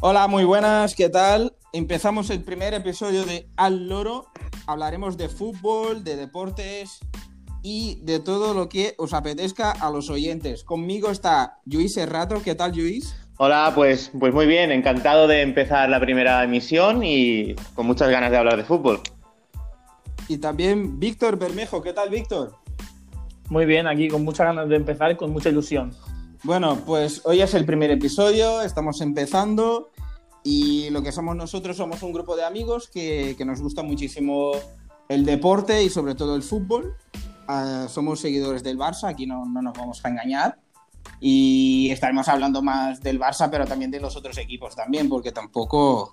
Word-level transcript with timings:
Hola, 0.00 0.26
muy 0.26 0.44
buenas, 0.44 0.94
¿qué 0.94 1.08
tal? 1.08 1.54
Empezamos 1.72 2.28
el 2.30 2.42
primer 2.42 2.74
episodio 2.74 3.24
de 3.24 3.48
Al 3.56 3.88
Loro. 3.88 4.26
Hablaremos 4.66 5.16
de 5.16 5.28
fútbol, 5.28 6.04
de 6.04 6.16
deportes 6.16 6.98
y 7.62 8.00
de 8.02 8.20
todo 8.20 8.52
lo 8.52 8.68
que 8.68 8.94
os 8.98 9.14
apetezca 9.14 9.70
a 9.70 9.90
los 9.90 10.10
oyentes. 10.10 10.64
Conmigo 10.64 11.10
está 11.10 11.60
Luis 11.64 11.94
Serrato. 11.94 12.42
¿Qué 12.42 12.54
tal, 12.54 12.76
Luis? 12.76 13.16
Hola, 13.36 13.72
pues, 13.74 14.10
pues 14.18 14.34
muy 14.34 14.46
bien, 14.46 14.72
encantado 14.72 15.26
de 15.26 15.42
empezar 15.42 15.88
la 15.88 16.00
primera 16.00 16.44
emisión 16.44 17.02
y 17.02 17.54
con 17.74 17.86
muchas 17.86 18.10
ganas 18.10 18.30
de 18.30 18.36
hablar 18.36 18.56
de 18.56 18.64
fútbol. 18.64 19.00
Y 20.28 20.38
también 20.38 20.98
Víctor 20.98 21.38
Bermejo. 21.38 21.82
¿Qué 21.82 21.92
tal, 21.92 22.10
Víctor? 22.10 22.56
Muy 23.50 23.66
bien, 23.66 23.86
aquí 23.86 24.08
con 24.08 24.24
muchas 24.24 24.46
ganas 24.46 24.68
de 24.68 24.76
empezar 24.76 25.10
y 25.12 25.16
con 25.16 25.30
mucha 25.30 25.50
ilusión. 25.50 25.92
Bueno, 26.42 26.78
pues 26.84 27.22
hoy 27.24 27.40
es 27.40 27.54
el 27.54 27.64
primer 27.64 27.90
episodio, 27.90 28.62
estamos 28.62 29.00
empezando 29.00 29.90
y 30.42 30.90
lo 30.90 31.02
que 31.02 31.12
somos 31.12 31.36
nosotros 31.36 31.76
somos 31.76 32.02
un 32.02 32.12
grupo 32.12 32.36
de 32.36 32.44
amigos 32.44 32.88
que, 32.88 33.34
que 33.36 33.44
nos 33.44 33.60
gusta 33.60 33.82
muchísimo 33.82 34.52
el 35.08 35.24
deporte 35.24 35.82
y 35.82 35.88
sobre 35.88 36.14
todo 36.14 36.36
el 36.36 36.42
fútbol. 36.42 36.96
Uh, 37.48 37.88
somos 37.88 38.20
seguidores 38.20 38.62
del 38.62 38.78
Barça, 38.78 39.08
aquí 39.08 39.26
no, 39.26 39.44
no, 39.44 39.60
nos 39.60 39.74
vamos 39.74 40.04
a 40.04 40.08
engañar. 40.08 40.58
Y 41.20 41.90
estaremos 41.90 42.28
hablando 42.28 42.62
más 42.62 43.00
del 43.00 43.20
Barça, 43.20 43.48
pero 43.50 43.66
también 43.66 43.90
de 43.90 44.00
los 44.00 44.16
otros 44.16 44.38
equipos 44.38 44.74
también, 44.74 45.08
porque 45.08 45.32
tampoco, 45.32 46.12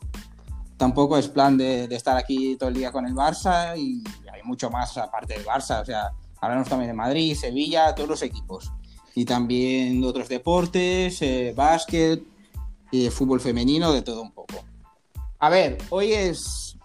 tampoco 0.82 1.16
es 1.16 1.28
plan 1.28 1.56
de, 1.58 1.88
de 1.88 1.96
estar 1.96 2.18
aquí 2.18 2.56
todo 2.56 2.70
el 2.70 2.76
día 2.76 2.92
con 2.92 3.06
el 3.06 3.14
Barça 3.14 3.78
y 3.78 4.04
hay 4.34 4.42
mucho 4.44 4.72
más 4.72 4.98
aparte 4.98 5.36
del 5.36 5.46
Barça. 5.46 5.80
O 5.80 5.86
sea, 5.86 6.10
hablamos 6.40 6.68
también 6.68 6.90
de 6.90 6.96
Madrid, 6.96 7.36
Sevilla, 7.36 7.94
todos 7.94 8.10
los 8.10 8.24
equipos. 8.24 8.72
Y 9.14 9.24
también 9.24 10.02
de 10.02 10.08
otros 10.08 10.28
deportes, 10.28 11.22
eh, 11.22 11.54
básquet, 11.56 12.24
y 12.90 13.04
de 13.04 13.12
fútbol 13.12 13.40
femenino, 13.40 13.94
de 13.94 14.02
todo 14.02 14.24
un 14.24 14.32
poco. 14.32 14.56
A 15.38 15.50
ver, 15.50 15.78
hoy 15.92 16.14
es... 16.14 16.80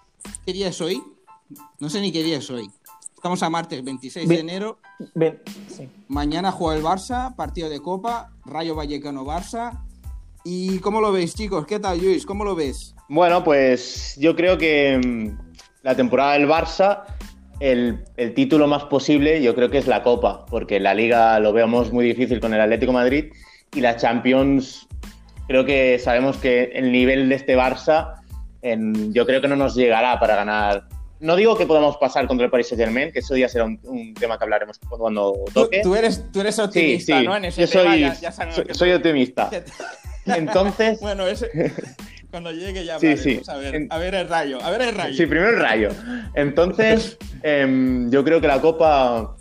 ¿Qué 0.45 0.53
día 0.53 0.69
es 0.69 0.79
hoy? 0.83 1.03
No 1.81 1.89
sé 1.89 2.03
ni 2.03 2.13
qué 2.13 2.23
día 2.23 2.37
es 2.37 2.51
hoy. 2.51 2.71
Estamos 3.15 3.43
a 3.43 3.49
martes 3.49 3.83
26 3.83 4.29
de 4.29 4.41
enero. 4.41 4.79
Sí. 5.75 5.89
Mañana 6.09 6.53
juega 6.53 6.77
el 6.77 6.85
Barça, 6.85 7.35
partido 7.35 7.71
de 7.71 7.81
Copa, 7.81 8.31
Rayo 8.45 8.75
Vallecano-Barça. 8.75 9.87
¿Y 10.45 10.81
cómo 10.81 11.01
lo 11.01 11.13
veis, 11.13 11.35
chicos? 11.35 11.65
¿Qué 11.65 11.81
tal, 11.81 11.99
Luis? 11.99 12.27
¿Cómo 12.27 12.45
lo 12.45 12.55
ves? 12.55 12.96
Bueno, 13.09 13.45
pues 13.45 14.17
yo 14.19 14.35
creo 14.35 14.59
que 14.59 14.99
mm, 14.99 15.39
la 15.83 15.95
temporada 15.95 16.33
del 16.33 16.49
Barça, 16.49 17.05
el, 17.61 18.05
el, 18.17 18.35
título 18.35 18.67
más 18.67 18.85
posible, 18.85 19.43
yo 19.43 19.55
creo 19.55 19.71
que 19.71 19.79
es 19.79 19.87
la 19.87 20.03
Copa, 20.03 20.45
porque 20.47 20.81
la 20.81 20.95
Liga 20.95 21.39
lo 21.39 21.53
vemos 21.53 21.93
muy 21.93 22.05
difícil 22.05 22.41
con 22.41 22.53
el 22.53 22.61
Atlético 22.61 22.93
Madrid 22.93 23.33
y 23.75 23.81
la 23.81 23.97
Champions 23.97 24.87
creo 25.47 25.65
que 25.65 25.99
sabemos 25.99 26.37
que 26.37 26.65
el 26.75 26.93
nivel 26.93 27.29
de 27.29 27.37
este 27.37 27.57
Barça, 27.57 28.15
en, 28.63 29.13
yo 29.13 29.27
creo 29.27 29.41
que 29.41 29.49
no 29.49 29.57
nos 29.57 29.75
llegará 29.75 30.19
para 30.19 30.37
ganar. 30.37 30.89
No 31.21 31.37
digo 31.37 31.57
que 31.57 31.67
podamos 31.67 31.97
pasar 31.97 32.27
contra 32.27 32.45
el 32.45 32.51
Paris 32.51 32.69
Saint 32.69 32.83
Germain, 32.83 33.13
que 33.13 33.21
eso 33.21 33.37
ya 33.37 33.49
será 33.49 33.65
un, 33.65 33.81
un 33.85 34.15
tema 34.15 34.37
que 34.37 34.45
hablaremos 34.45 34.79
cuando 34.79 35.45
toque. 35.55 35.81
Tú, 35.83 35.91
tú, 35.91 35.97
eres, 35.97 36.25
tú 36.31 36.41
eres 36.41 36.59
optimista, 36.59 37.15
sí, 37.15 37.21
sí. 37.21 37.27
¿no? 37.27 37.37
En 37.37 37.45
ese 37.47 37.63
yo 37.63 37.67
soy, 37.67 37.83
tema 37.83 37.97
ya, 37.97 38.15
ya 38.15 38.33
soy, 38.33 38.65
soy 38.73 38.93
optimista. 38.93 39.51
Entonces. 40.27 41.01
bueno, 41.01 41.27
ese, 41.27 41.51
cuando 42.37 42.53
llegue 42.53 42.85
ya 42.85 42.99
sí, 42.99 43.17
sí. 43.17 43.41
A, 43.49 43.57
ver, 43.57 43.87
a 43.89 43.97
ver 43.97 44.15
el 44.15 44.29
rayo. 44.29 44.63
A 44.63 44.71
ver 44.71 44.83
el 44.83 44.95
rayo. 44.95 45.17
Sí, 45.17 45.25
primero 45.25 45.53
el 45.53 45.59
rayo. 45.59 45.89
Entonces, 46.35 47.17
eh, 47.43 48.07
yo 48.11 48.23
creo 48.25 48.43
que 48.43 48.47
la 48.47 48.61
Copa 48.61 49.35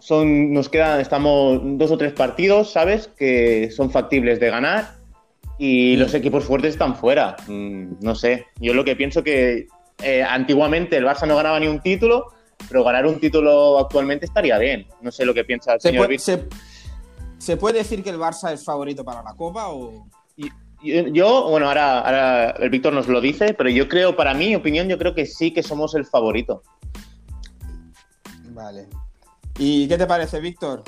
son, 0.00 0.52
nos 0.52 0.68
quedan, 0.68 1.00
estamos 1.00 1.60
dos 1.62 1.92
o 1.92 1.96
tres 1.96 2.12
partidos, 2.12 2.72
¿sabes? 2.72 3.08
Que 3.16 3.70
son 3.70 3.92
factibles 3.92 4.40
de 4.40 4.50
ganar 4.50 4.94
y 5.56 5.96
los 5.98 6.12
equipos 6.12 6.42
fuertes 6.42 6.72
están 6.72 6.96
fuera. 6.96 7.36
Mm, 7.46 8.00
no 8.00 8.16
sé, 8.16 8.46
yo 8.56 8.74
lo 8.74 8.84
que 8.84 8.96
pienso 8.96 9.22
que 9.22 9.68
eh, 10.02 10.24
antiguamente 10.24 10.96
el 10.96 11.04
Barça 11.04 11.28
no 11.28 11.36
ganaba 11.36 11.60
ni 11.60 11.68
un 11.68 11.78
título, 11.78 12.32
pero 12.68 12.82
ganar 12.82 13.06
un 13.06 13.20
título 13.20 13.78
actualmente 13.78 14.26
estaría 14.26 14.58
bien. 14.58 14.84
No 15.00 15.12
sé 15.12 15.24
lo 15.24 15.32
que 15.32 15.44
piensa 15.44 15.74
el 15.74 15.80
¿Se 15.80 15.90
señor 15.90 16.06
puede, 16.06 16.18
se, 16.18 16.48
¿Se 17.38 17.56
puede 17.56 17.78
decir 17.78 18.02
que 18.02 18.10
el 18.10 18.18
Barça 18.18 18.52
es 18.52 18.64
favorito 18.64 19.04
para 19.04 19.22
la 19.22 19.34
Copa 19.34 19.68
o...? 19.68 20.08
Yo, 20.82 21.48
bueno, 21.50 21.68
ahora, 21.68 22.00
ahora 22.00 22.50
el 22.52 22.70
Víctor 22.70 22.92
nos 22.92 23.06
lo 23.06 23.20
dice, 23.20 23.54
pero 23.54 23.68
yo 23.68 23.88
creo, 23.88 24.16
para 24.16 24.32
mi 24.32 24.54
opinión, 24.54 24.88
yo 24.88 24.98
creo 24.98 25.14
que 25.14 25.26
sí 25.26 25.52
que 25.52 25.62
somos 25.62 25.94
el 25.94 26.06
favorito. 26.06 26.62
Vale. 28.50 28.88
¿Y 29.58 29.86
qué 29.88 29.98
te 29.98 30.06
parece, 30.06 30.40
Víctor? 30.40 30.82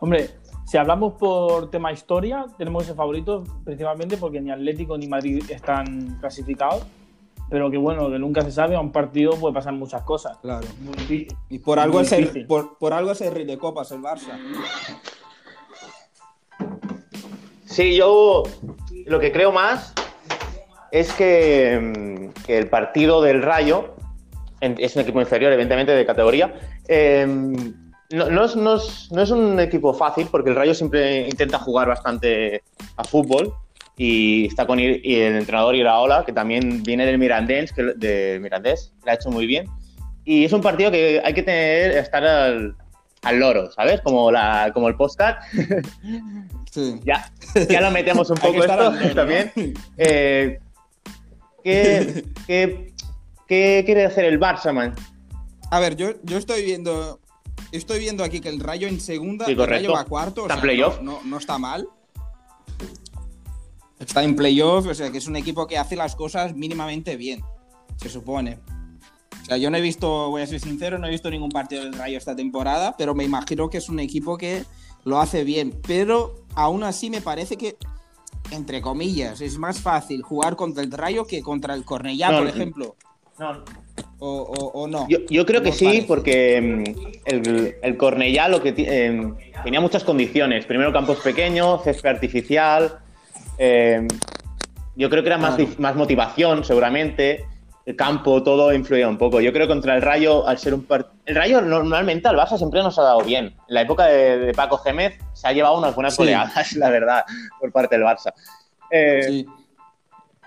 Hombre, 0.00 0.30
si 0.66 0.78
hablamos 0.78 1.14
por 1.14 1.70
tema 1.70 1.92
historia, 1.92 2.46
tenemos 2.58 2.84
ese 2.84 2.94
favorito 2.94 3.44
principalmente 3.64 4.16
porque 4.16 4.40
ni 4.40 4.50
Atlético 4.50 4.98
ni 4.98 5.06
Madrid 5.06 5.44
están 5.48 6.18
clasificados. 6.18 6.84
Pero 7.50 7.70
que 7.70 7.76
bueno, 7.76 8.10
que 8.10 8.18
nunca 8.18 8.40
se 8.40 8.50
sabe, 8.50 8.74
a 8.74 8.80
un 8.80 8.90
partido 8.90 9.32
puede 9.32 9.54
pasar 9.54 9.74
muchas 9.74 10.02
cosas. 10.02 10.38
Claro. 10.38 10.66
y 11.50 11.58
por 11.58 11.78
algo, 11.78 12.00
es 12.00 12.10
el, 12.12 12.46
por, 12.46 12.78
por, 12.78 12.94
algo 12.94 13.12
es 13.12 13.20
el 13.20 13.34
rey 13.34 13.44
de 13.44 13.58
copas, 13.58 13.92
el 13.92 14.00
Barça. 14.00 14.38
Sí, 17.72 17.96
yo 17.96 18.42
lo 19.06 19.18
que 19.18 19.32
creo 19.32 19.50
más 19.50 19.94
es 20.90 21.10
que, 21.14 22.30
que 22.44 22.58
el 22.58 22.68
partido 22.68 23.22
del 23.22 23.40
Rayo 23.40 23.94
es 24.60 24.94
un 24.94 25.02
equipo 25.02 25.20
inferior, 25.20 25.50
evidentemente, 25.52 25.92
de 25.92 26.04
categoría. 26.04 26.52
Eh, 26.86 27.26
no, 28.10 28.44
es, 28.44 29.30
un 29.30 29.58
equipo 29.58 29.94
fácil 29.94 30.28
porque 30.30 30.50
el 30.50 30.56
Rayo 30.56 30.74
siempre 30.74 31.26
intenta 31.26 31.58
jugar 31.58 31.88
bastante 31.88 32.62
a 32.98 33.04
fútbol 33.04 33.54
y 33.96 34.48
está 34.48 34.66
con 34.66 34.78
y 34.78 35.00
el 35.14 35.36
entrenador 35.36 35.74
Iraola, 35.74 36.26
que 36.26 36.32
también 36.34 36.82
viene 36.82 37.06
del 37.06 37.16
Mirandés, 37.16 37.72
que, 37.72 37.94
del 37.96 38.42
Mirandés, 38.42 38.92
que 39.00 39.06
lo 39.06 39.12
ha 39.12 39.14
hecho 39.14 39.30
muy 39.30 39.46
bien. 39.46 39.64
Y 40.26 40.44
es 40.44 40.52
un 40.52 40.60
partido 40.60 40.90
que 40.90 41.22
hay 41.24 41.32
que 41.32 41.42
tener, 41.42 41.92
estar 41.92 42.22
al, 42.22 42.76
al 43.22 43.38
loro, 43.38 43.70
¿sabes? 43.70 44.00
Como, 44.02 44.30
la, 44.30 44.70
como 44.74 44.88
el 44.88 44.96
postcard. 44.96 45.36
Sí. 46.70 47.00
ya, 47.04 47.30
ya 47.68 47.80
lo 47.80 47.90
metemos 47.90 48.30
un 48.30 48.36
poco 48.38 48.64
esto 48.64 48.92
también. 49.14 49.52
Eh, 49.96 50.58
¿qué, 51.62 52.24
qué, 52.46 52.92
¿Qué 53.46 53.82
quiere 53.84 54.06
hacer 54.06 54.24
el 54.24 54.40
Barça, 54.40 54.72
man? 54.72 54.94
A 55.70 55.80
ver, 55.80 55.96
yo, 55.96 56.14
yo 56.22 56.38
estoy 56.38 56.64
viendo 56.64 57.20
Estoy 57.72 58.00
viendo 58.00 58.22
aquí 58.22 58.40
que 58.40 58.50
el 58.50 58.60
Rayo 58.60 58.86
en 58.86 59.00
segunda, 59.00 59.46
sí, 59.46 59.52
el 59.52 59.66
Rayo 59.66 59.92
va 59.92 60.00
a 60.00 60.04
cuarto, 60.04 60.42
o 60.42 60.44
está 60.44 60.56
sea, 60.56 60.62
playoff. 60.62 61.00
No, 61.00 61.12
no, 61.12 61.20
no, 61.24 61.38
está 61.38 61.56
mal. 61.56 61.88
Está 63.98 64.22
en 64.22 64.36
playoff, 64.36 64.86
o 64.86 64.94
sea, 64.94 65.10
que 65.10 65.18
es 65.18 65.26
un 65.26 65.36
equipo 65.36 65.66
que 65.66 65.78
hace 65.78 65.96
las 65.96 66.14
cosas 66.14 66.54
mínimamente 66.54 67.16
bien, 67.16 67.40
se 67.96 68.10
supone. 68.10 68.58
O 69.42 69.44
sea, 69.44 69.56
yo 69.56 69.70
no 69.70 69.76
he 69.76 69.80
visto, 69.80 70.30
voy 70.30 70.42
a 70.42 70.46
ser 70.46 70.60
sincero, 70.60 70.98
no 70.98 71.06
he 71.06 71.10
visto 71.10 71.30
ningún 71.30 71.50
partido 71.50 71.82
del 71.82 71.92
Rayo 71.94 72.16
esta 72.16 72.34
temporada, 72.36 72.94
pero 72.96 73.14
me 73.14 73.24
imagino 73.24 73.68
que 73.68 73.78
es 73.78 73.88
un 73.88 73.98
equipo 74.00 74.38
que 74.38 74.64
lo 75.04 75.20
hace 75.20 75.42
bien. 75.44 75.74
Pero 75.86 76.36
aún 76.54 76.84
así 76.84 77.10
me 77.10 77.20
parece 77.20 77.56
que, 77.56 77.76
entre 78.52 78.80
comillas, 78.80 79.40
es 79.40 79.58
más 79.58 79.80
fácil 79.80 80.22
jugar 80.22 80.54
contra 80.56 80.82
el 80.82 80.92
Rayo 80.92 81.26
que 81.26 81.42
contra 81.42 81.74
el 81.74 81.84
Cornellá, 81.84 82.30
No, 82.30 82.36
por 82.38 82.44
no. 82.46 82.50
ejemplo. 82.50 82.96
No, 83.38 83.64
O, 84.20 84.28
o- 84.42 84.82
o 84.82 84.86
no. 84.86 85.08
Yo, 85.08 85.18
yo 85.28 85.44
creo 85.44 85.60
que 85.62 85.70
¿Cómo 85.70 85.72
os 85.72 85.78
sí, 85.78 85.84
parece? 85.86 86.06
porque 86.06 86.60
mm, 86.60 87.10
el, 87.24 87.74
el 87.82 87.96
Cornellá 87.96 88.46
lo 88.46 88.62
que 88.62 88.72
eh, 88.78 89.32
tenía 89.64 89.80
muchas 89.80 90.04
condiciones. 90.04 90.64
Primero, 90.66 90.92
campos 90.92 91.18
pequeños, 91.18 91.82
césped 91.82 92.08
artificial. 92.10 93.00
eh, 93.58 94.06
yo 94.94 95.10
creo 95.10 95.22
que 95.24 95.28
era 95.30 95.38
más, 95.38 95.56
Claro. 95.56 95.70
dif- 95.72 95.78
más 95.78 95.96
motivación, 95.96 96.62
seguramente. 96.64 97.46
El 97.84 97.96
campo, 97.96 98.42
todo 98.42 98.72
influía 98.72 99.08
un 99.08 99.18
poco. 99.18 99.40
Yo 99.40 99.52
creo 99.52 99.66
que 99.66 99.72
contra 99.72 99.96
el 99.96 100.02
Rayo, 100.02 100.46
al 100.46 100.56
ser 100.58 100.72
un 100.74 100.84
par- 100.84 101.10
El 101.26 101.34
Rayo 101.34 101.60
normalmente 101.60 102.28
al 102.28 102.36
Barça 102.36 102.56
siempre 102.56 102.80
nos 102.82 102.96
ha 102.98 103.02
dado 103.02 103.20
bien. 103.22 103.46
En 103.68 103.74
la 103.74 103.82
época 103.82 104.06
de, 104.06 104.38
de 104.38 104.52
Paco 104.54 104.78
Gémez 104.78 105.18
se 105.32 105.48
ha 105.48 105.52
llevado 105.52 105.76
unas 105.78 105.94
buenas 105.94 106.14
Sí. 106.14 106.18
goleadas, 106.22 106.72
la 106.76 106.90
verdad, 106.90 107.24
por 107.60 107.72
parte 107.72 107.96
del 107.96 108.04
Barça. 108.06 108.32
Eh, 108.90 109.22
Sí. 109.26 109.46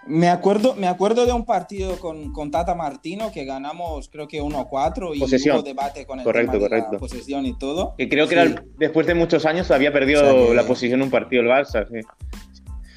Me 0.08 0.30
acuerdo, 0.30 0.76
me 0.76 0.88
acuerdo 0.88 1.26
de 1.26 1.34
un 1.34 1.46
partido 1.46 2.00
con, 2.00 2.32
con 2.32 2.52
Tata 2.52 2.76
Martino 2.76 3.32
que 3.32 3.44
ganamos 3.44 4.08
creo 4.10 4.28
que 4.28 4.40
1-4 4.40 5.16
y 5.16 5.20
Posesión. 5.20 5.56
hubo 5.58 5.64
debate 5.64 6.06
con 6.06 6.20
el 6.20 6.24
Correcto, 6.24 6.52
tema 6.52 6.64
de 6.64 6.70
correcto. 6.70 6.92
la 6.94 7.00
posesión 7.00 7.46
y 7.48 7.58
todo. 7.58 7.96
Que 7.98 8.08
creo 8.08 8.28
que 8.28 8.36
Sí. 8.36 8.40
era 8.52 8.64
después 8.78 9.08
de 9.08 9.16
muchos 9.16 9.48
años 9.48 9.72
había 9.72 9.92
perdido 9.92 10.22
O 10.22 10.26
sea 10.40 10.48
que- 10.50 10.54
la 10.54 10.64
posición 10.64 11.00
en 11.00 11.06
un 11.06 11.10
partido 11.10 11.42
el 11.42 11.50
Barça. 11.50 11.88
sí. 11.90 12.02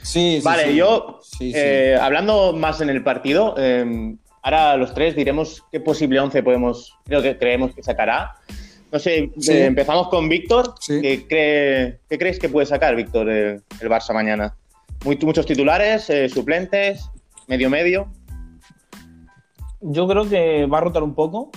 Sí, 0.03 0.37
sí, 0.39 0.41
vale, 0.45 0.65
sí. 0.69 0.75
yo, 0.77 1.19
sí. 1.23 1.53
eh, 1.55 1.97
hablando 1.99 2.53
más 2.53 2.83
en 2.83 2.91
el 2.91 3.03
partido, 3.03 3.55
eh, 3.57 4.15
ahora 4.57 4.77
los 4.77 4.95
tres 4.95 5.15
diremos 5.15 5.65
qué 5.71 5.81
posible 5.81 6.19
11 6.21 6.43
podemos, 6.43 6.97
creo 7.05 7.23
que 7.23 7.37
creemos 7.37 7.75
que 7.75 7.83
sacará. 7.83 8.35
No 8.91 8.99
sé, 8.99 9.31
Sí. 9.39 9.53
eh, 9.53 9.67
empezamos 9.67 10.09
con 10.09 10.29
Víctor. 10.29 10.75
Sí. 10.81 11.01
¿Qué, 11.03 11.27
cree- 11.29 11.99
qué 12.09 12.19
crees 12.19 12.39
que 12.39 12.49
puede 12.49 12.67
sacar, 12.67 12.97
Víctor, 12.97 13.29
el, 13.29 13.63
el 13.81 13.89
Barça 13.89 14.15
mañana? 14.15 14.57
Muy- 15.05 15.19
muchos 15.23 15.45
titulares, 15.45 16.09
eh, 16.11 16.29
suplentes, 16.29 17.11
medio-medio. 17.47 18.11
Yo 19.81 20.09
creo 20.09 20.29
que 20.29 20.67
va 20.67 20.79
a 20.79 20.81
rotar 20.81 21.03
un 21.03 21.15
poco. 21.15 21.51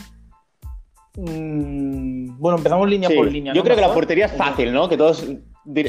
Mm, 1.16 2.38
bueno, 2.40 2.58
empezamos 2.58 2.90
línea 2.90 3.10
Sí, 3.10 3.16
por 3.16 3.32
línea. 3.32 3.54
Yo 3.54 3.64
creo 3.64 3.76
que 3.76 3.82
la 3.82 3.94
portería 3.94 4.26
es 4.26 4.34
fácil, 4.34 4.72
¿no? 4.74 4.88
Que 4.90 4.98
todos 4.98 5.26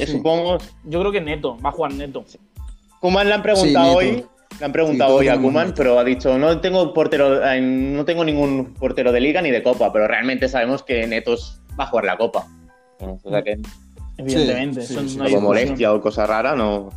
supongo. 0.07 0.59
Yo 0.85 1.01
creo 1.01 1.13
que 1.13 1.21
Neto, 1.21 1.59
va 1.59 1.71
a 1.71 1.73
jugar 1.73 1.93
Neto. 1.95 2.25
Kuman 3.01 3.27
le 3.29 3.35
han 3.35 3.43
preguntado 3.43 4.01
Sí, 4.01 4.07
hoy. 4.07 4.27
Le 4.63 4.67
han 4.67 4.73
preguntado 4.73 5.19
Sí, 5.19 5.27
hoy 5.27 5.29
a 5.29 5.41
Kuman, 5.41 5.75
pero 5.77 5.99
ha 5.99 6.05
dicho 6.05 6.39
no 6.39 6.61
tengo 6.61 6.95
portero, 6.95 7.41
no 7.61 8.05
tengo 8.05 8.25
ningún 8.25 8.75
portero 8.75 9.11
de 9.11 9.21
liga 9.21 9.43
ni 9.43 9.51
de 9.51 9.61
copa, 9.61 9.93
pero 9.93 10.07
realmente 10.07 10.49
sabemos 10.49 10.85
que 10.85 11.05
Netos 11.09 11.61
va 11.79 11.83
a 11.83 11.87
jugar 11.89 12.05
la 12.05 12.17
copa. 12.17 12.47
O 13.01 13.19
sea 13.29 13.43
que 13.43 13.59
Evidentemente. 14.19 14.83
Sí, 14.83 14.93
eso 14.95 15.09
sí, 15.09 15.17
no 15.19 15.25
sí. 15.25 15.29
hay 15.31 15.35
como 15.35 15.49
molestia 15.49 15.93
o 15.93 16.01
cosa 16.01 16.27
rara, 16.29 16.55
no. 16.55 16.91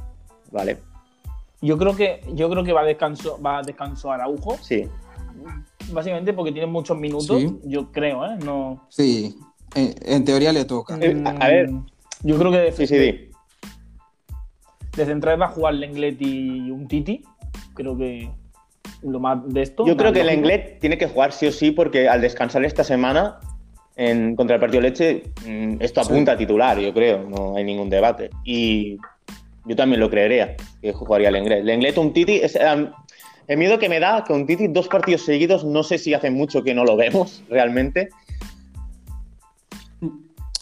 Vale. 0.52 0.78
Yo 1.60 1.76
creo 1.80 1.96
que, 1.96 2.22
yo 2.36 2.52
creo 2.52 2.64
que 2.64 2.72
va 2.72 2.82
a 2.82 2.86
descanso, 2.86 3.42
va 3.42 3.58
a 3.58 3.62
descanso 3.64 4.12
Araujo, 4.12 4.58
Sí. 4.62 4.88
básicamente 5.92 6.34
porque 6.34 6.52
tiene 6.52 6.68
muchos 6.68 6.96
minutos. 6.96 7.40
Sí. 7.40 7.60
Yo 7.64 7.92
creo, 7.92 8.28
¿eh? 8.28 8.38
No. 8.46 8.86
Sí, 8.90 9.36
en, 9.74 9.96
en 10.04 10.24
teoría 10.24 10.54
le 10.54 10.66
toca. 10.66 11.00
Eh, 11.02 11.20
a- 11.26 11.30
a 11.44 11.48
ver. 11.48 11.72
Yo 12.22 12.38
creo 12.38 12.52
que 12.52 12.58
de, 12.60 12.72
Sí, 12.74 12.86
sí, 12.86 12.96
di. 12.96 13.30
de 14.96 15.06
central 15.08 15.42
va 15.42 15.46
a 15.48 15.50
jugar 15.50 15.74
Lenglet 15.74 16.22
y 16.22 16.70
un 16.70 16.88
Titi. 16.88 17.24
Creo 17.74 17.98
que 17.98 18.30
lo 19.02 19.20
más 19.20 19.40
de 19.48 19.62
esto. 19.62 19.86
Yo 19.86 19.98
creo 19.98 20.14
que 20.14 20.22
el. 20.22 20.30
Englet 20.30 20.80
tiene 20.80 20.98
que 20.98 21.08
jugar 21.08 21.32
sí 21.32 21.48
o 21.48 21.52
sí 21.52 21.72
porque 21.72 22.08
al 22.08 22.22
descansar 22.22 22.64
esta 22.66 22.84
semana 22.84 23.40
en, 23.96 24.36
contra 24.36 24.56
el 24.56 24.60
partido 24.60 24.82
Leche, 24.82 25.24
mm, 25.46 25.78
esto 25.80 26.04
Sí. 26.04 26.12
apunta 26.12 26.34
a 26.34 26.38
titular, 26.38 26.78
yo 26.80 26.94
creo, 26.94 27.24
no 27.30 27.56
hay 27.56 27.64
ningún 27.64 27.90
debate. 27.90 28.30
Y 28.44 28.98
yo 29.66 29.76
también 29.76 30.00
lo 30.00 30.10
creería, 30.10 30.56
que 30.82 30.92
jugaría 30.94 31.30
el 31.30 31.36
Englet. 31.38 31.60
El 31.60 31.70
Englet, 31.70 31.98
un 31.98 32.14
Titi, 32.14 32.36
es, 32.38 32.56
am, 32.56 32.92
el 33.48 33.58
miedo 33.58 33.80
que 33.80 33.90
me 33.90 34.00
da 34.00 34.24
que 34.26 34.34
un 34.34 34.46
Titi 34.46 34.68
dos 34.68 34.88
partidos 34.88 35.24
seguidos, 35.24 35.64
no 35.64 35.84
sé 35.84 35.98
si 35.98 36.14
hace 36.14 36.30
mucho 36.30 36.64
que 36.64 36.74
no 36.74 36.84
lo 36.84 36.96
vemos 36.96 37.44
realmente. 37.50 38.10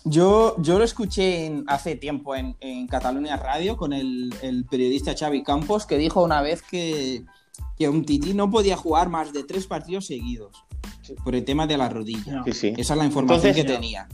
Yo, 0.06 0.56
yo 0.60 0.78
lo 0.78 0.84
escuché 0.84 1.46
en- 1.46 1.64
hace 1.68 1.96
tiempo 1.96 2.36
en, 2.36 2.56
en 2.60 2.88
Cataluña 2.88 3.38
Radio 3.38 3.78
con 3.78 3.94
el, 3.94 4.34
el 4.42 4.66
periodista 4.66 5.16
Xavi 5.18 5.44
Campos 5.44 5.86
que 5.86 5.98
dijo 5.98 6.22
una 6.24 6.42
vez 6.42 6.62
que, 6.62 7.24
que 7.78 7.88
un 7.88 8.04
Titi 8.06 8.34
no 8.34 8.52
podía 8.52 8.76
jugar 8.76 9.08
más 9.10 9.32
de 9.32 9.44
tres 9.46 9.66
partidos 9.66 10.06
seguidos 10.08 10.64
por 11.24 11.36
el 11.36 11.46
tema 11.46 11.68
de 11.68 11.78
la 11.78 11.88
rodilla. 11.90 12.34
No. 12.34 12.44
Sí, 12.46 12.52
sí. 12.54 12.74
Esa 12.78 12.94
es 12.94 13.00
la 13.00 13.06
información 13.06 13.46
Entonces- 13.52 13.66
que 13.66 13.72
tenía. 13.74 14.08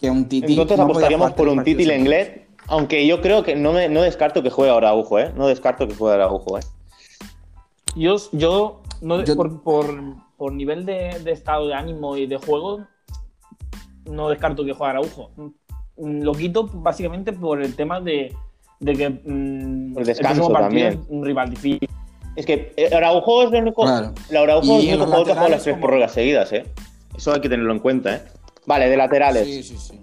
Que 0.00 0.10
un 0.10 0.26
Titi 0.28 0.52
Entonces 0.52 0.76
no 0.76 0.82
apostaríamos 0.84 1.32
por 1.32 1.48
un 1.48 1.62
Titi 1.64 1.74
partidos 1.86 1.86
seguidos. 1.94 2.08
Lenglet, 2.10 2.48
aunque 2.66 3.06
yo 3.06 3.20
creo 3.22 3.42
que 3.44 3.54
no, 3.54 3.72
me, 3.72 3.88
no 3.88 4.02
descarto 4.02 4.42
que 4.42 4.50
juegue 4.50 4.70
ahora 4.72 4.88
Araujo, 4.88 5.18
¿eh? 5.20 5.32
No 5.36 5.46
descarto 5.46 5.86
que 5.86 5.94
juegue 5.94 6.16
Araujo, 6.16 6.58
¿eh? 6.58 6.62
Yo, 7.94 8.16
yo, 8.32 8.82
no, 9.00 9.24
Yo- 9.24 9.36
Por, 9.36 9.62
por, 9.62 10.16
por 10.36 10.52
nivel 10.52 10.84
de, 10.84 11.18
de 11.22 11.32
estado 11.32 11.68
de 11.68 11.74
ánimo 11.74 12.16
y 12.16 12.26
de 12.26 12.36
juego, 12.36 12.86
no 14.06 14.28
descarto 14.28 14.64
que 14.64 14.72
juegue 14.72 14.90
Araujo. 14.90 15.30
Mm, 15.96 16.22
Lo 16.22 16.32
quito 16.32 16.66
básicamente 16.72 17.32
por 17.32 17.62
el 17.62 17.74
tema 17.74 18.00
de, 18.00 18.34
de 18.80 18.92
que 18.94 19.08
mm, 19.10 19.92
Por 19.94 20.02
el 20.02 20.06
descanso 20.06 20.48
partido 20.50 20.60
también. 20.60 20.86
es 20.88 20.98
un 21.08 21.24
rival 21.24 21.50
difícil. 21.50 21.88
Es 22.34 22.44
que 22.44 22.72
eh, 22.76 22.94
Araujo 22.94 23.44
es 23.44 23.52
el 23.52 23.62
único, 23.62 23.82
Claro. 23.82 24.12
el 24.28 24.36
Araujo 24.36 24.78
es 24.78 24.84
el 24.84 24.88
único 24.90 25.04
jugador 25.06 25.24
que 25.26 25.32
ha 25.32 25.34
jugado 25.34 25.50
las 25.50 25.62
tres 25.62 25.74
como- 25.76 25.86
prórrogas 25.86 26.12
seguidas, 26.12 26.52
¿eh? 26.52 26.64
Eso 27.16 27.32
hay 27.32 27.40
que 27.40 27.48
tenerlo 27.48 27.72
en 27.72 27.78
cuenta, 27.78 28.14
¿eh? 28.16 28.22
Vale, 28.66 28.88
de 28.90 28.96
laterales. 28.96 29.44
Sí, 29.46 29.62
sí, 29.62 29.76
sí. 29.78 30.00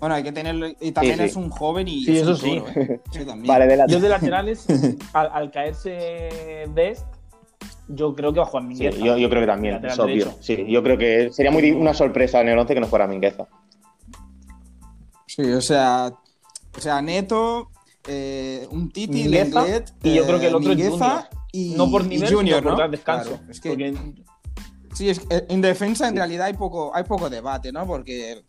Bueno, 0.00 0.14
hay 0.16 0.22
que 0.24 0.32
tenerlo. 0.32 0.66
Y 0.80 0.92
también 0.92 1.14
Sí, 1.16 1.20
sí. 1.22 1.28
es 1.30 1.36
un 1.36 1.50
joven 1.50 1.86
y. 1.88 2.04
Sí, 2.04 2.16
es 2.18 2.26
un 2.26 2.32
eso 2.32 2.36
sí. 2.42 2.62
¿eh? 2.74 3.00
También. 3.24 3.46
Vale, 3.46 3.66
de 3.66 3.76
Yo 3.88 3.98
laterales. 3.98 4.02
de 4.02 4.08
laterales, 4.08 4.66
al, 5.12 5.30
al 5.32 5.50
caerse 5.50 6.64
Dest, 6.74 7.06
yo 7.88 8.14
creo 8.14 8.32
que 8.32 8.40
va 8.40 8.46
a 8.46 8.48
jugar 8.48 8.62
Sí, 8.64 8.68
Mingueza. 8.68 8.98
yo, 8.98 9.16
yo 9.16 9.28
creo 9.30 9.42
que 9.42 9.46
también, 9.46 9.84
es 9.84 9.98
obvio. 9.98 10.32
Sí, 10.40 10.64
yo 10.68 10.82
creo 10.82 10.98
que 10.98 11.30
sería 11.32 11.50
muy 11.50 11.70
una 11.70 11.94
sorpresa 11.94 12.40
en 12.40 12.48
el 12.48 12.58
11 12.58 12.74
que 12.74 12.80
no 12.80 12.86
fuera 12.86 13.06
Mingueza. 13.06 13.46
Sí, 15.26 15.42
o 15.42 15.60
sea. 15.60 16.12
O 16.76 16.80
sea, 16.80 17.00
Neto, 17.00 17.70
eh, 18.06 18.66
un 18.70 18.90
Titi, 18.90 19.22
Mingueza, 19.24 19.62
Lenglet, 19.62 19.94
y 20.02 20.14
yo 20.14 20.26
creo 20.26 20.38
que 20.38 20.46
el 20.48 20.54
otro 20.54 20.72
es 20.72 20.76
Mingueza 20.78 21.28
y, 21.52 21.74
no 21.74 21.90
por 21.90 22.04
nivel, 22.04 22.32
Junior, 22.34 22.58
sino 22.60 22.70
por 22.74 22.84
¿no? 22.84 22.90
descanso. 22.90 23.30
Claro, 23.30 23.44
es 23.50 23.60
que- 23.60 23.68
Porque 23.70 23.94
Sí, 24.94 25.10
es 25.10 25.20
que 25.20 25.44
en 25.50 25.60
defensa 25.60 26.08
en 26.08 26.16
realidad 26.16 26.46
hay 26.46 26.54
poco, 26.54 26.90
hay 26.94 27.04
poco 27.04 27.28
debate, 27.28 27.70
¿no? 27.70 27.86
Porque 27.86 28.42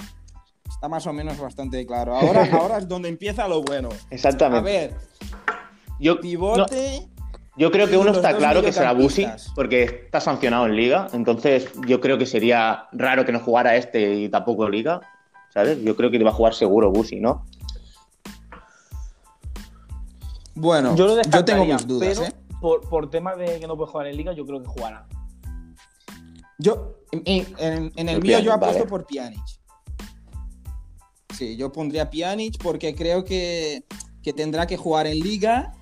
está 0.69 0.87
más 0.87 1.05
o 1.07 1.11
menos 1.13 1.37
bastante 1.39 1.85
claro. 1.85 2.15
Ahora, 2.15 2.47
ahora 2.53 2.77
es 2.77 2.87
donde 2.87 3.09
empieza 3.09 3.47
lo 3.49 3.61
bueno. 3.63 3.89
A 3.89 4.13
Exactamente. 4.15 4.63
ver, 4.69 4.93
yo, 5.99 6.15
no, 6.15 6.21
pivote. 6.21 7.09
Yo 7.57 7.71
creo 7.71 7.87
que 7.87 7.97
uno 7.97 8.11
está 8.11 8.35
claro 8.37 8.61
que 8.61 8.71
será 8.71 8.93
Busi, 8.93 9.27
porque 9.55 9.83
está 9.83 10.19
sancionado 10.21 10.65
en 10.65 10.75
Liga. 10.75 11.07
Entonces, 11.13 11.69
yo 11.87 11.99
creo 11.99 12.17
que 12.17 12.25
sería 12.25 12.87
raro 12.91 13.25
que 13.25 13.31
no 13.31 13.39
jugara 13.39 13.75
este 13.75 14.15
y 14.15 14.29
tampoco 14.29 14.69
Liga. 14.69 15.01
¿Sabes? 15.53 15.81
Yo 15.83 15.95
creo 15.95 16.11
que 16.11 16.23
va 16.23 16.29
a 16.29 16.33
jugar 16.33 16.53
seguro 16.53 16.91
Busi, 16.91 17.19
¿no? 17.19 17.45
Bueno, 20.55 20.95
yo 20.95 21.07
lo 21.07 21.21
yo 21.21 21.45
tengo 21.45 21.65
mis 21.65 21.85
dudas, 21.87 22.17
pero 22.17 22.27
¿eh? 22.27 22.33
por, 22.59 22.81
por 22.89 23.09
tema 23.09 23.35
de 23.35 23.59
que 23.59 23.67
no 23.67 23.75
puede 23.77 23.91
jugar 23.91 24.07
en 24.07 24.17
Liga, 24.17 24.33
yo 24.33 24.45
creo 24.45 24.61
que 24.61 24.67
jugará. 24.67 25.07
Yo, 26.57 26.95
en, 27.11 27.21
en- 27.59 27.91
en 27.95 28.09
el 28.09 28.15
Por 28.15 28.23
mío 28.25 28.39
yo 28.39 28.53
apuesto 28.53 28.79
vale. 28.79 28.89
por 28.89 29.05
Pjanic. 29.05 29.39
Sí, 31.35 31.55
yo 31.55 31.71
pondría 31.71 32.09
Pjanic 32.09 32.57
porque 32.63 32.95
creo 32.95 33.23
que, 33.23 33.83
que 34.23 34.33
tendrá 34.33 34.65
que 34.65 34.75
jugar 34.77 35.05
en 35.05 35.19
liga 35.19 35.73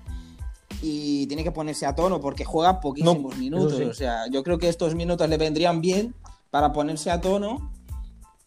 y 0.82 1.26
tiene 1.26 1.42
que 1.44 1.52
ponerse 1.52 1.86
a 1.86 1.94
tono 1.94 2.20
porque 2.20 2.44
juega 2.44 2.80
poquísimos 2.80 3.34
No, 3.34 3.38
minutos. 3.40 3.76
sí. 3.76 3.82
O 3.84 3.94
sea, 3.94 4.28
yo 4.30 4.42
creo 4.42 4.58
que 4.58 4.68
estos 4.68 4.94
minutos 4.94 5.28
le 5.28 5.36
vendrían 5.38 5.80
bien 5.80 6.14
para 6.50 6.72
ponerse 6.72 7.10
a 7.10 7.20
tono 7.20 7.72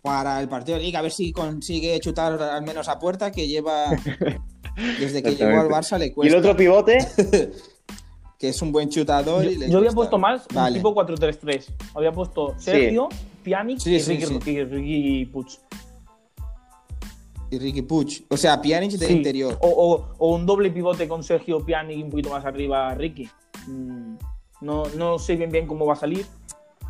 para 0.02 0.40
el 0.42 0.48
partido 0.48 0.78
de 0.78 0.84
liga, 0.86 1.00
a 1.00 1.02
ver 1.02 1.12
si 1.12 1.32
consigue 1.34 2.00
chutar 2.00 2.42
al 2.42 2.64
menos 2.64 2.88
a 2.88 2.98
puerta 3.00 3.32
que 3.32 3.48
lleva 3.48 3.88
desde 5.00 5.22
que 5.22 5.36
llegó 5.36 5.60
al. 5.60 5.68
Barça 5.68 5.98
le 5.98 6.08
Y 6.08 6.12
cuesta, 6.12 6.34
el 6.34 6.40
otro 6.40 6.56
pivote, 6.56 6.98
que 8.40 8.50
es 8.50 8.62
un 8.62 8.72
buen 8.72 8.90
chutador. 8.90 9.44
Yo, 9.44 9.52
y 9.52 9.56
le 9.58 9.70
yo 9.70 9.78
había 9.80 9.92
puesto 9.92 10.18
más 10.18 10.46
Vale. 10.54 10.78
tipo 10.78 10.96
4-3-3. 10.96 11.66
Había 11.96 12.12
puesto 12.14 12.56
Sergio, 12.58 13.10
Pjanic 13.44 13.80
Sí, 13.80 13.96
y 13.96 14.00
sí, 14.00 14.18
Ricky, 14.18 14.52
y 14.52 14.64
Ricky 14.64 15.26
Puig. 15.26 15.48
Y 17.52 17.58
Ricky 17.60 17.82
Puig. 17.82 18.26
O 18.30 18.38
sea, 18.38 18.62
Pjanic 18.62 18.92
de 18.92 19.08
Sí. 19.08 19.14
interior. 19.14 19.58
O, 19.62 19.68
o- 19.68 20.14
o 20.18 20.36
un 20.36 20.46
doble 20.46 20.70
pivote 20.70 21.08
con 21.08 21.24
Sergio 21.24 21.66
Pjanic 21.66 21.98
y 21.98 22.04
un 22.04 22.10
poquito 22.10 22.30
más 22.30 22.46
arriba 22.46 22.94
Ricky. 22.96 23.30
Mm, 23.68 24.16
No, 24.62 24.84
no 24.98 25.18
sé 25.20 25.36
bien 25.38 25.52
bien 25.52 25.66
cómo 25.68 25.86
va 25.86 25.94
a 25.94 25.96
salir. 25.96 26.26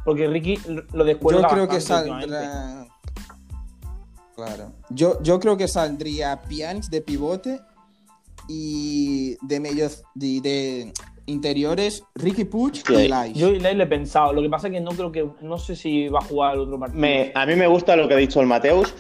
Porque 0.04 0.28
Ricky 0.28 0.58
lo 0.94 1.04
descuelga 1.04 1.44
Yo 1.44 1.48
creo 1.48 1.68
que 1.68 1.80
saldrá. 1.80 2.88
Claro. 4.36 4.72
Yo, 4.90 5.22
yo 5.22 5.40
creo 5.40 5.58
que 5.58 5.68
saldría 5.68 6.42
Pjanic 6.42 6.86
de 6.86 7.02
pivote 7.02 7.60
y 8.48 9.38
de 9.46 9.60
medios 9.60 10.04
de, 10.16 10.42
de 10.42 10.94
interiores 11.28 12.04
Ricky 12.16 12.48
Sí, 12.74 12.94
y 12.94 13.08
Lai. 13.08 13.34
Yo 13.34 13.50
y 13.50 13.60
le 13.60 13.72
he 13.84 13.88
pensado. 13.88 14.34
Lo 14.34 14.42
que 14.42 14.50
pasa 14.50 14.68
es 14.68 14.74
que 14.74 14.80
no 14.82 14.92
creo 14.92 15.12
que. 15.12 15.30
No 15.42 15.58
sé 15.58 15.76
si 15.76 16.08
va 16.08 16.20
a 16.20 16.24
jugar 16.24 16.56
el 16.56 16.62
otro 16.62 16.80
partido. 16.80 17.00
me- 17.02 17.32
a 17.36 17.46
mí 17.46 17.56
me 17.56 17.68
gusta 17.68 17.96
lo 17.96 18.08
que 18.08 18.14
ha 18.16 18.18
dicho 18.18 18.40
el 18.42 18.48
Mateus, 18.48 18.94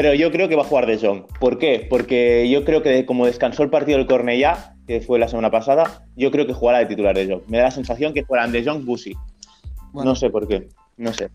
pero 0.00 0.14
yo 0.14 0.30
creo 0.32 0.48
que 0.48 0.56
va 0.56 0.62
a 0.62 0.64
jugar 0.64 0.86
De 0.86 0.98
Jong. 0.98 1.26
¿Por 1.38 1.58
qué? 1.58 1.86
Porque 1.90 2.48
yo 2.48 2.64
creo 2.64 2.82
que 2.82 3.04
como 3.04 3.26
descansó 3.26 3.62
el 3.62 3.68
partido 3.68 3.98
del 3.98 4.06
Cornellá, 4.06 4.74
que 4.86 5.02
fue 5.02 5.18
la 5.18 5.28
semana 5.28 5.50
pasada, 5.50 6.06
yo 6.16 6.30
creo 6.30 6.46
que 6.46 6.54
jugará 6.54 6.78
de 6.78 6.86
titular 6.86 7.14
De 7.14 7.26
Jong. 7.26 7.42
Me 7.48 7.58
da 7.58 7.64
la 7.64 7.70
sensación 7.70 8.14
que 8.14 8.24
fueran 8.24 8.50
De 8.50 8.64
Jong, 8.64 8.86
Busi. 8.86 9.12
Bueno, 9.92 10.12
No 10.12 10.16
sé 10.16 10.30
por 10.30 10.48
qué. 10.48 10.70
No 10.96 11.12
sé. 11.12 11.28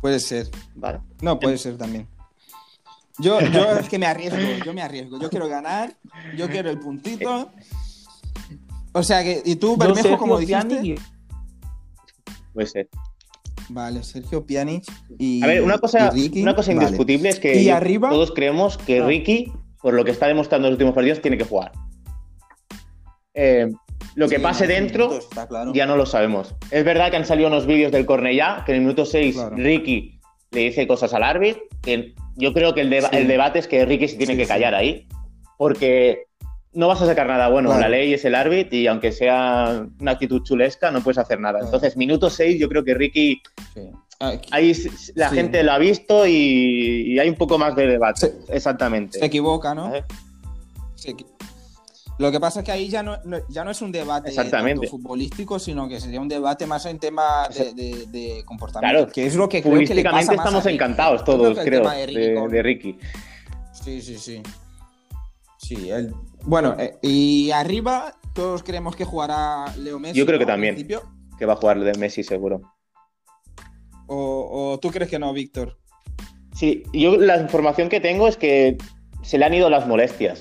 puede 0.00 0.18
ser. 0.18 0.46
Vale. 0.76 1.00
No, 1.20 1.38
puede 1.38 1.58
ser 1.58 1.76
también. 1.76 2.08
Yo, 3.18 3.38
yo 3.38 3.72
es 3.80 3.86
que 3.90 3.98
me 3.98 4.06
arriesgo, 4.06 4.64
yo 4.64 4.72
me 4.72 4.80
arriesgo. 4.80 5.20
Yo 5.20 5.28
quiero 5.28 5.46
ganar, 5.50 5.92
yo 6.38 6.48
quiero 6.48 6.70
el 6.70 6.78
puntito. 6.78 7.50
O 8.92 9.02
sea 9.02 9.22
que, 9.24 9.42
¿y 9.44 9.56
tú, 9.56 9.76
Bermejo, 9.76 10.16
como 10.16 10.38
dijiste? 10.38 10.94
Puede 12.54 12.66
ser. 12.66 12.88
Vale, 13.68 14.02
Sergio 14.02 14.44
Pjanic 14.46 14.84
y. 15.18 15.42
A 15.42 15.46
ver, 15.48 15.62
una 15.62 15.78
cosa, 15.78 16.10
Ricky. 16.10 16.42
una 16.42 16.54
cosa 16.54 16.72
Vale. 16.72 16.84
indiscutible 16.84 17.28
es 17.30 17.40
que 17.40 17.60
¿Y 17.60 17.68
arriba? 17.68 18.10
todos 18.10 18.32
creemos 18.32 18.78
que. 18.78 19.02
Ricky, 19.02 19.52
por 19.82 19.94
lo 19.94 20.04
que 20.04 20.10
está 20.12 20.26
demostrando 20.28 20.68
en 20.68 20.72
los 20.72 20.76
últimos 20.76 20.94
partidos, 20.94 21.20
tiene 21.20 21.36
que 21.38 21.44
jugar. 21.44 21.72
Eh, 23.34 23.68
lo 24.14 24.28
que 24.28 24.36
Sí, 24.36 24.42
pase 24.42 24.66
dentro 24.66 25.08
minutos, 25.08 25.28
claro. 25.48 25.72
ya 25.74 25.86
no 25.86 25.96
lo 25.96 26.06
sabemos. 26.06 26.54
Es 26.70 26.84
verdad 26.84 27.10
que 27.10 27.16
han 27.16 27.26
salido 27.26 27.48
unos 27.48 27.66
vídeos 27.66 27.92
del 27.92 28.06
Cornellá, 28.06 28.62
que 28.64 28.72
en 28.72 28.76
el 28.76 28.82
minuto 28.82 29.04
6 29.04 29.34
Claro. 29.34 29.56
Ricky 29.56 30.20
le 30.52 30.60
dice 30.60 30.86
cosas 30.86 31.12
al 31.12 31.22
árbitro, 31.22 31.62
que 31.82 32.14
yo 32.36 32.52
creo 32.54 32.74
que 32.74 32.80
el, 32.82 32.90
deba- 32.90 33.10
Sí. 33.10 33.16
el 33.16 33.28
debate 33.28 33.58
es 33.58 33.68
que 33.68 33.84
Ricky 33.84 34.08
se 34.08 34.16
tiene 34.16 34.34
Sí, 34.34 34.38
que 34.40 34.46
callar 34.46 34.74
ahí, 34.74 35.06
porque 35.58 36.25
no 36.76 36.88
vas 36.88 37.02
a 37.02 37.06
sacar 37.06 37.26
nada 37.26 37.48
bueno. 37.48 37.76
La 37.78 37.88
ley 37.88 38.14
es 38.14 38.24
el 38.24 38.34
árbitro 38.34 38.76
y 38.76 38.86
aunque 38.86 39.10
sea 39.12 39.84
una 40.00 40.10
actitud 40.12 40.42
chulesca, 40.44 40.90
no 40.90 41.00
puedes 41.02 41.18
hacer 41.18 41.40
nada. 41.40 41.58
Entonces, 41.60 41.96
minuto 41.96 42.30
6, 42.30 42.58
yo 42.60 42.68
creo 42.68 42.84
que 42.84 42.94
Ricky 42.94 43.42
Sí. 43.74 43.80
Ah, 44.20 44.32
Ahí 44.50 44.72
la 45.14 45.28
Sí. 45.28 45.34
gente 45.34 45.62
lo 45.62 45.72
ha 45.72 45.78
visto 45.78 46.26
y, 46.26 46.32
y 47.12 47.18
hay 47.18 47.28
un 47.28 47.34
poco 47.34 47.58
más 47.58 47.76
de 47.76 47.86
debate. 47.86 48.32
Exactamente. 48.48 49.18
Se 49.18 49.26
equivoca, 49.26 49.74
¿no? 49.74 49.92
Se 50.94 51.14
equi- 51.14 51.26
Lo 52.18 52.32
que 52.32 52.40
pasa 52.40 52.60
es 52.60 52.64
que 52.64 52.72
ahí 52.72 52.88
ya 52.88 53.02
no, 53.02 53.18
no- 53.24 53.40
ya 53.50 53.62
no 53.62 53.70
es 53.72 53.82
un 53.82 53.92
debate 53.92 54.30
Exactamente. 54.30 54.86
futbolístico, 54.88 55.58
sino 55.58 55.86
que 55.86 56.00
sería 56.00 56.18
un 56.18 56.28
debate 56.28 56.64
más 56.64 56.86
en 56.86 56.98
tema 56.98 57.46
de, 57.54 57.74
de- 57.74 58.06
de 58.06 58.42
comportamiento. 58.46 58.96
Claro, 59.00 59.12
que 59.12 59.26
es 59.26 59.34
lo 59.34 59.50
que 59.50 59.60
creo 59.62 59.78
que 59.86 59.94
le 59.94 60.02
pasa 60.02 60.32
más 60.32 60.38
estamos 60.38 60.64
a 60.64 60.70
encantados 60.70 61.22
todos, 61.22 61.58
creo, 61.58 61.82
Ricky 62.06 62.48
de 62.50 62.62
Ricky. 62.62 62.98
Sí, 63.72 64.00
sí, 64.00 64.16
sí. 64.16 64.42
Sí, 65.66 65.90
él- 65.90 66.12
Bueno, 66.44 66.76
eh, 66.78 66.96
y 67.02 67.50
arriba 67.50 68.14
todos 68.34 68.62
creemos 68.62 68.94
que 68.94 69.04
jugará 69.04 69.64
Leo 69.78 69.98
Messi. 69.98 70.18
Yo 70.18 70.26
creo 70.26 70.38
que 70.38 70.46
también. 70.46 70.74
principio. 70.74 71.02
Que 71.38 71.46
va 71.46 71.54
a 71.54 71.56
jugar 71.56 71.80
de 71.80 71.92
Messi 71.98 72.22
seguro. 72.22 72.60
O, 74.06 74.72
o 74.74 74.78
tú 74.80 74.90
crees 74.90 75.10
que 75.10 75.18
no, 75.18 75.32
Víctor? 75.32 75.78
Sí, 76.54 76.84
yo 76.92 77.16
la 77.16 77.38
información 77.38 77.88
que 77.88 78.00
tengo 78.00 78.28
es 78.28 78.36
que 78.36 78.76
se 79.22 79.38
le 79.38 79.44
han 79.44 79.54
ido 79.54 79.68
las 79.68 79.86
molestias. 79.86 80.38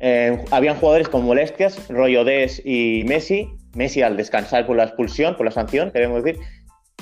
Eh, 0.00 0.44
habían 0.50 0.76
jugadores 0.78 1.08
con 1.08 1.24
molestias, 1.24 1.88
rollo 1.88 2.24
Des 2.24 2.60
y 2.64 3.04
Messi. 3.06 3.48
Messi 3.74 4.02
al 4.02 4.16
descansar 4.16 4.66
por 4.66 4.76
la 4.76 4.84
expulsión, 4.84 5.36
por 5.36 5.44
la 5.46 5.52
sanción, 5.52 5.90
queremos 5.92 6.24
decir. 6.24 6.40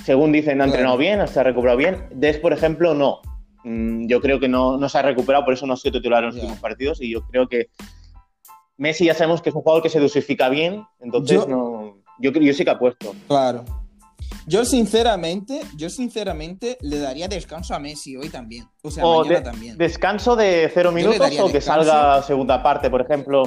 Según 0.04 0.32
dicen, 0.32 0.60
ha 0.60 0.64
entrenado 0.64 0.96
bien, 0.98 1.26
se 1.28 1.40
ha 1.40 1.42
recuperado 1.42 1.78
bien. 1.78 2.06
Des, 2.14 2.38
por 2.38 2.52
ejemplo, 2.52 2.94
no. 2.94 3.20
Mm, 3.64 4.06
Yo 4.06 4.20
creo 4.20 4.40
que 4.40 4.48
no, 4.48 4.76
no 4.78 4.88
se 4.88 4.98
ha 4.98 5.02
recuperado, 5.02 5.44
por 5.44 5.54
eso 5.54 5.66
no 5.66 5.74
ha 5.74 5.76
sido 5.76 5.98
titular 6.00 6.20
en 6.22 6.26
los 6.26 6.34
últimos 6.36 6.58
partidos. 6.58 7.00
Y 7.00 7.10
yo 7.10 7.22
creo 7.28 7.48
que 7.48 7.68
Messi 8.76 9.04
ya 9.04 9.14
sabemos 9.14 9.42
que 9.42 9.50
es 9.50 9.54
un 9.54 9.62
jugador 9.62 9.82
que 9.82 9.90
se 9.90 10.00
dosifica 10.00 10.48
bien, 10.48 10.84
entonces 11.00 11.38
Yo- 11.40 11.46
no. 11.46 11.96
Yo, 12.18 12.32
yo 12.32 12.52
sí 12.52 12.64
que 12.64 12.70
apuesto. 12.70 13.14
Claro. 13.28 13.64
Yo 14.46 14.64
sinceramente, 14.64 15.60
yo 15.76 15.88
sinceramente 15.90 16.76
le 16.82 16.98
daría 16.98 17.28
descanso 17.28 17.74
a 17.74 17.78
Messi 17.78 18.16
hoy 18.16 18.28
también. 18.28 18.66
O 18.82 18.90
sea, 18.90 19.04
O 19.06 19.20
mañana 19.20 19.38
de- 19.38 19.44
también. 19.44 19.78
descanso 19.78 20.36
de 20.36 20.70
cero 20.72 20.92
minutos 20.92 21.38
o 21.40 21.50
que 21.50 21.60
salga 21.60 22.22
segunda 22.22 22.62
parte, 22.62 22.90
por 22.90 23.00
ejemplo. 23.00 23.44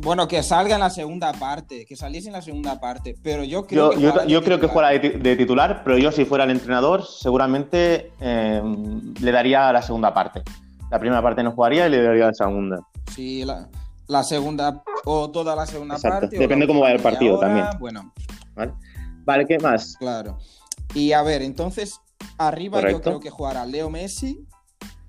Bueno, 0.00 0.28
que 0.28 0.42
salga 0.44 0.74
en 0.76 0.80
la 0.80 0.90
segunda 0.90 1.32
parte, 1.32 1.84
que 1.84 1.96
saliese 1.96 2.28
en 2.28 2.34
la 2.34 2.42
segunda 2.42 2.78
parte. 2.78 3.16
Pero 3.22 3.42
yo 3.42 3.66
creo 3.66 3.92
Yo, 3.94 4.14
que 4.14 4.28
yo, 4.28 4.42
creo 4.44 4.60
que 4.60 4.68
fuera 4.68 4.90
de, 4.90 5.00
ti- 5.00 5.08
de 5.18 5.36
titular, 5.36 5.82
pero 5.84 5.98
yo 5.98 6.12
si 6.12 6.24
fuera 6.24 6.44
el 6.44 6.50
entrenador, 6.50 7.04
seguramente 7.04 8.12
eh, 8.20 8.62
le 9.20 9.32
daría 9.32 9.72
la 9.72 9.82
segunda 9.82 10.14
parte. 10.14 10.42
La 10.90 10.98
primera 11.00 11.20
parte 11.20 11.42
no 11.42 11.50
jugaría 11.52 11.86
y 11.86 11.90
le 11.90 12.02
daría 12.02 12.26
la 12.26 12.32
segunda. 12.34 12.78
Sí, 13.12 13.44
la, 13.44 13.68
la 14.06 14.22
segunda 14.22 14.82
o 15.04 15.30
toda 15.30 15.56
la 15.56 15.66
segunda 15.66 15.96
Exacto. 15.96 16.20
parte. 16.20 16.38
Depende 16.38 16.66
cómo 16.68 16.80
vaya 16.80 16.94
el 16.94 17.02
partido 17.02 17.36
hora, 17.36 17.46
también. 17.48 17.66
Bueno, 17.80 18.12
¿vale? 18.54 18.72
Vale, 19.24 19.46
¿qué 19.46 19.58
más? 19.58 19.96
claro. 19.98 20.38
Y 20.94 21.12
a 21.12 21.22
ver, 21.22 21.42
entonces, 21.42 22.00
arriba 22.38 22.88
yo 22.88 23.00
creo 23.02 23.20
que 23.20 23.30
jugará 23.30 23.66
Leo 23.66 23.90
Messi. 23.90 24.46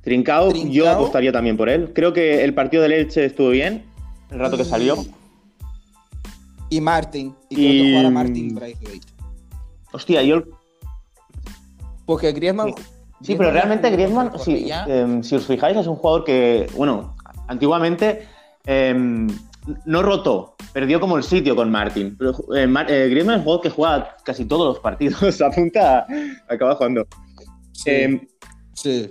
Trincao, 0.01 0.50
Trincao. 0.50 0.72
yo 0.74 0.89
apostaría 0.89 1.31
también 1.31 1.55
por 1.55 1.69
él. 1.69 1.93
Creo 1.93 2.12
que 2.12 2.43
el 2.43 2.53
partido 2.53 2.84
del 2.84 2.93
Elche 2.93 3.25
estuvo 3.25 3.50
bien, 3.50 3.86
el 4.31 4.39
rato 4.39 4.57
que 4.57 4.65
salió. 4.65 4.98
Y 6.69 6.81
Martin. 6.81 7.36
Y 7.50 7.55
creo 7.55 7.67
Y- 7.74 7.81
que 7.81 7.89
jugará 7.91 8.09
Martin 8.12 8.55
Braithwaite. 8.55 9.07
Hostia, 9.91 10.21
yo... 10.24 10.43
Porque 12.05 12.31
Griezmann. 12.31 12.74
Sí, 13.21 13.36
pero 13.36 13.51
realmente 13.51 13.89
Griezmann, 13.89 14.31
si, 14.39 14.65
ya- 14.65 14.86
em, 14.88 15.21
si 15.24 15.36
os 15.36 15.45
fijáis, 15.45 15.77
es 15.77 15.88
un 15.88 15.95
jugador 15.95 16.24
que, 16.24 16.67
bueno, 16.75 17.15
antiguamente 17.48 18.27
em, 18.65 19.27
no 19.86 20.01
rotó, 20.01 20.55
perdió 20.74 21.00
como 21.00 21.17
el 21.17 21.24
sitio 21.24 21.55
con 21.55 21.69
Martin. 21.69 22.15
Pero 22.17 22.33
eh, 22.55 22.65
Mar- 22.65 22.89
eh, 22.89 23.09
Griezmann 23.09 23.36
es 23.36 23.39
un 23.39 23.43
jugador 23.45 23.62
que 23.63 23.69
juega 23.69 24.15
casi 24.24 24.45
todos 24.45 24.67
los 24.67 24.79
partidos, 24.79 25.41
apunta, 25.41 26.05
acaba 26.48 26.75
jugando. 26.75 27.05
Sí, 27.74 27.89
Em, 27.91 28.27
sí. 28.74 29.09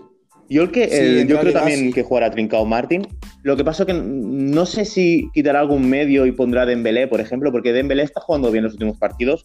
yo 0.49 0.63
el 0.63 0.71
que, 0.71 0.89
Sí, 0.89 0.97
eh, 1.21 1.27
yo 1.29 1.39
creo 1.41 1.53
también 1.53 1.79
sí. 1.81 1.93
que 1.93 2.03
jugará 2.03 2.31
Trincao 2.31 2.65
Martin. 2.65 3.07
Lo 3.49 3.57
que 3.57 3.65
pasa 3.65 3.87
que 3.87 3.95
no 3.95 4.67
sé 4.67 4.85
si 4.85 5.31
quitará 5.33 5.61
algún 5.61 5.89
medio 5.89 6.27
y 6.27 6.33
pondrá 6.33 6.67
Dembélé, 6.67 7.09
por 7.09 7.19
ejemplo, 7.19 7.51
porque 7.51 7.73
Dembélé 7.73 8.03
está 8.03 8.21
jugando 8.21 8.51
bien 8.51 8.63
los 8.63 8.75
últimos 8.75 8.99
partidos. 8.99 9.43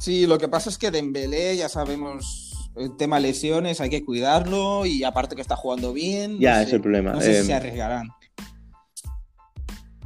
Sí, 0.00 0.26
lo 0.26 0.38
que 0.38 0.48
pasa 0.48 0.70
es 0.70 0.78
que 0.78 0.90
Dembélé, 0.90 1.58
ya 1.58 1.68
sabemos, 1.68 2.70
el 2.74 2.96
tema 2.96 3.20
lesiones, 3.20 3.82
hay 3.82 3.90
que 3.90 4.02
cuidarlo 4.02 4.86
y 4.86 5.04
aparte 5.04 5.36
que 5.36 5.42
está 5.42 5.56
jugando 5.56 5.92
bien. 5.92 6.36
no 6.36 6.40
Ya, 6.40 6.56
sé, 6.56 6.62
es 6.62 6.72
el 6.72 6.80
problema. 6.80 7.12
No 7.12 7.20
sé 7.20 7.38
si 7.42 7.46
se 7.48 7.52
arriesgarán. 7.52 8.08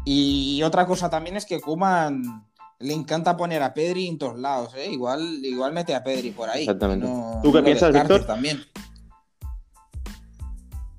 Y 0.04 0.60
otra 0.64 0.84
cosa 0.84 1.08
también 1.10 1.36
es 1.36 1.46
que 1.46 1.60
Kuman 1.60 2.44
le 2.80 2.92
encanta 2.92 3.36
poner 3.36 3.62
a 3.62 3.72
Pedri 3.72 4.08
en 4.08 4.18
todos 4.18 4.36
lados, 4.36 4.74
¿eh? 4.76 4.90
Igual, 4.90 5.22
igual 5.44 5.72
mete 5.72 5.94
a 5.94 6.02
Pedri 6.02 6.32
por 6.32 6.50
ahí. 6.50 6.62
Exactamente. 6.62 7.06
No- 7.06 7.38
¿Tú 7.40 7.52
qué 7.52 7.58
no 7.58 7.64
piensas, 7.66 7.92
Víctor? 7.92 8.26
También. 8.26 8.58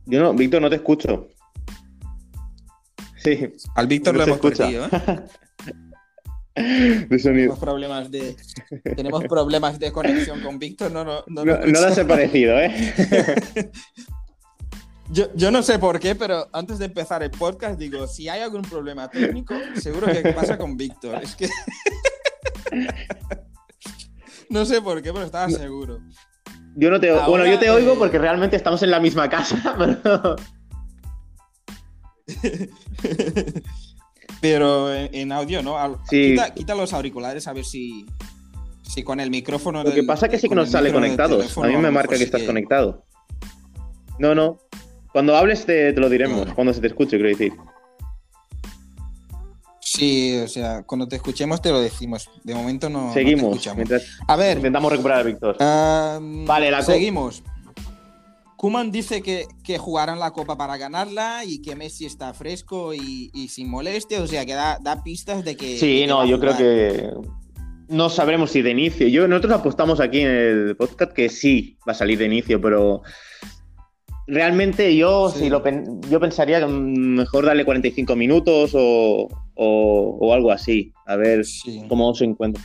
Yo 0.05 0.21
no, 0.21 0.33
Víctor, 0.33 0.61
no 0.61 0.69
te 0.69 0.75
escucho. 0.75 1.29
Sí, 3.17 3.53
Al 3.75 3.87
Víctor 3.87 4.13
No 4.13 4.19
lo 4.19 4.23
hemos 4.25 4.35
escucha. 4.35 4.63
perdido, 4.63 4.85
¿eh? 6.55 7.05
de 7.09 7.19
sonido. 7.19 7.55
Tenemos 7.55 7.59
problemas 7.59 8.11
de, 8.11 8.35
tenemos 8.95 9.23
problemas 9.23 9.79
de 9.79 9.91
conexión 9.91 10.41
con 10.41 10.59
Víctor. 10.59 10.91
No, 10.91 11.03
no, 11.03 11.23
no, 11.27 11.45
No, 11.45 11.57
no 11.57 11.81
las 11.81 11.97
he 11.97 12.05
parecido, 12.05 12.59
¿eh? 12.59 12.71
Yo, 15.11 15.27
yo 15.35 15.51
no 15.51 15.61
sé 15.61 15.77
por 15.77 15.99
qué, 15.99 16.15
pero 16.15 16.49
antes 16.53 16.79
de 16.79 16.85
empezar 16.85 17.21
el 17.21 17.29
podcast 17.29 17.77
digo, 17.77 18.07
si 18.07 18.29
hay 18.29 18.41
algún 18.41 18.63
problema 18.63 19.09
técnico, 19.11 19.53
seguro 19.75 20.07
que 20.07 20.33
pasa 20.33 20.57
con 20.57 20.75
Víctor. 20.75 21.21
Es 21.21 21.35
que... 21.35 21.47
no 24.49 24.65
sé 24.65 24.81
por 24.81 25.03
qué, 25.03 25.13
pero 25.13 25.25
estaba 25.25 25.49
seguro. 25.51 25.99
Yo 26.75 26.89
no 26.89 26.99
te 26.99 27.09
Ahora, 27.09 27.27
Bueno, 27.27 27.45
yo 27.45 27.59
te 27.59 27.69
oigo 27.69 27.95
porque 27.97 28.17
realmente 28.17 28.55
estamos 28.55 28.81
en 28.83 28.91
la 28.91 28.99
misma 28.99 29.29
casa, 29.29 29.75
pero... 29.77 30.35
Pero 34.41 34.93
en, 34.93 35.31
audio, 35.31 35.61
¿no? 35.63 35.77
Sí. 36.09 36.31
Quita, 36.31 36.53
quita 36.53 36.75
los 36.75 36.91
auriculares 36.93 37.47
a 37.47 37.53
ver 37.53 37.63
si, 37.63 38.05
si 38.81 39.01
con 39.03 39.19
el 39.21 39.29
micrófono... 39.29 39.83
Lo 39.83 39.89
que 39.89 39.97
del- 39.97 40.05
pasa 40.05 40.25
es 40.25 40.31
que 40.33 40.39
sí 40.39 40.49
que 40.49 40.55
nos 40.55 40.69
sale 40.69 40.91
conectados. 40.91 41.37
teléfono, 41.37 41.67
A 41.67 41.71
mí 41.71 41.77
me 41.77 41.91
marca 41.91 42.17
que 42.17 42.23
estás 42.23 42.43
conectado. 42.43 43.05
No, 44.19 44.35
no. 44.35 44.57
Cuando 45.13 45.37
hables 45.37 45.65
te, 45.65 45.93
te 45.93 46.01
lo 46.01 46.09
diremos, 46.09 46.47
Ah. 46.49 46.53
cuando 46.55 46.73
se 46.73 46.81
te 46.81 46.87
escuche, 46.87 47.15
quiero 47.17 47.29
decir. 47.29 47.53
Sí, 49.95 50.39
o 50.43 50.47
sea, 50.47 50.83
cuando 50.83 51.07
te 51.07 51.17
escuchemos 51.17 51.61
te 51.61 51.69
lo 51.69 51.79
decimos. 51.79 52.29
De 52.43 52.55
momento 52.55 52.89
no, 52.89 53.07
no 53.07 53.13
te 53.13 53.19
Seguimos, 53.19 53.51
escuchamos. 53.51 53.77
mientras 53.77 54.03
A 54.27 54.35
ver, 54.35 54.57
intentamos 54.57 54.91
recuperar 54.91 55.19
a 55.19 55.23
Víctor. 55.23 55.57
Vale, 55.59 56.71
la 56.71 56.81
seguimos. 56.81 57.43
Kuman 58.57 58.91
dice 58.91 59.21
que, 59.21 59.45
que 59.63 59.77
jugarán 59.77 60.19
la 60.19 60.31
copa 60.31 60.57
para 60.57 60.77
ganarla 60.77 61.43
y 61.45 61.61
que 61.61 61.75
Messi 61.75 62.05
está 62.05 62.33
fresco 62.33 62.93
y, 62.93 63.29
y 63.33 63.49
sin 63.49 63.69
molestias, 63.69 64.21
o 64.21 64.27
sea 64.27 64.45
que 64.45 64.53
da, 64.53 64.79
da 64.81 65.03
pistas 65.03 65.43
de 65.43 65.57
que. 65.57 65.73
de 65.73 65.77
Sí, 65.77 65.99
que 65.99 66.07
no, 66.07 66.25
yo 66.25 66.39
creo 66.39 66.55
que 66.55 67.09
no 67.89 68.09
sabremos 68.09 68.51
si 68.51 68.61
de 68.61 68.71
inicio. 68.71 69.07
Yo, 69.07 69.27
nosotros 69.27 69.53
apostamos 69.53 69.99
aquí 69.99 70.21
en 70.21 70.29
el 70.29 70.75
podcast 70.77 71.11
que 71.11 71.29
sí 71.29 71.77
va 71.87 71.91
a 71.91 71.95
salir 71.95 72.17
de 72.17 72.25
inicio, 72.25 72.59
pero 72.59 73.01
realmente 74.27 74.95
yo, 74.95 75.29
Sí. 75.29 75.39
si 75.39 75.49
lo 75.49 75.61
pen- 75.63 76.01
yo 76.09 76.19
pensaría 76.19 76.59
que 76.59 76.67
mejor 76.67 77.45
darle 77.45 77.65
45 77.65 78.15
minutos 78.15 78.71
o, 78.75 79.27
o- 79.55 80.17
o 80.19 80.33
algo 80.33 80.51
así. 80.51 80.91
A 81.05 81.15
ver 81.15 81.45
Sí. 81.45 81.83
cómo 81.89 82.13
se 82.15 82.25
encuentra. 82.25 82.63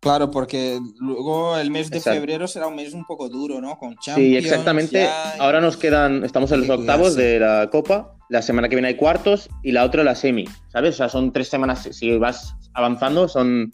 Claro, 0.00 0.30
porque 0.30 0.78
luego 0.98 1.58
el 1.58 1.70
mes 1.70 1.90
de 1.90 1.98
Exacto. 1.98 2.18
febrero 2.18 2.48
será 2.48 2.68
un 2.68 2.74
mes 2.76 2.94
un 2.94 3.04
poco 3.04 3.28
duro, 3.28 3.60
¿no? 3.60 3.76
Con 3.78 3.96
Champions. 3.96 4.16
Sí, 4.30 4.36
exactamente. 4.36 5.02
ya, 5.02 5.34
y- 5.36 5.40
Ahora 5.40 5.60
nos 5.60 5.76
quedan, 5.76 6.24
estamos 6.24 6.50
en 6.52 6.60
los 6.60 6.70
octavos 6.70 7.08
cuidarse. 7.14 7.22
de 7.22 7.38
la 7.40 7.68
Copa. 7.70 8.16
La 8.30 8.40
semana 8.40 8.68
que 8.70 8.76
viene 8.76 8.88
hay 8.88 8.94
cuartos 8.96 9.50
y 9.62 9.72
la 9.72 9.84
otra 9.84 10.02
la 10.02 10.14
semi, 10.14 10.46
¿sabes? 10.72 10.94
O 10.94 10.96
sea, 10.98 11.08
son 11.10 11.32
tres 11.34 11.48
semanas. 11.48 11.86
Si 11.92 12.16
vas 12.16 12.54
avanzando, 12.72 13.28
son 13.28 13.70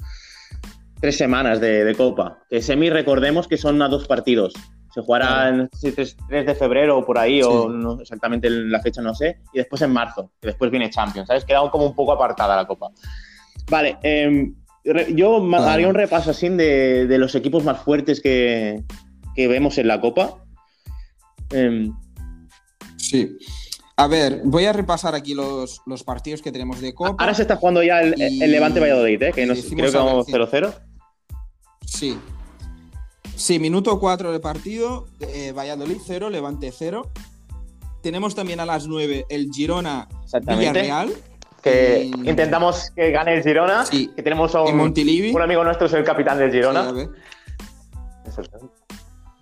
tres 1.00 1.16
semanas 1.16 1.60
de, 1.60 1.84
de 1.84 1.94
Copa. 1.94 2.38
Que 2.48 2.62
semi, 2.62 2.90
recordemos 2.90 3.46
que 3.48 3.56
son 3.56 3.80
a 3.82 3.88
dos 3.88 4.06
partidos. 4.06 4.52
Se 4.94 5.02
jugará 5.02 5.26
Claro. 5.50 5.62
en 5.82 5.94
3, 5.94 6.16
de 6.46 6.54
febrero 6.54 6.98
o 6.98 7.04
por 7.04 7.18
ahí, 7.18 7.42
o 7.42 7.68
no 7.68 8.00
exactamente 8.00 8.48
la 8.48 8.80
fecha, 8.80 9.02
no 9.02 9.14
sé. 9.14 9.40
Y 9.52 9.58
después 9.58 9.82
en 9.82 9.92
marzo, 9.92 10.32
que 10.40 10.48
después 10.48 10.70
viene 10.70 10.88
Champions, 10.88 11.28
¿sabes? 11.28 11.44
Queda 11.44 11.68
como 11.70 11.84
un 11.86 11.94
poco 11.94 12.12
apartada 12.12 12.56
la 12.56 12.66
Copa. 12.66 12.88
Vale, 13.70 13.98
em, 14.02 14.54
yo 15.14 15.54
haría 15.54 15.88
un 15.88 15.94
repaso 15.94 16.30
así 16.30 16.48
de, 16.48 17.06
de 17.06 17.18
los 17.18 17.34
equipos 17.34 17.62
más 17.64 17.78
fuertes 17.82 18.20
que, 18.22 18.84
que 19.34 19.48
vemos 19.48 19.76
en 19.78 19.88
la 19.88 20.00
Copa. 20.00 20.42
Em, 21.50 21.92
Sí. 22.96 23.36
A 23.98 24.08
ver, 24.08 24.42
voy 24.44 24.64
a 24.66 24.72
repasar 24.72 25.14
aquí 25.14 25.34
los, 25.34 25.80
los 25.86 26.02
partidos 26.04 26.42
que 26.42 26.52
tenemos 26.52 26.80
de 26.80 26.92
Copa. 26.92 27.16
ahora 27.22 27.34
se 27.34 27.42
está 27.42 27.56
jugando 27.56 27.82
ya 27.82 28.00
el, 28.00 28.14
Y- 28.18 28.42
el 28.42 28.50
Levante 28.50 28.80
Valladolid, 28.80 29.22
¿eh? 29.22 29.32
que 29.32 29.42
y 29.44 29.46
nos- 29.46 29.62
creo 29.62 29.90
que 29.90 29.96
vamos 29.96 30.26
si- 30.26 30.32
0-0. 30.32 30.72
Sí. 31.86 32.18
Sí, 33.34 33.58
minuto 33.58 33.98
4 33.98 34.32
de 34.32 34.40
partido. 34.40 35.06
eh, 35.20 35.52
Valladolid 35.52 35.98
0, 36.06 36.28
Levante 36.30 36.72
0. 36.76 37.10
Tenemos 38.02 38.34
también 38.34 38.60
a 38.60 38.66
las 38.66 38.86
9 38.86 39.24
el 39.28 39.50
Girona. 39.52 40.08
Villarreal. 40.46 41.12
Que 41.62 42.04
Y- 42.24 42.28
intentamos 42.28 42.92
que 42.94 43.10
gane 43.10 43.34
el 43.34 43.42
Girona. 43.42 43.84
Sí. 43.86 44.10
Que 44.14 44.22
tenemos 44.22 44.54
a 44.54 44.62
un, 44.62 44.68
amigo 45.42 45.64
nuestro, 45.64 45.86
es 45.86 45.92
el 45.94 46.04
capitán 46.04 46.38
del 46.38 46.50
Sí, 46.52 46.58
a 46.58 46.60
Girona. 46.60 46.92
ver, 46.92 47.08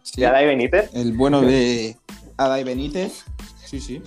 sí. 0.02 0.20
Y 0.20 0.24
Adai 0.24 0.46
Benítez. 0.46 0.90
El 0.94 1.12
bueno 1.12 1.40
de 1.40 1.96
Adai 2.36 2.64
Benítez. 2.64 3.24
Sí, 3.64 3.80
sí. 3.80 4.00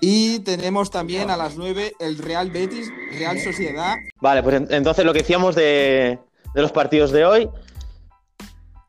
Y 0.00 0.40
tenemos 0.40 0.90
también 0.90 1.30
a 1.30 1.36
las 1.36 1.56
9 1.56 1.92
el 2.00 2.18
Real 2.18 2.50
Betis, 2.50 2.90
Real 3.18 3.38
Sociedad. 3.40 3.94
Vale, 4.20 4.42
pues 4.42 4.56
en- 4.56 4.68
entonces 4.70 5.04
lo 5.04 5.12
que 5.12 5.20
decíamos 5.20 5.54
de, 5.54 6.18
de 6.56 6.62
los 6.62 6.72
partidos 6.72 7.12
de 7.12 7.24
hoy, 7.26 7.50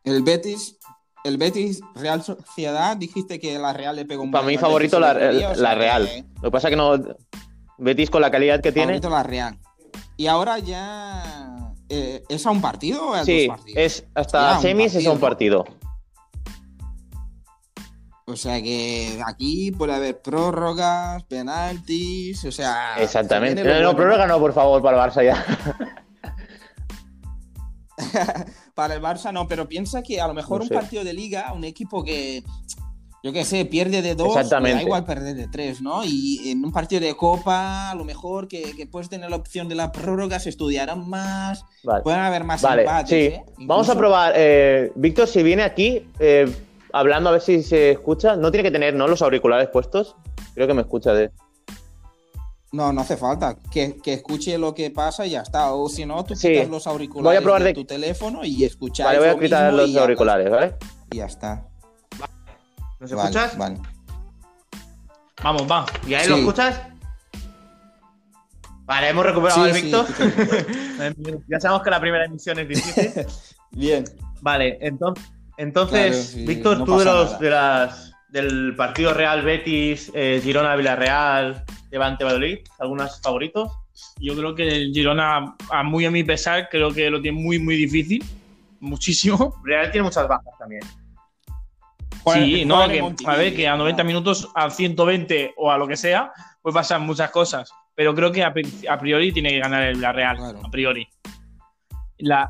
El 0.06 0.24
Betis, 0.24 0.78
el 1.26 1.38
Betis, 1.38 1.82
Real 1.96 2.24
Sociedad, 2.24 2.96
dijiste 2.96 3.40
que 3.42 3.60
la 3.60 3.74
Real 3.74 3.96
le 3.98 4.06
pegó 4.06 4.24
un 4.24 4.32
para 4.32 4.46
mí 4.48 4.58
favorito 4.58 5.00
la, 5.02 5.12
el 5.12 5.18
otro 5.18 5.34
día, 5.34 5.50
o 5.52 5.54
sea 5.56 5.64
la 5.64 5.70
que- 5.72 5.76
Real. 5.76 6.26
Lo 6.36 6.42
que 6.44 6.52
pasa 6.52 6.70
que 6.70 6.76
no. 6.78 6.94
Betis 7.78 8.10
con 8.10 8.22
la 8.22 8.32
calidad 8.32 8.62
que 8.62 8.72
tiene. 8.72 8.88
Favorito 8.94 9.10
la 9.10 9.24
Real. 9.24 9.60
Y 10.16 10.28
ahora 10.28 10.60
ya. 10.60 11.74
eh, 11.90 12.24
¿Es 12.30 12.46
a 12.46 12.52
un 12.52 12.62
partido 12.62 13.10
o 13.10 13.14
a 13.14 13.26
Sí, 13.26 13.48
dos 13.48 13.58
partidos? 13.58 13.78
es 13.84 14.02
Ya, 14.02 14.08
hasta 14.16 14.56
un 14.56 14.62
semis 14.62 14.86
es 14.88 14.94
partido, 15.04 15.12
un 15.14 15.20
partido. 15.20 15.66
O 18.30 18.36
sea 18.38 18.62
que 18.62 19.22
aquí 19.26 19.72
puede 19.72 19.94
haber 19.94 20.22
prórrogas, 20.22 21.24
penaltis, 21.26 22.44
o 22.46 22.52
sea. 22.52 22.96
Exactamente. 22.98 23.62
se 23.62 23.68
No, 23.70 23.82
no, 23.82 23.96
prórroga 23.96 24.26
no, 24.26 24.40
por 24.40 24.54
favor, 24.54 24.82
para 24.82 25.04
el 25.04 25.12
Barça 25.12 25.24
ya. 25.26 25.46
Para 28.75 28.94
el 28.96 29.01
Barça 29.01 29.32
no, 29.34 29.48
pero 29.48 29.68
piensa 29.68 30.04
que 30.04 30.22
a 30.22 30.27
lo 30.27 30.34
mejor 30.34 30.60
No 30.60 30.63
un 30.63 30.70
sé. 30.70 30.74
partido 30.75 31.04
de 31.04 31.13
liga, 31.13 31.51
un 31.54 31.63
equipo 31.63 32.04
que, 32.04 32.44
yo 33.24 33.34
qué 33.34 33.44
sé, 33.44 33.66
pierde 33.66 34.01
de 34.01 34.13
dos, 34.16 34.30
Exactamente. 34.36 34.70
le 34.70 34.75
da 34.75 34.82
igual 34.84 35.06
perder 35.06 35.36
de 35.36 35.48
tres, 35.48 35.82
¿no? 35.82 36.04
Y 36.06 36.50
en 36.51 36.63
un 36.63 36.72
partido 36.72 37.01
de 37.01 37.16
copa, 37.16 37.89
a 37.92 37.96
lo 37.96 38.06
mejor 38.06 38.48
que, 38.48 38.75
que 38.75 38.86
puedes 38.86 39.10
tener 39.10 39.30
la 39.30 39.36
opción 39.38 39.68
de 39.68 39.75
la 39.75 39.92
prórroga, 39.92 40.39
se 40.39 40.50
estudiarán 40.50 41.10
más, 41.10 41.66
Vale. 41.84 42.04
pueden 42.04 42.20
haber 42.20 42.44
más 42.44 42.62
Vale, 42.62 42.84
empates, 42.84 43.10
sí. 43.10 43.16
¿eh? 43.36 43.44
Vamos 43.60 43.89
a 43.89 43.98
probar. 43.98 44.34
eh, 44.36 44.92
Víctor, 44.96 45.27
si 45.27 45.42
viene 45.42 45.63
aquí, 45.63 46.08
eh, 46.20 46.48
hablando 46.94 47.30
a 47.30 47.34
ver 47.34 47.42
si 47.42 47.63
se 47.63 47.92
escucha. 47.92 48.36
No 48.36 48.51
tiene 48.51 48.63
que 48.63 48.72
tener, 48.72 48.94
¿no? 48.94 49.08
Los 49.08 49.22
auriculares 49.24 49.70
puestos. 49.70 50.16
Creo 50.54 50.68
que 50.68 50.74
me 50.75 50.82
escucha 50.82 51.13
de. 51.13 51.32
No, 52.72 52.92
no 52.92 53.02
hace 53.02 53.16
falta. 53.18 53.56
Que, 53.72 53.96
que 54.04 54.14
escuche 54.14 54.58
lo 54.58 54.74
que 54.76 54.92
pasa 54.92 55.26
y 55.26 55.32
ya 55.32 55.42
está. 55.42 55.72
O 55.74 55.88
si 55.90 56.06
no, 56.06 56.24
tú 56.26 56.36
Sí. 56.36 56.50
quitas 56.50 56.68
los 56.70 56.86
auriculares 56.88 57.24
Voy 57.26 57.36
a 57.38 57.42
probar 57.44 57.62
de 57.64 57.70
de- 57.70 57.74
tu 57.74 57.86
teléfono 57.86 58.44
y 58.44 58.64
escuchar. 58.66 59.06
Vale, 59.08 59.20
voy 59.20 59.28
a 59.30 59.40
quitar 59.40 59.74
los 59.74 59.96
auriculares, 59.96 60.50
¿vale? 60.50 60.76
Y 61.12 61.18
ya 61.18 61.26
está. 61.26 61.66
¿Nos 63.00 63.12
Vale, 63.12 63.30
escuchas? 63.30 63.58
Vale. 63.58 63.78
Vamos, 65.44 65.64
va. 65.70 65.86
¿Y 66.08 66.14
ahí 66.14 66.24
Sí. 66.26 66.30
lo 66.32 66.38
escuchas? 66.38 66.82
Vale, 68.86 69.10
hemos 69.10 69.26
recuperado 69.26 69.64
Sí, 69.64 69.70
al 69.70 69.76
sí, 69.76 69.82
Víctor. 69.84 70.06
Ya 71.48 71.60
sabemos 71.60 71.84
que 71.84 71.90
la 71.90 72.00
primera 72.00 72.26
emisión 72.26 72.58
es 72.60 72.68
difícil. 72.68 73.26
Bien. 73.72 74.04
Vale, 74.42 74.78
entonces, 74.82 75.26
entonces 75.58 76.08
Claro, 76.08 76.24
sí, 76.24 76.46
Víctor, 76.46 76.78
no 76.80 76.86
tú 76.86 77.00
de 77.00 77.06
los 77.06 77.40
de 77.40 77.50
las 77.50 78.12
del 78.30 78.76
partido 78.76 79.14
Real 79.14 79.42
Betis, 79.44 80.12
eh, 80.14 80.40
Girona 80.44 80.76
Villarreal, 80.76 81.64
Levante 81.91 82.24
Valladolid, 82.24 82.60
algunos 82.79 83.22
favoritos. 83.22 83.72
Yo 84.20 84.36
creo 84.36 84.53
que 84.56 84.67
el 84.67 84.91
Girona, 84.94 85.56
a 85.72 85.84
muy 85.84 86.06
a 86.06 86.12
mi 86.12 86.24
pesar, 86.24 86.67
creo 86.70 86.91
que 86.94 87.10
lo 87.10 87.22
tiene 87.22 87.39
muy, 87.39 87.60
muy 87.60 87.75
difícil. 87.75 88.24
Muchísimo. 88.79 89.56
Real 89.63 89.89
tiene 89.91 90.03
muchas 90.06 90.27
bajas 90.27 90.53
también. 90.60 90.82
sí, 92.34 92.65
no, 92.65 92.88
que, 92.88 93.01
a 93.25 93.36
ver, 93.36 93.56
que 93.56 93.67
a 93.67 93.75
90 93.75 93.96
claro. 93.96 94.08
minutos, 94.08 94.50
a 94.53 94.70
120 94.70 95.53
o 95.58 95.72
a 95.72 95.77
lo 95.77 95.88
que 95.88 95.96
sea, 95.98 96.32
pues 96.62 96.74
pasan 96.75 97.03
muchas 97.03 97.32
cosas. 97.32 97.72
Pero 97.96 98.13
creo 98.13 98.32
que 98.32 98.44
a, 98.44 98.53
pri- 98.53 98.86
a 98.88 99.00
priori 99.00 99.32
tiene 99.32 99.50
que 99.50 99.60
ganar 99.60 99.84
el 99.84 99.96
Villarreal. 99.96 100.38
Claro. 100.38 100.60
A 100.65 100.70
priori. 100.70 101.08
La, 102.20 102.50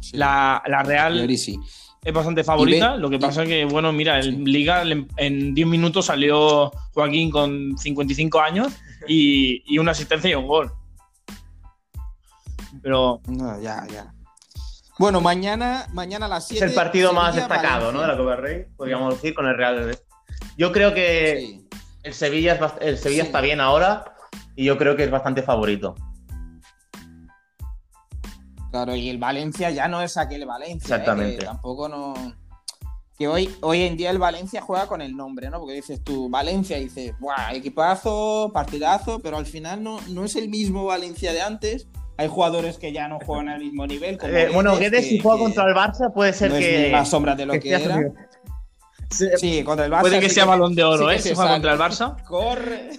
Sí. 0.00 0.16
la, 0.18 0.62
la 0.66 0.80
A 0.80 0.82
Real 0.84 1.12
priori 1.14 1.36
sí. 1.36 1.58
Es 2.04 2.12
bastante 2.12 2.44
favorita. 2.44 2.92
ve- 2.94 2.98
lo 3.00 3.10
que 3.10 3.18
pasa 3.18 3.42
es 3.42 3.48
que, 3.48 3.64
bueno, 3.64 3.92
mira, 3.92 4.22
Sí. 4.22 4.28
en 4.28 4.44
Liga 4.44 4.82
en- 4.82 5.08
en 5.16 5.54
10 5.54 5.66
minutos 5.66 6.06
salió 6.06 6.70
Joaquín 6.94 7.30
con 7.30 7.76
55 7.78 8.40
años 8.40 8.72
y, 9.08 9.62
y 9.66 9.78
una 9.78 9.90
asistencia 9.92 10.30
y 10.30 10.34
un 10.34 10.46
gol. 10.46 10.72
Pero 12.82 13.20
No, 13.26 13.60
ya, 13.60 13.86
ya. 13.92 14.12
Bueno, 14.98 15.20
mañana, 15.20 15.86
mañana 15.92 16.26
a 16.26 16.28
las 16.28 16.44
Es 16.44 16.58
7. 16.58 16.64
el 16.66 16.74
partido 16.74 17.12
más 17.12 17.34
destacado, 17.34 17.92
¿no? 17.92 18.00
De 18.00 18.06
la. 18.08 18.16
Copa 18.16 18.30
del 18.32 18.40
Rey, 18.42 18.64
podríamos 18.76 19.14
decir, 19.14 19.34
con 19.34 19.46
el 19.46 19.56
Real. 19.56 19.98
Yo 20.56 20.72
creo 20.72 20.94
que 20.94 21.36
Sí. 21.40 21.68
el 22.02 22.14
Sevilla, 22.14 22.54
es 22.54 22.60
el 22.80 22.98
Sevilla 22.98 23.22
Sí. 23.22 23.26
está 23.26 23.40
bien 23.42 23.60
ahora 23.60 24.14
y 24.54 24.64
yo 24.64 24.78
creo 24.78 24.96
que 24.96 25.04
es 25.04 25.10
bastante 25.10 25.42
favorito. 25.42 25.94
Claro, 28.76 28.94
y 28.96 29.08
el 29.08 29.18
Valencia 29.18 29.70
ya 29.70 29.88
no 29.88 30.02
es 30.02 30.16
aquel 30.16 30.44
Valencia. 30.44 30.96
¿eh? 30.96 30.98
Exactamente. 30.98 31.38
Que 31.38 31.44
tampoco 31.46 31.88
no. 31.88 32.14
Que 33.18 33.26
hoy, 33.28 33.48
hoy 33.62 33.80
en 33.82 33.96
día 33.96 34.10
el 34.10 34.18
Valencia 34.18 34.60
juega 34.60 34.86
con 34.86 35.00
el 35.00 35.16
nombre, 35.16 35.48
¿no? 35.48 35.58
Porque 35.60 35.72
dices 35.74 36.04
tú, 36.04 36.28
Valencia, 36.28 36.76
y 36.78 36.84
dices, 36.84 37.14
¡buah! 37.18 37.54
Equipazo, 37.54 38.50
partidazo, 38.52 39.20
pero 39.20 39.38
al 39.38 39.46
final 39.46 39.82
no, 39.82 39.98
no 40.08 40.24
es 40.26 40.36
el 40.36 40.50
mismo 40.50 40.84
Valencia 40.84 41.32
de 41.32 41.40
antes. 41.40 41.88
Hay 42.18 42.28
jugadores 42.28 42.76
que 42.76 42.92
ya 42.92 43.08
no 43.08 43.18
juegan 43.24 43.48
al 43.48 43.60
mismo 43.60 43.86
nivel. 43.86 44.18
Como 44.18 44.32
Eh, 44.34 44.50
bueno, 44.52 44.76
Guedes, 44.76 45.04
que- 45.04 45.10
si 45.10 45.18
juega 45.20 45.38
que 45.38 45.44
contra 45.44 45.64
el 45.68 45.74
Barça, 45.74 46.12
puede 46.12 46.32
ser 46.34 46.50
no 46.50 46.56
es 46.56 46.66
que. 46.66 46.82
ni 46.86 46.90
la 46.90 47.04
sombra 47.06 47.34
de 47.34 47.46
lo 47.46 47.54
que, 47.54 47.60
sea 47.62 47.78
era. 47.78 48.00
Sí, 49.10 49.26
Sí, 49.38 49.62
contra 49.64 49.86
el 49.86 49.92
Barça. 49.92 50.00
puede 50.02 50.20
que 50.20 50.28
sí 50.28 50.34
sea 50.34 50.44
balón 50.44 50.74
de 50.74 50.84
oro, 50.84 51.04
sí 51.08 51.14
que 51.14 51.14
¿eh? 51.16 51.22
Si 51.22 51.34
juega 51.34 51.52
contra 51.52 51.72
el 51.72 51.78
Barça. 51.78 52.22
Corre. 52.28 52.90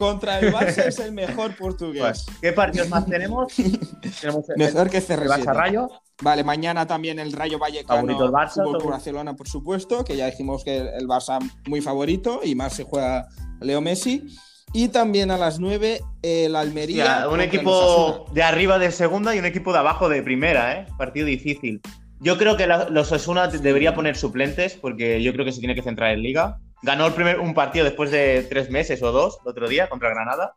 Contra 0.00 0.38
el 0.40 0.50
Barça 0.50 0.86
es 0.86 0.98
el 0.98 1.12
mejor 1.12 1.54
portugués. 1.56 2.24
Pues, 2.24 2.26
¿Qué 2.40 2.52
partidos 2.52 2.88
más 2.88 3.04
tenemos? 3.04 3.52
tenemos 4.20 4.48
el, 4.48 4.56
Mejor 4.56 4.88
que 4.88 4.96
el 4.96 5.04
CR7. 5.06 5.26
Barça 5.28 5.54
Rayo. 5.54 5.88
Vale, 6.22 6.42
mañana 6.42 6.86
también 6.86 7.18
el 7.18 7.32
Rayo 7.32 7.58
Vallecano 7.58 8.00
Favorito 8.00 8.24
el 8.24 8.30
Barça, 8.30 8.54
Fútbol 8.64 8.78
todo. 8.78 8.88
Barcelona, 8.88 9.36
por 9.36 9.46
supuesto, 9.46 10.02
que 10.02 10.16
ya 10.16 10.24
dijimos 10.24 10.64
que 10.64 10.78
el 10.78 11.06
Barça 11.06 11.38
muy 11.68 11.82
favorito 11.82 12.40
y 12.42 12.54
más 12.54 12.72
se 12.72 12.84
juega 12.84 13.28
Leo 13.60 13.82
Messi. 13.82 14.24
Y 14.72 14.88
también 14.88 15.30
a 15.30 15.36
las 15.36 15.60
9 15.60 16.00
el 16.22 16.56
Almería. 16.56 17.04
Hostia, 17.04 17.28
un 17.28 17.40
equipo 17.42 18.24
de 18.32 18.42
arriba 18.42 18.78
de 18.78 18.92
segunda 18.92 19.34
y 19.36 19.38
un 19.38 19.44
equipo 19.44 19.72
de 19.74 19.80
abajo 19.80 20.08
de 20.08 20.22
primera, 20.22 20.78
¿eh? 20.80 20.86
Partido 20.96 21.26
difícil. 21.26 21.82
Yo 22.20 22.38
creo 22.38 22.56
que 22.56 22.66
la- 22.66 22.88
los 22.88 23.08
Osasuna 23.12 23.48
debería 23.48 23.94
poner 23.94 24.16
suplentes 24.16 24.74
porque 24.74 25.22
yo 25.22 25.32
creo 25.34 25.44
que 25.44 25.52
se 25.52 25.58
tiene 25.60 25.74
que 25.74 25.82
centrar 25.82 26.12
en 26.12 26.22
Liga. 26.22 26.58
Ganó 26.82 27.06
el 27.06 27.12
primer, 27.12 27.40
un 27.40 27.54
partido 27.54 27.84
después 27.84 28.10
de 28.10 28.46
tres 28.48 28.70
meses 28.70 29.02
o 29.02 29.12
dos, 29.12 29.38
el 29.44 29.50
otro 29.50 29.68
día, 29.68 29.88
contra 29.88 30.08
Granada. 30.10 30.54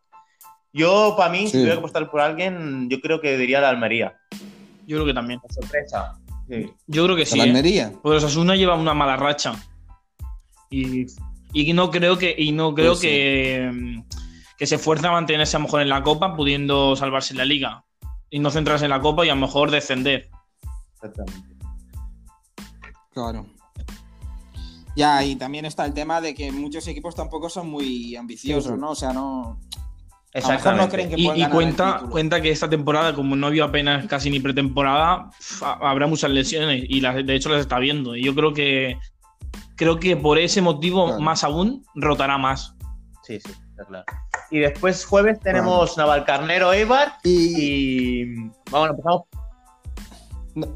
Yo, 0.71 1.15
para 1.17 1.29
mí, 1.29 1.45
si 1.45 1.53
tuviera 1.53 1.73
que 1.73 1.79
apostar 1.79 2.09
por 2.09 2.21
alguien, 2.21 2.89
yo 2.89 2.99
creo 2.99 3.21
que 3.21 3.37
diría 3.37 3.61
la 3.61 3.69
Almería. 3.69 4.17
Yo 4.87 4.97
creo 4.97 5.05
que 5.05 5.13
también. 5.13 5.39
La 5.47 5.53
sorpresa. 5.53 6.19
Sí. 6.49 6.73
Yo 6.87 7.03
creo 7.03 7.15
que 7.15 7.21
¿El 7.23 7.27
sí. 7.27 7.39
¿eh? 7.39 7.43
Almería? 7.43 7.93
Pues 8.01 8.23
Osasuna 8.23 8.55
lleva 8.55 8.75
una 8.75 8.93
mala 8.93 9.15
racha. 9.15 9.53
Y, 10.69 11.05
y 11.53 11.73
no 11.73 11.91
creo 11.91 12.17
que, 12.17 12.33
y 12.35 12.51
no 12.51 12.73
creo 12.73 12.93
Pues 12.93 13.01
que, 13.01 13.69
mm, 13.71 14.03
que 14.57 14.65
se 14.65 14.75
esfuerce 14.75 15.05
a 15.05 15.11
mantenerse 15.11 15.55
a 15.55 15.59
lo 15.59 15.65
mejor 15.65 15.81
en 15.81 15.89
la 15.89 16.01
Copa, 16.01 16.35
pudiendo 16.35 16.95
salvarse 16.95 17.33
en 17.33 17.37
la 17.37 17.45
Liga. 17.45 17.85
Y 18.29 18.39
no 18.39 18.49
centrarse 18.49 18.85
en 18.85 18.91
la 18.91 18.99
Copa 18.99 19.25
y 19.25 19.29
a 19.29 19.35
lo 19.35 19.41
mejor 19.41 19.69
descender. 19.69 20.29
Exactamente. 20.95 21.53
Claro. 23.13 23.45
Ya, 24.95 25.23
y 25.23 25.35
también 25.35 25.65
está 25.65 25.85
el 25.85 25.93
tema 25.93 26.21
de 26.21 26.35
que 26.35 26.51
muchos 26.51 26.87
equipos 26.87 27.15
tampoco 27.15 27.49
son 27.49 27.69
muy 27.69 28.15
ambiciosos. 28.15 28.77
¿no? 28.77 28.91
O 28.91 28.95
sea, 28.95 29.11
no. 29.13 29.59
A 30.35 30.39
lo 30.39 30.47
mejor 30.47 30.55
Exactamente. 30.55 30.85
no 30.85 30.91
creen 30.91 31.09
que 31.09 31.15
Y, 31.19 31.43
y 31.43 31.47
cuenta, 31.49 32.03
cuenta 32.09 32.41
que 32.41 32.49
esta 32.51 32.67
temporada, 32.69 33.13
como 33.13 33.35
no 33.35 33.47
había 33.47 33.65
apenas 33.65 34.05
casi 34.07 34.29
ni 34.31 34.39
pretemporada, 34.39 35.29
habrá 35.61 36.07
muchas 36.07 36.31
lesiones 36.31 36.83
y 36.87 37.01
las, 37.01 37.15
de 37.25 37.35
hecho 37.35 37.49
las 37.49 37.61
está 37.61 37.77
viendo. 37.79 38.15
Y 38.15 38.23
yo 38.23 38.33
creo 38.33 38.53
que 38.53 38.97
creo 39.75 39.99
que 39.99 40.15
por 40.17 40.37
ese 40.39 40.61
motivo, 40.61 41.05
Claro. 41.05 41.21
más 41.21 41.43
aún, 41.43 41.83
rotará 41.95 42.37
más. 42.37 42.75
Sí, 43.23 43.39
sí, 43.39 43.51
está 43.71 43.85
claro. 43.85 44.05
Y 44.51 44.59
después 44.59 45.05
jueves 45.05 45.39
tenemos 45.39 45.97
Navalcarnero 45.97 46.73
Eibar 46.73 47.13
Y, 47.23 48.23
y. 48.23 48.35
Bueno, 48.71 48.87
empezamos. 48.91 49.21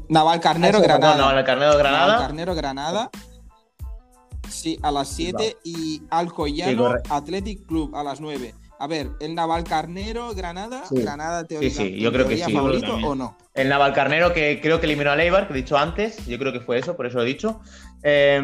Naval 0.08 0.40
Carnero, 0.40 0.78
Ah, 0.78 0.82
Granada. 0.82 1.12
perdón, 1.14 1.28
Navalcarnero 1.28 1.76
Granada. 1.78 2.06
Navalcarnero, 2.06 2.54
Granada. 2.56 3.10
Sí, 4.50 4.78
a 4.82 4.90
las 4.90 5.08
7 5.08 5.56
y 5.64 6.02
Alcoyano 6.10 6.92
Sí. 6.92 7.10
Athletic 7.10 7.66
Club 7.66 7.94
a 7.96 8.02
las 8.02 8.20
9. 8.20 8.54
A 8.80 8.86
ver, 8.86 9.10
el 9.20 9.34
Navalcarnero, 9.34 10.34
Granada, 10.34 10.84
Sí. 10.88 10.96
Granada 11.02 11.44
teórica, 11.44 11.74
sí, 11.82 11.98
yo 11.98 12.08
en 12.08 12.14
creo 12.14 12.26
que 12.28 12.36
teoría 12.36 12.46
sí. 12.46 12.52
favorito 12.52 12.86
Yo 12.86 12.92
creo 12.92 12.98
que 13.02 13.06
o 13.08 13.14
no? 13.16 13.36
El 13.54 13.68
Navalcarnero 13.68 14.32
que 14.32 14.60
creo 14.62 14.78
que 14.78 14.86
eliminó 14.86 15.10
al 15.10 15.20
Eibar, 15.20 15.48
que 15.48 15.52
he 15.54 15.56
dicho 15.56 15.76
antes. 15.76 16.24
Yo 16.26 16.38
creo 16.38 16.52
que 16.52 16.60
fue 16.60 16.78
eso, 16.78 16.96
por 16.96 17.06
eso 17.06 17.16
lo 17.18 17.24
he 17.24 17.26
dicho. 17.26 17.60
Eh, 18.04 18.40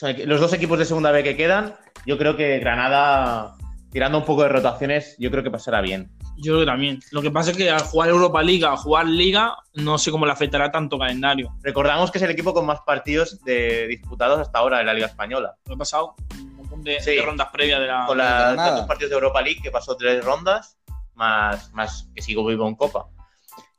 equi- 0.00 0.24
los 0.24 0.40
dos 0.40 0.52
equipos 0.52 0.78
de 0.78 0.84
segunda 0.84 1.10
B 1.10 1.22
que 1.24 1.36
quedan, 1.36 1.74
yo 2.06 2.16
creo 2.18 2.36
que 2.36 2.58
Granada, 2.60 3.56
tirando 3.90 4.18
un 4.18 4.24
poco 4.24 4.42
de 4.42 4.50
rotaciones, 4.50 5.16
yo 5.18 5.30
creo 5.32 5.42
que 5.42 5.50
pasará 5.50 5.80
bien. 5.80 6.10
Yo 6.36 6.52
creo 6.54 6.60
que 6.60 6.66
también. 6.66 7.00
Lo 7.12 7.22
que 7.22 7.30
pasa 7.30 7.52
es 7.52 7.56
que 7.56 7.70
al 7.70 7.80
jugar 7.82 8.08
Europa 8.08 8.42
Liga, 8.42 8.70
al 8.70 8.76
jugar 8.76 9.06
Liga, 9.06 9.56
no 9.74 9.98
sé 9.98 10.10
cómo 10.10 10.26
le 10.26 10.32
afectará 10.32 10.70
tanto 10.72 10.98
calendario. 10.98 11.54
Recordamos 11.62 12.10
que 12.10 12.18
es 12.18 12.24
el 12.24 12.30
equipo 12.30 12.52
con 12.52 12.66
más 12.66 12.80
partidos 12.80 13.42
de 13.44 13.86
disputados 13.86 14.40
hasta 14.40 14.58
ahora 14.58 14.80
en 14.80 14.86
la 14.86 14.94
Liga 14.94 15.06
Española. 15.06 15.54
Lo 15.66 15.74
he 15.74 15.78
pasado 15.78 16.14
un 16.38 16.56
montón 16.56 16.82
de, 16.82 17.00
Sí. 17.00 17.14
de 17.16 17.22
rondas 17.22 17.48
previas 17.52 17.80
de 17.80 17.86
la. 17.86 18.06
Con 18.06 18.18
la- 18.18 18.54
tantos 18.56 18.86
partidos 18.86 19.10
de 19.10 19.14
Europa 19.14 19.42
League 19.42 19.60
que 19.62 19.70
pasó 19.70 19.96
tres 19.96 20.24
rondas, 20.24 20.76
más, 21.14 21.72
más 21.72 22.08
que 22.14 22.20
sigo 22.22 22.44
vivo 22.44 22.66
en 22.66 22.74
Copa. 22.74 23.06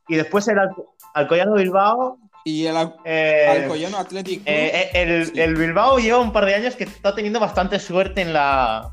Y 0.07 0.15
después 0.15 0.47
el 0.47 0.57
Alco- 0.59 0.95
Alcoyano 1.13 1.53
Bilbao, 1.55 2.19
Y 2.47 2.67
el 2.67 2.77
Al- 2.77 2.95
Eh, 3.03 3.63
Alcoyano 3.63 3.97
Athletic 3.97 4.43
eh, 4.45 4.91
el, 4.93 5.25
Sí. 5.25 5.41
el 5.41 5.55
Bilbao 5.55 5.97
lleva 5.97 6.19
un 6.19 6.31
par 6.31 6.45
de 6.45 6.53
años 6.53 6.75
que 6.75 6.83
está 6.83 7.15
teniendo 7.15 7.39
bastante 7.39 7.79
suerte 7.79 8.21
en 8.21 8.33
la, 8.33 8.91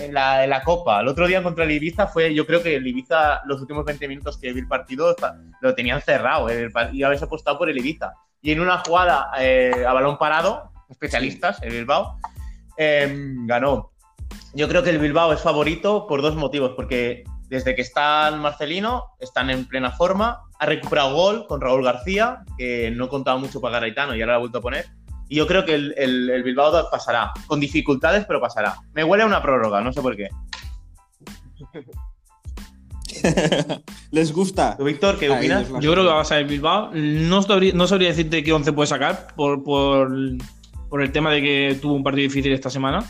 en 0.00 0.14
la, 0.14 0.44
en 0.44 0.50
la 0.50 0.62
Copa. 0.62 1.00
El 1.00 1.08
otro 1.08 1.26
día 1.26 1.42
contra 1.42 1.64
el 1.64 1.70
Ibiza 1.70 2.06
fue, 2.06 2.34
yo 2.34 2.46
creo 2.46 2.62
que 2.62 2.76
el 2.76 2.86
Ibiza, 2.86 3.42
los 3.46 3.60
últimos 3.60 3.84
20 3.84 4.08
minutos 4.08 4.38
que 4.38 4.52
vi 4.52 4.60
el 4.60 4.68
partido, 4.68 5.14
lo 5.60 5.74
tenían 5.74 6.00
cerrado 6.02 6.48
eh, 6.48 6.70
y 6.92 7.02
habéis 7.02 7.22
apostado 7.22 7.58
por 7.58 7.68
el 7.68 7.78
Ibiza. 7.78 8.12
Y 8.42 8.52
en 8.52 8.60
una 8.60 8.78
jugada 8.78 9.30
eh, 9.38 9.84
a 9.86 9.92
balón 9.92 10.18
parado, 10.18 10.70
especialistas, 10.90 11.62
el 11.62 11.72
Bilbao, 11.72 12.18
eh, 12.76 13.12
ganó. 13.46 13.92
Yo 14.52 14.68
creo 14.68 14.82
que 14.82 14.90
el 14.90 14.98
Bilbao 14.98 15.32
es 15.32 15.40
favorito 15.40 16.06
por 16.06 16.22
dos 16.22 16.36
motivos, 16.36 16.72
porque 16.76 17.24
desde 17.48 17.74
que 17.74 17.82
está 17.82 18.28
el 18.28 18.36
Marcelino, 18.36 19.10
están 19.20 19.50
en 19.50 19.66
plena 19.66 19.92
forma, 19.92 20.42
ha 20.58 20.66
recuperado 20.66 21.14
gol 21.14 21.46
con 21.46 21.60
Raúl 21.60 21.84
García, 21.84 22.44
que 22.58 22.90
no 22.90 23.08
contaba 23.08 23.38
mucho 23.38 23.60
para 23.60 23.80
Garitano 23.80 24.14
y 24.14 24.20
ahora 24.20 24.34
lo 24.34 24.36
ha 24.36 24.40
vuelto 24.40 24.58
a 24.58 24.62
poner. 24.62 24.86
Y 25.28 25.36
yo 25.36 25.46
creo 25.46 25.64
que 25.64 25.74
el, 25.74 25.94
el- 25.96 26.30
el 26.30 26.42
Bilbao 26.42 26.88
pasará, 26.90 27.32
con 27.46 27.58
dificultades, 27.60 28.24
pero 28.26 28.40
pasará. 28.40 28.76
Me 28.92 29.04
huele 29.04 29.22
a 29.24 29.26
una 29.26 29.40
prórroga, 29.42 29.80
no 29.80 29.92
sé 29.92 30.00
por 30.02 30.16
qué. 30.16 30.28
Les 34.10 34.32
gusta. 34.32 34.76
¿Tú, 34.76 34.84
Víctor, 34.84 35.18
qué 35.18 35.30
opinas? 35.30 35.68
Yo 35.80 35.92
creo 35.92 36.04
que 36.04 36.10
va 36.10 36.20
a 36.20 36.24
ser 36.24 36.46
Bilbao. 36.46 36.90
No 36.92 37.42
sabría, 37.42 37.72
no 37.74 37.86
sabría 37.86 38.08
decirte 38.08 38.42
qué 38.42 38.52
11 38.52 38.72
puede 38.72 38.86
sacar 38.86 39.28
por, 39.34 39.62
por, 39.62 40.10
por 40.88 41.02
el 41.02 41.12
tema 41.12 41.30
de 41.30 41.40
que 41.42 41.78
tuvo 41.80 41.94
un 41.94 42.02
partido 42.02 42.24
difícil 42.24 42.52
esta 42.52 42.70
semana. 42.70 43.04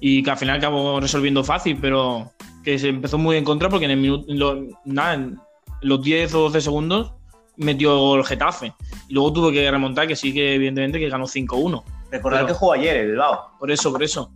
Y 0.00 0.22
que 0.22 0.30
al 0.30 0.36
final 0.36 0.56
acabó 0.58 0.98
resolviendo 1.00 1.44
fácil, 1.44 1.78
pero 1.80 2.32
que 2.64 2.78
se 2.78 2.88
empezó 2.88 3.18
muy 3.18 3.36
en 3.36 3.44
contra 3.44 3.68
porque 3.68 3.84
en 3.84 3.92
el 3.92 4.00
minuto, 4.00 4.30
en 4.30 4.38
lo- 4.38 4.66
nada, 4.84 5.14
en 5.14 5.38
los 5.82 6.02
10 6.02 6.34
o 6.34 6.40
12 6.42 6.60
segundos 6.60 7.12
metió 7.56 8.14
el 8.16 8.24
Getafe. 8.24 8.74
Y 9.08 9.14
luego 9.14 9.32
tuvo 9.32 9.52
que 9.52 9.70
remontar, 9.70 10.06
que 10.06 10.16
sí 10.16 10.32
que 10.32 10.54
evidentemente 10.54 10.98
que 10.98 11.08
ganó 11.08 11.26
5-1. 11.26 11.82
Recordad 12.10 12.38
Pero- 12.38 12.46
que 12.48 12.54
jugó 12.54 12.72
ayer 12.72 12.96
el 12.96 13.08
Bilbao. 13.08 13.56
Por 13.58 13.70
eso, 13.70 13.90
por 13.92 14.02
eso. 14.02 14.32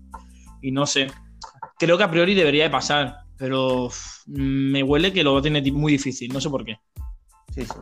Y 0.62 0.72
no 0.72 0.86
sé. 0.86 1.08
Creo 1.78 1.98
que 1.98 2.04
a 2.04 2.10
priori 2.10 2.34
debería 2.34 2.64
de 2.64 2.70
pasar, 2.70 3.18
pero 3.36 3.90
me 4.26 4.82
huele 4.82 5.12
que 5.12 5.22
lo 5.22 5.34
va 5.34 5.40
a 5.40 5.42
tener 5.42 5.70
muy 5.72 5.92
difícil, 5.92 6.32
no 6.32 6.40
sé 6.40 6.48
por 6.48 6.64
qué. 6.64 6.78
Sí, 7.54 7.62
sí. 7.64 7.74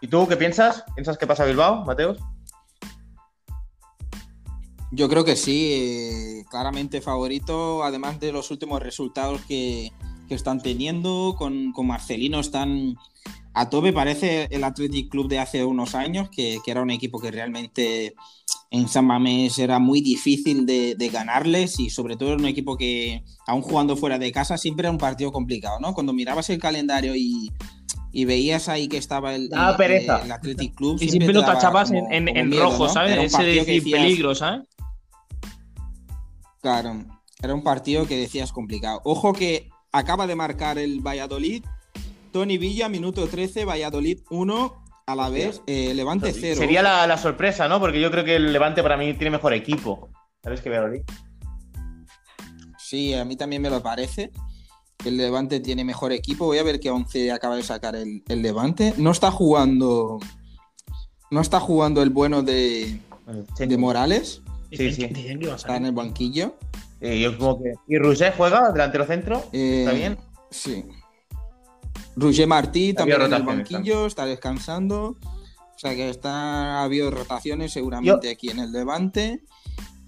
¿Y 0.00 0.08
tú 0.08 0.26
qué 0.28 0.36
piensas? 0.36 0.84
¿Piensas 0.94 1.16
que 1.16 1.26
pasa 1.26 1.44
Bilbao, 1.44 1.84
Mateos? 1.84 2.18
Yo 4.92 5.08
creo 5.08 5.24
que 5.24 5.36
sí, 5.36 5.72
eh, 5.72 6.44
claramente 6.50 7.00
favorito, 7.00 7.82
además 7.84 8.20
de 8.20 8.32
los 8.32 8.50
últimos 8.50 8.80
resultados 8.82 9.40
que, 9.42 9.90
que 10.28 10.34
están 10.34 10.60
teniendo, 10.62 11.34
con, 11.36 11.72
con 11.72 11.86
Marcelino 11.88 12.40
están 12.40 12.96
a 13.58 13.70
tope, 13.70 13.92
parece 13.92 14.48
el 14.50 14.62
Athletic 14.64 15.08
Club 15.10 15.28
de 15.28 15.38
hace 15.38 15.64
unos 15.64 15.94
años, 15.94 16.28
que, 16.28 16.58
que 16.62 16.70
era 16.70 16.82
un 16.82 16.90
equipo 16.90 17.18
que 17.18 17.30
realmente 17.30 18.14
en 18.70 18.86
San 18.86 19.06
Mamés 19.06 19.58
era 19.58 19.78
muy 19.78 20.02
difícil 20.02 20.66
de, 20.66 20.94
de 20.94 21.08
ganarles 21.08 21.80
y 21.80 21.88
sobre 21.88 22.16
todo 22.16 22.30
era 22.30 22.38
un 22.38 22.44
equipo 22.46 22.76
que, 22.76 23.24
aún 23.46 23.62
jugando 23.62 23.96
fuera 23.96 24.18
de 24.18 24.30
casa, 24.30 24.58
siempre 24.58 24.82
era 24.84 24.90
un 24.90 24.98
partido 24.98 25.32
complicado, 25.32 25.80
¿no? 25.80 25.94
Cuando 25.94 26.12
mirabas 26.12 26.50
el 26.50 26.58
calendario 26.58 27.14
y, 27.16 27.50
y 28.12 28.24
veías 28.26 28.68
ahí 28.68 28.88
que 28.88 28.98
estaba 28.98 29.34
el, 29.34 29.48
Daba 29.48 29.70
el- 29.70 29.76
pereza. 29.78 30.20
el 30.22 30.32
Athletic 30.32 30.74
Club. 30.74 30.98
Y 31.00 31.08
siempre 31.08 31.32
lo 31.32 31.42
tachabas 31.44 31.88
como- 31.88 32.08
en, 32.10 32.12
en- 32.12 32.26
como 32.26 32.38
en 32.40 32.48
miedo, 32.50 32.64
rojo, 32.64 32.86
¿no? 32.88 32.92
¿sabes? 32.92 33.18
Ese 33.32 33.42
de 33.42 33.54
decir 33.54 33.74
decías, 33.82 34.00
peligro, 34.02 34.34
¿sabes? 34.34 34.68
Claro, 36.60 37.04
era 37.42 37.54
un 37.54 37.62
partido 37.62 38.06
que 38.06 38.16
decías 38.16 38.52
complicado. 38.52 39.00
Ojo 39.04 39.32
que 39.32 39.68
acaba 39.92 40.26
de 40.26 40.34
marcar 40.34 40.78
el 40.78 41.00
Valladolid. 41.00 41.64
Tony 42.36 42.58
Villa, 42.58 42.90
minuto 42.90 43.26
13, 43.26 43.64
Valladolid 43.64 44.18
1, 44.28 44.84
a 45.06 45.14
la 45.14 45.30
vez, 45.30 45.62
eh, 45.66 45.94
Levante 45.94 46.34
0. 46.34 46.54
Sería 46.54 46.82
la, 46.82 47.06
la 47.06 47.16
sorpresa, 47.16 47.66
¿no? 47.66 47.80
Porque 47.80 47.98
yo 47.98 48.10
creo 48.10 48.26
que 48.26 48.36
el 48.36 48.52
Levante 48.52 48.82
para 48.82 48.98
mí 48.98 49.14
tiene 49.14 49.30
mejor 49.30 49.54
equipo. 49.54 50.10
¿Sabes 50.44 50.60
qué, 50.60 50.68
Valladolid? 50.68 51.00
Sí, 52.76 53.14
a 53.14 53.24
mí 53.24 53.36
también 53.36 53.62
me 53.62 53.70
lo 53.70 53.82
parece. 53.82 54.32
que 54.98 55.08
El 55.08 55.16
Levante 55.16 55.60
tiene 55.60 55.82
mejor 55.82 56.12
equipo. 56.12 56.44
Voy 56.44 56.58
a 56.58 56.62
ver 56.62 56.78
qué 56.78 56.90
11 56.90 57.32
acaba 57.32 57.56
de 57.56 57.62
sacar 57.62 57.96
el, 57.96 58.22
el 58.28 58.42
Levante. 58.42 58.92
No 58.98 59.12
está 59.12 59.30
jugando. 59.30 60.18
No 61.30 61.40
está 61.40 61.58
jugando 61.58 62.02
el 62.02 62.10
bueno 62.10 62.42
de, 62.42 63.00
de 63.58 63.78
Morales. 63.78 64.42
Sí, 64.72 64.92
sí. 64.92 65.04
Está 65.04 65.78
en 65.78 65.86
el 65.86 65.92
banquillo. 65.92 66.54
Eh, 67.00 67.18
yo 67.18 67.38
como 67.38 67.62
que... 67.62 67.72
¿Y 67.88 67.96
Rousset 67.96 68.36
juega 68.36 68.72
delantero 68.72 69.06
centro? 69.06 69.42
Eh, 69.54 69.84
¿Está 69.86 69.92
bien? 69.92 70.18
Sí. 70.50 70.84
Roger 72.16 72.46
Martí 72.46 72.94
también 72.94 73.20
en 73.22 73.32
el 73.32 73.42
banquillo, 73.42 74.06
está 74.06 74.24
descansando. 74.26 75.16
O 75.74 75.78
sea 75.78 75.94
que 75.94 76.08
está, 76.08 76.78
ha 76.80 76.84
habido 76.84 77.10
rotaciones 77.10 77.72
seguramente 77.72 78.30
aquí 78.30 78.48
en 78.50 78.58
el 78.60 78.72
Levante. 78.72 79.42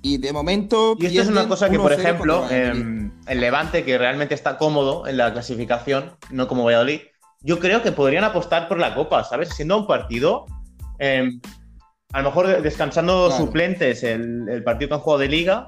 Y 0.01 0.19
de 0.19 0.33
momento. 0.33 0.97
Y 0.99 1.07
esto 1.07 1.23
es 1.23 1.29
una 1.29 1.49
cosa 1.49 1.69
que, 1.69 1.77
por 1.79 1.91
1-0 1.93 1.99
ejemplo, 1.99 2.49
em, 2.51 3.13
el 3.27 3.41
Levante, 3.41 3.85
que 3.85 3.99
realmente 3.99 4.35
está 4.35 4.57
cómodo 4.57 5.07
en 5.09 5.17
la 5.17 5.33
clasificación, 5.33 6.13
no 6.31 6.47
como 6.49 6.65
Valladolid, 6.65 7.01
yo 7.43 7.59
creo 7.59 7.83
que 7.83 7.93
podrían 7.93 8.25
apostar 8.25 8.69
por 8.69 8.79
la 8.79 8.95
Copa, 8.95 9.25
¿sabes? 9.25 9.51
Siendo 9.51 9.77
un 9.77 9.87
partido, 9.89 10.47
em, 11.01 11.41
a 12.13 12.23
lo 12.23 12.29
mejor 12.31 12.63
descansando 12.63 13.27
Claro. 13.29 13.45
suplentes 13.45 14.03
el, 14.05 14.49
el 14.49 14.63
partido 14.65 14.89
que 14.89 14.95
han 14.95 15.01
jugado 15.01 15.19
de 15.21 15.29
Liga 15.29 15.67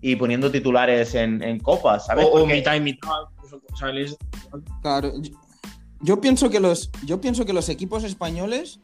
y 0.00 0.16
poniendo 0.16 0.50
titulares 0.50 1.14
en, 1.16 1.42
en 1.42 1.58
Copas, 1.58 2.06
¿sabes? 2.06 2.26
O, 2.30 2.46
mitad 2.46 2.74
y 2.76 2.80
mitad. 2.80 3.08
incluso, 3.36 3.60
o 3.72 3.76
sea, 3.76 3.88
les- 3.88 4.16
Claro, 4.82 5.12
yo, 6.04 6.20
pienso 6.20 6.50
que 6.50 6.60
los, 6.60 6.90
yo 7.04 7.20
pienso 7.20 7.44
que 7.44 7.52
los 7.52 7.68
equipos 7.68 8.04
españoles 8.04 8.80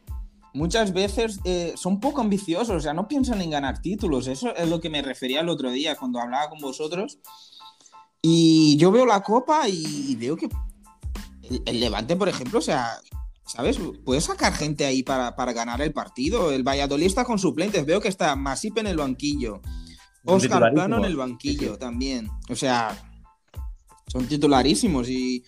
muchas 0.53 0.93
veces 0.93 1.39
eh, 1.45 1.73
son 1.77 1.99
poco 1.99 2.21
ambiciosos, 2.21 2.75
o 2.75 2.79
sea, 2.79 2.93
no 2.93 3.07
piensan 3.07 3.41
en 3.41 3.51
ganar 3.51 3.81
títulos. 3.81 4.27
Eso 4.27 4.55
es 4.55 4.69
lo 4.69 4.81
que 4.81 4.89
me 4.89 5.01
refería 5.01 5.41
el 5.41 5.49
otro 5.49 5.71
día 5.71 5.95
cuando 5.95 6.19
hablaba 6.19 6.49
con 6.49 6.59
vosotros. 6.59 7.19
Y 8.21 8.77
yo 8.77 8.91
veo 8.91 9.05
la 9.05 9.23
copa 9.23 9.67
y 9.67 10.15
veo 10.15 10.35
que 10.35 10.49
el, 11.43 11.63
el 11.65 11.79
Levante, 11.79 12.15
por 12.15 12.29
ejemplo, 12.29 12.59
o 12.59 12.61
sea, 12.61 12.99
¿sabes? 13.45 13.79
Puede 14.05 14.21
sacar 14.21 14.53
gente 14.53 14.85
ahí 14.85 15.03
para, 15.03 15.35
para 15.35 15.53
ganar 15.53 15.81
el 15.81 15.91
partido. 15.91 16.51
El 16.51 16.63
Valladolid 16.63 17.05
está 17.05 17.25
con 17.25 17.39
suplentes. 17.39 17.85
Veo 17.85 17.99
que 17.99 18.07
está 18.07 18.35
Masip 18.35 18.77
en 18.77 18.87
el 18.87 18.97
banquillo. 18.97 19.61
Oscar. 20.23 20.71
Plano 20.73 20.97
en 20.97 21.05
el 21.05 21.15
banquillo 21.15 21.77
también. 21.77 22.29
O 22.49 22.55
sea, 22.55 22.97
son 24.07 24.27
titularísimos 24.27 25.09
y 25.09 25.43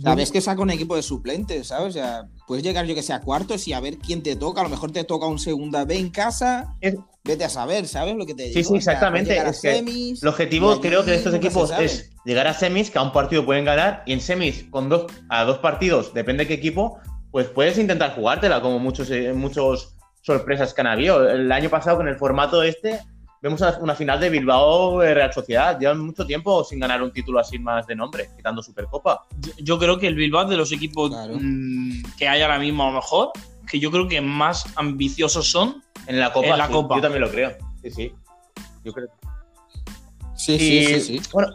sabes 0.00 0.30
que 0.32 0.40
saca 0.40 0.60
un 0.62 0.70
equipo 0.70 0.96
de 0.96 1.02
suplentes, 1.02 1.68
¿sabes? 1.68 1.88
O 1.88 1.92
sea, 1.92 2.24
puedes 2.46 2.64
llegar 2.64 2.84
yo 2.86 2.94
que 2.94 3.02
sé 3.02 3.12
a 3.12 3.20
cuartos 3.20 3.66
y 3.68 3.72
a 3.72 3.80
ver 3.80 3.98
quién 3.98 4.22
te 4.22 4.36
toca. 4.36 4.60
A 4.60 4.64
lo 4.64 4.70
mejor 4.70 4.90
te 4.92 5.04
toca 5.04 5.26
un 5.26 5.38
segunda 5.38 5.84
B 5.84 5.96
en 5.96 6.10
casa. 6.10 6.74
Es- 6.80 6.96
Vete 7.26 7.42
a 7.44 7.48
saber, 7.48 7.88
¿sabes 7.88 8.16
lo 8.16 8.26
que 8.26 8.34
te 8.34 8.42
digo? 8.42 8.54
Sí, 8.54 8.64
sí, 8.64 8.74
exactamente. 8.76 9.34
Es 9.34 9.62
que 9.62 9.76
semis, 9.76 10.22
El 10.22 10.28
objetivo, 10.28 10.78
creo 10.78 11.06
que 11.06 11.12
de 11.12 11.16
estos 11.16 11.32
equipos 11.32 11.70
es 11.80 12.10
llegar 12.26 12.46
a 12.46 12.52
semis, 12.52 12.90
que 12.90 12.98
a 12.98 13.02
un 13.02 13.12
partido 13.12 13.46
pueden 13.46 13.64
ganar, 13.64 14.02
y 14.04 14.12
en 14.12 14.20
semis, 14.20 14.64
con 14.68 14.90
dos, 14.90 15.06
a 15.30 15.44
dos 15.44 15.56
partidos, 15.56 16.12
depende 16.12 16.44
de 16.44 16.48
qué 16.48 16.54
equipo, 16.54 16.98
pues 17.30 17.46
puedes 17.48 17.78
intentar 17.78 18.14
jugártela, 18.14 18.60
como 18.60 18.78
muchos, 18.78 19.10
eh, 19.10 19.32
muchos 19.32 19.94
sorpresas 20.20 20.74
que 20.74 20.82
han 20.82 20.86
habido. 20.88 21.26
El 21.30 21.50
año 21.50 21.70
pasado, 21.70 21.96
con 21.96 22.08
el 22.08 22.16
formato 22.18 22.62
este, 22.62 23.00
vemos 23.44 23.60
una, 23.78 23.94
final 23.94 24.18
de 24.18 24.30
Bilbao 24.30 25.02
eh, 25.02 25.12
Real 25.12 25.30
Sociedad. 25.30 25.78
Llevan 25.78 26.00
mucho 26.00 26.24
tiempo 26.24 26.64
sin 26.64 26.80
ganar 26.80 27.02
un 27.02 27.12
título 27.12 27.38
así 27.38 27.58
más 27.58 27.86
de 27.86 27.94
nombre, 27.94 28.30
quitando 28.34 28.62
Supercopa. 28.62 29.26
yo, 29.58 29.78
creo 29.78 29.98
que 29.98 30.06
el 30.06 30.14
Bilbao 30.14 30.46
de 30.46 30.56
los 30.56 30.72
equipos 30.72 31.10
Claro. 31.10 31.36
mm, 31.38 32.02
que 32.16 32.26
hay 32.26 32.40
ahora 32.40 32.58
mismo, 32.58 32.84
a 32.84 32.86
lo 32.86 32.94
mejor, 32.94 33.32
que 33.70 33.78
yo 33.78 33.90
creo 33.90 34.08
que 34.08 34.22
más 34.22 34.64
ambiciosos 34.76 35.50
son. 35.50 35.84
En 36.06 36.20
la 36.20 36.32
Copa, 36.32 36.48
En 36.48 36.58
la 36.58 36.66
sí, 36.68 36.72
Copa. 36.72 36.96
yo 36.96 37.02
también 37.02 37.20
lo 37.20 37.30
creo. 37.30 37.54
Sí, 37.82 37.90
sí. 37.90 38.12
Yo 38.82 38.92
creo. 38.94 39.08
Sí, 40.34 40.54
Y, 40.54 40.58
sí, 40.58 40.86
sí, 40.86 41.00
sí. 41.00 41.28
Bueno, 41.30 41.52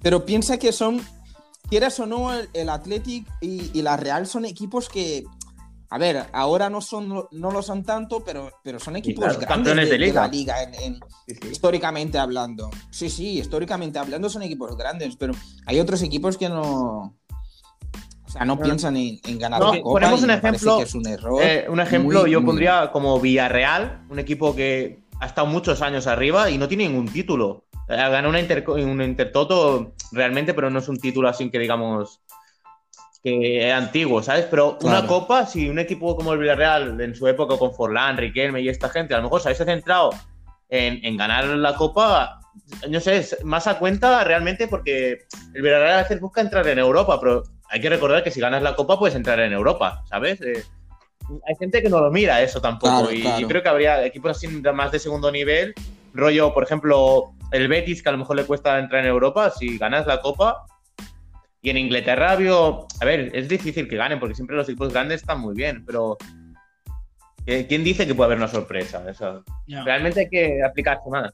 Pero 0.00 0.24
piensa 0.24 0.58
que 0.58 0.72
son, 0.72 1.02
quieras 1.68 2.00
o 2.00 2.06
no, 2.06 2.32
el, 2.32 2.48
el 2.54 2.70
Athletic 2.70 3.26
y, 3.42 3.70
y 3.74 3.82
la 3.82 3.98
Real 3.98 4.26
son 4.26 4.46
equipos 4.46 4.88
que, 4.88 5.24
a 5.94 5.98
ver, 5.98 6.26
ahora 6.32 6.68
no 6.68 6.80
son 6.80 7.08
no 7.30 7.50
lo 7.52 7.62
son 7.62 7.84
tanto, 7.84 8.24
pero, 8.24 8.50
pero 8.64 8.80
son 8.80 8.96
equipos 8.96 9.24
claro, 9.24 9.38
grandes 9.38 9.48
campeones 9.56 9.90
de 9.90 9.98
liga. 9.98 10.22
la 10.22 10.28
liga, 10.28 10.62
en- 10.64 10.74
en- 10.74 10.94
sí, 11.26 11.34
sí. 11.40 11.48
históricamente 11.52 12.18
hablando. 12.18 12.68
Sí, 12.90 13.08
sí, 13.08 13.38
históricamente 13.38 13.98
hablando 14.00 14.28
son 14.28 14.42
equipos 14.42 14.76
grandes, 14.76 15.14
pero 15.16 15.34
hay 15.66 15.78
otros 15.78 16.02
equipos 16.02 16.36
que 16.36 16.48
no... 16.48 17.14
O 18.26 18.30
sea, 18.36 18.44
no 18.44 18.58
piensan 18.58 18.96
en, 18.96 19.20
en 19.24 19.38
ganar 19.38 19.60
No, 19.60 19.72
la 19.72 19.80
Copa 19.80 19.92
ponemos 20.00 20.22
un 20.24 20.30
ejemplo, 20.30 20.76
que 20.78 20.82
es 20.82 20.94
un 20.96 21.06
error. 21.06 21.40
Eh, 21.40 21.66
un 21.68 21.78
ejemplo 21.78 22.22
muy, 22.22 22.30
yo 22.32 22.40
muy- 22.40 22.46
pondría 22.48 22.90
como 22.90 23.20
Villarreal, 23.20 24.04
un 24.10 24.18
equipo 24.18 24.56
que 24.56 25.04
ha 25.20 25.26
estado 25.26 25.46
muchos 25.46 25.80
años 25.82 26.08
arriba 26.08 26.50
y 26.50 26.58
no 26.58 26.66
tiene 26.66 26.88
ningún 26.88 27.06
título. 27.06 27.66
Eh, 27.88 27.94
Ganó 27.96 28.30
una 28.30 28.40
inter- 28.40 28.68
un 28.68 29.00
Intertoto 29.00 29.92
realmente, 30.10 30.52
pero 30.54 30.68
no 30.70 30.80
es 30.80 30.88
un 30.88 30.98
título 30.98 31.28
así 31.28 31.48
que 31.50 31.60
digamos 31.60 32.22
que 33.24 33.66
es 33.66 33.74
antiguo, 33.74 34.22
¿sabes? 34.22 34.44
Pero 34.50 34.72
una 34.82 34.98
Claro. 35.00 35.06
copa, 35.06 35.46
si 35.46 35.68
un 35.70 35.78
equipo 35.78 36.14
como 36.14 36.34
el 36.34 36.38
Villarreal 36.38 37.00
en 37.00 37.14
su 37.14 37.26
época 37.26 37.56
con 37.56 37.74
Forlán, 37.74 38.18
Riquelme 38.18 38.60
y 38.60 38.68
esta 38.68 38.90
gente, 38.90 39.14
a 39.14 39.16
lo 39.16 39.22
mejor 39.24 39.40
se 39.40 39.48
hubiese 39.48 39.64
centrado 39.64 40.10
en, 40.68 41.02
en 41.02 41.16
ganar 41.16 41.46
la 41.46 41.74
copa, 41.74 42.40
no 42.88 43.00
sé, 43.00 43.26
más 43.42 43.66
a 43.66 43.78
cuenta 43.78 44.22
realmente 44.24 44.68
porque 44.68 45.24
el 45.54 45.62
Villarreal 45.62 45.94
a 46.00 46.02
veces 46.02 46.20
busca 46.20 46.42
entrar 46.42 46.68
en 46.68 46.78
Europa, 46.78 47.18
pero 47.18 47.44
hay 47.70 47.80
que 47.80 47.88
recordar 47.88 48.22
que 48.22 48.30
si 48.30 48.40
ganas 48.40 48.62
la 48.62 48.76
copa 48.76 48.98
puedes 48.98 49.16
entrar 49.16 49.40
en 49.40 49.54
Europa, 49.54 50.04
¿sabes? 50.06 50.38
Eh, 50.42 50.62
hay 51.48 51.54
gente 51.58 51.82
que 51.82 51.88
no 51.88 52.00
lo 52.00 52.10
mira 52.10 52.42
eso 52.42 52.60
tampoco. 52.60 52.92
Claro, 52.98 53.10
y 53.10 53.22
claro. 53.22 53.40
yo 53.40 53.48
creo 53.48 53.62
que 53.62 53.68
habría 53.70 54.04
equipos 54.04 54.32
así 54.32 54.48
más 54.48 54.92
de 54.92 54.98
segundo 54.98 55.32
nivel, 55.32 55.72
rollo, 56.12 56.52
por 56.52 56.62
ejemplo, 56.62 57.32
el 57.52 57.68
Betis, 57.68 58.02
que 58.02 58.10
a 58.10 58.12
lo 58.12 58.18
mejor 58.18 58.36
le 58.36 58.44
cuesta 58.44 58.78
entrar 58.78 59.02
en 59.02 59.08
Europa, 59.08 59.48
si 59.50 59.78
ganas 59.78 60.06
la 60.06 60.20
Copa. 60.20 60.66
Y 61.64 61.70
en 61.70 61.78
Inglaterra, 61.78 62.36
vio, 62.36 62.86
a 63.00 63.04
ver, 63.06 63.34
es 63.34 63.48
difícil 63.48 63.88
que 63.88 63.96
ganen, 63.96 64.20
porque 64.20 64.34
siempre 64.34 64.54
los 64.54 64.68
equipos 64.68 64.92
grandes 64.92 65.22
están 65.22 65.40
muy 65.40 65.54
bien, 65.54 65.82
pero 65.86 66.18
eh, 67.46 67.64
¿quién 67.66 67.82
dice 67.82 68.06
que 68.06 68.14
puede 68.14 68.26
haber 68.26 68.36
una 68.36 68.48
sorpresa? 68.48 69.02
Realmente 69.66 70.20
hay 70.20 70.28
que 70.28 70.62
aplicarse 70.62 71.08
más. 71.08 71.32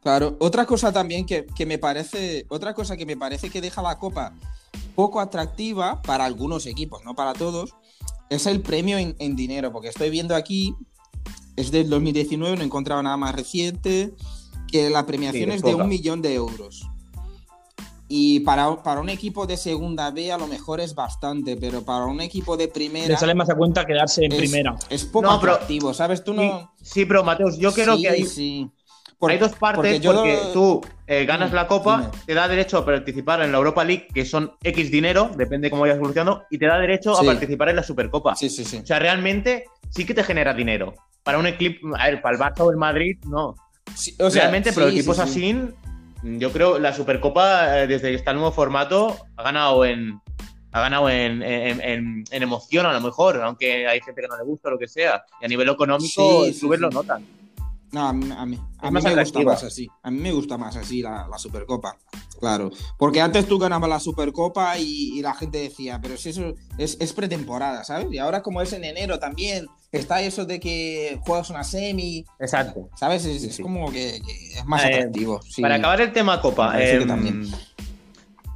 Claro, 0.00 0.36
otra 0.38 0.64
cosa 0.64 0.92
también 0.92 1.26
que, 1.26 1.44
que 1.44 1.66
me 1.66 1.78
parece, 1.78 2.46
otra 2.50 2.72
cosa 2.72 2.96
que 2.96 3.04
me 3.04 3.16
parece 3.16 3.50
que 3.50 3.60
deja 3.60 3.82
la 3.82 3.98
copa 3.98 4.32
poco 4.94 5.20
atractiva 5.20 6.00
para 6.02 6.24
algunos 6.24 6.66
equipos, 6.66 7.04
no 7.04 7.16
para 7.16 7.32
todos, 7.32 7.74
es 8.30 8.46
el 8.46 8.60
premio 8.60 8.96
en, 8.96 9.16
en 9.18 9.34
dinero, 9.34 9.72
porque 9.72 9.88
estoy 9.88 10.08
viendo 10.08 10.36
aquí, 10.36 10.76
es 11.56 11.72
del 11.72 11.90
2019, 11.90 12.54
no 12.54 12.62
he 12.62 12.64
encontrado 12.64 13.02
nada 13.02 13.16
más 13.16 13.34
reciente, 13.34 14.12
que 14.70 14.88
la 14.88 15.04
premiación 15.04 15.50
Sí, 15.50 15.56
es 15.56 15.62
de 15.62 15.74
un 15.74 15.88
millón 15.88 16.22
de 16.22 16.34
euros. 16.34 16.86
Y 18.16 18.38
para, 18.40 18.80
para 18.80 19.00
un 19.00 19.08
equipo 19.08 19.44
de 19.44 19.56
segunda 19.56 20.12
B 20.12 20.30
a 20.30 20.38
lo 20.38 20.46
mejor 20.46 20.78
es 20.78 20.94
bastante, 20.94 21.56
pero 21.56 21.84
para 21.84 22.04
un 22.04 22.20
equipo 22.20 22.56
de 22.56 22.68
primera 22.68 23.08
Le 23.08 23.16
sale 23.16 23.34
más 23.34 23.50
a 23.50 23.56
cuenta 23.56 23.84
quedarse 23.84 24.24
en 24.24 24.30
es, 24.30 24.38
primera. 24.38 24.76
es 24.88 25.04
poco 25.04 25.26
No, 25.26 25.40
pero- 25.40 25.92
¿sabes? 25.92 26.22
Tú 26.22 26.30
Sí, 26.32 26.36
no... 26.38 26.72
sí, 26.80 27.06
pero 27.06 27.24
Mateus, 27.24 27.58
yo 27.58 27.72
creo 27.72 27.96
Sí, 27.96 28.02
que 28.02 28.08
hay, 28.08 28.24
sí. 28.24 28.70
Por- 29.18 29.32
hay 29.32 29.38
dos 29.38 29.56
partes 29.56 30.00
porque 30.00 30.38
tú 30.52 30.80
eh, 31.08 31.24
ganas 31.24 31.52
la 31.52 31.66
Copa, 31.66 32.02
dime. 32.12 32.24
te 32.24 32.34
da 32.34 32.46
derecho 32.46 32.78
a 32.78 32.84
participar 32.84 33.42
en 33.42 33.50
la 33.50 33.58
Europa 33.58 33.82
League, 33.84 34.06
que 34.14 34.24
son 34.24 34.52
X 34.62 34.92
dinero, 34.92 35.32
depende 35.36 35.68
cómo 35.68 35.82
vayas 35.82 35.96
evolucionando, 35.96 36.44
y 36.52 36.58
te 36.58 36.66
da 36.66 36.78
derecho 36.78 37.16
Sí. 37.16 37.24
a 37.24 37.26
participar 37.26 37.70
en 37.70 37.76
la 37.76 37.82
Supercopa. 37.82 38.36
Sí, 38.36 38.48
sí, 38.48 38.64
sí. 38.64 38.76
O 38.76 38.86
sea, 38.86 39.00
realmente 39.00 39.64
sí 39.90 40.06
que 40.06 40.14
te 40.14 40.22
genera 40.22 40.54
dinero. 40.54 40.94
Para 41.24 41.38
un 41.38 41.46
equipo, 41.48 41.88
a 41.98 42.04
ver, 42.04 42.22
para 42.22 42.36
el 42.36 42.40
Barça 42.40 42.60
o 42.60 42.70
el 42.70 42.76
Madrid, 42.76 43.16
no. 43.26 43.56
Sí, 43.96 44.14
o 44.20 44.30
sea, 44.30 44.42
realmente, 44.42 44.72
pero 44.72 44.86
equipos 44.86 45.16
sí, 45.16 45.22
sí. 45.24 45.28
así, 45.30 45.74
yo 46.24 46.50
creo 46.52 46.78
la 46.78 46.92
Supercopa, 46.94 47.80
eh, 47.82 47.86
desde 47.86 48.08
que 48.10 48.14
está 48.16 48.30
el 48.30 48.38
nuevo 48.38 48.52
formato, 48.52 49.16
ha 49.36 49.42
ganado 49.42 49.84
en. 49.84 50.20
Ha 50.72 50.80
ganado 50.80 51.08
en, 51.08 51.40
en- 51.42 51.80
en- 51.80 52.24
en 52.28 52.42
emoción, 52.42 52.84
a 52.84 52.92
lo 52.92 53.00
mejor, 53.00 53.40
aunque 53.42 53.86
hay 53.86 54.00
gente 54.00 54.20
que 54.22 54.26
no 54.26 54.36
le 54.36 54.42
gusta 54.42 54.68
o 54.68 54.72
lo 54.72 54.78
que 54.78 54.88
sea. 54.88 55.22
Y 55.40 55.44
a 55.44 55.48
nivel 55.48 55.68
económico, 55.68 56.44
sí. 56.46 56.52
lo 56.80 56.90
notan. 56.90 57.24
No, 57.94 58.08
a 58.08 58.12
mí, 58.12 58.28
a 58.36 58.44
mí- 58.44 58.58
a 58.80 58.90
me 58.90 59.00
gusta 59.14 59.40
más 59.42 59.62
así. 59.62 59.88
A 60.02 60.10
mí 60.10 60.18
me 60.20 60.32
gusta 60.32 60.58
más 60.58 60.74
así 60.76 61.00
la, 61.00 61.28
la 61.30 61.38
Supercopa. 61.38 61.96
Claro. 62.40 62.70
Porque 62.98 63.20
antes 63.20 63.46
tú 63.46 63.56
ganabas 63.58 63.88
la 63.88 64.00
Supercopa 64.00 64.76
y, 64.78 65.16
y 65.16 65.22
la 65.22 65.32
gente 65.34 65.58
decía, 65.58 66.00
pero 66.02 66.16
si 66.16 66.30
eso 66.30 66.54
es, 66.76 66.96
es 66.98 67.12
pretemporada, 67.12 67.84
¿sabes? 67.84 68.08
Y 68.10 68.18
ahora 68.18 68.42
como 68.42 68.60
es 68.60 68.72
en 68.72 68.82
enero 68.82 69.20
también, 69.20 69.66
está 69.92 70.20
eso 70.22 70.44
de 70.44 70.58
que 70.58 71.20
juegas 71.24 71.50
una 71.50 71.62
semi, 71.62 72.24
Exacto. 72.40 72.90
¿sabes? 72.96 73.24
Es, 73.26 73.40
Sí, 73.42 73.46
es 73.48 73.54
sí. 73.56 73.62
como 73.62 73.86
que, 73.92 74.20
que 74.26 74.58
es 74.58 74.64
más 74.66 74.82
Eh, 74.84 74.88
atractivo. 74.94 75.40
sí. 75.42 75.62
Para 75.62 75.76
acabar 75.76 76.00
el 76.00 76.12
tema 76.12 76.40
Copa, 76.40 76.76
que 76.76 76.94
em, 76.96 77.06
también. 77.06 77.46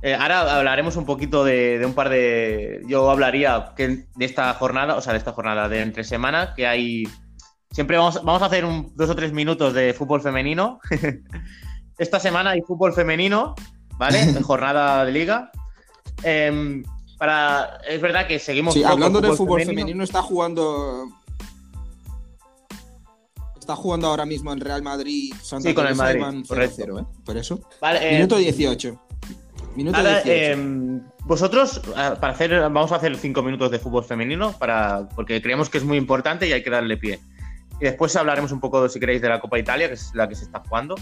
eh, 0.02 0.14
ahora 0.14 0.56
hablaremos 0.58 0.96
un 0.96 1.06
poquito 1.06 1.44
de, 1.44 1.78
de 1.78 1.86
un 1.86 1.94
par 1.94 2.08
de. 2.08 2.82
Yo 2.88 3.08
hablaría 3.08 3.72
que 3.76 4.06
de 4.16 4.24
esta 4.24 4.52
jornada, 4.54 4.96
o 4.96 5.00
sea, 5.00 5.12
de 5.12 5.18
esta 5.20 5.32
jornada 5.32 5.68
de 5.68 5.80
entre 5.82 6.02
semana, 6.02 6.54
que 6.56 6.66
hay. 6.66 7.04
Siempre 7.72 7.96
vamos, 7.96 8.22
vamos 8.24 8.42
a 8.42 8.46
hacer 8.46 8.64
un, 8.64 8.92
dos 8.96 9.10
o 9.10 9.16
tres 9.16 9.32
minutos 9.32 9.74
de 9.74 9.92
fútbol 9.94 10.20
femenino. 10.20 10.80
esta 11.98 12.18
semana 12.18 12.50
hay 12.50 12.62
fútbol 12.62 12.92
femenino, 12.92 13.54
¿vale? 13.98 14.20
En 14.22 14.42
jornada 14.42 15.04
de 15.04 15.12
liga. 15.12 15.50
Em, 16.22 16.82
para, 17.18 17.80
es 17.88 18.00
verdad 18.00 18.26
que 18.26 18.38
seguimos. 18.38 18.74
Sí, 18.74 18.84
hablando 18.84 19.20
del 19.20 19.34
fútbol 19.34 19.62
femenino. 19.62 20.02
está 20.02 20.22
jugando. 20.22 21.08
Está 23.58 23.76
jugando 23.76 24.06
ahora 24.06 24.24
mismo 24.24 24.52
en 24.52 24.60
Real 24.60 24.82
Madrid. 24.82 25.34
Santa 25.42 25.68
Sí, 25.68 25.74
con 25.74 25.86
el 25.86 25.94
Madrid, 25.94 26.20
van 26.22 26.42
correcto. 26.42 26.82
0-0, 26.84 27.02
¿eh? 27.02 27.06
Por 27.24 27.36
eso. 27.36 27.60
Vale, 27.82 28.08
eh, 28.08 28.14
Minuto 28.14 28.36
18. 28.36 29.02
Minuto 29.76 29.98
Ahora, 29.98 30.22
18. 30.22 30.30
eh, 30.32 31.00
vosotros, 31.24 31.82
para 31.94 32.32
hacer, 32.32 32.58
vamos 32.62 32.90
a 32.92 32.96
hacer 32.96 33.14
cinco 33.16 33.42
minutos 33.42 33.70
de 33.70 33.78
fútbol 33.78 34.04
femenino, 34.04 34.52
para, 34.52 35.06
porque 35.14 35.42
creemos 35.42 35.68
que 35.68 35.76
es 35.76 35.84
muy 35.84 35.98
importante 35.98 36.48
y 36.48 36.52
hay 36.52 36.62
que 36.62 36.70
darle 36.70 36.96
pie. 36.96 37.20
Y 37.80 37.84
después 37.84 38.14
hablaremos 38.16 38.50
un 38.52 38.60
poco, 38.60 38.88
si 38.88 38.98
queréis, 38.98 39.22
de 39.22 39.28
la 39.28 39.40
Copa 39.40 39.58
Italia, 39.58 39.88
que 39.88 39.94
es 39.94 40.10
la 40.14 40.28
que 40.28 40.34
se 40.34 40.44
está 40.44 40.60
jugando. 40.60 40.94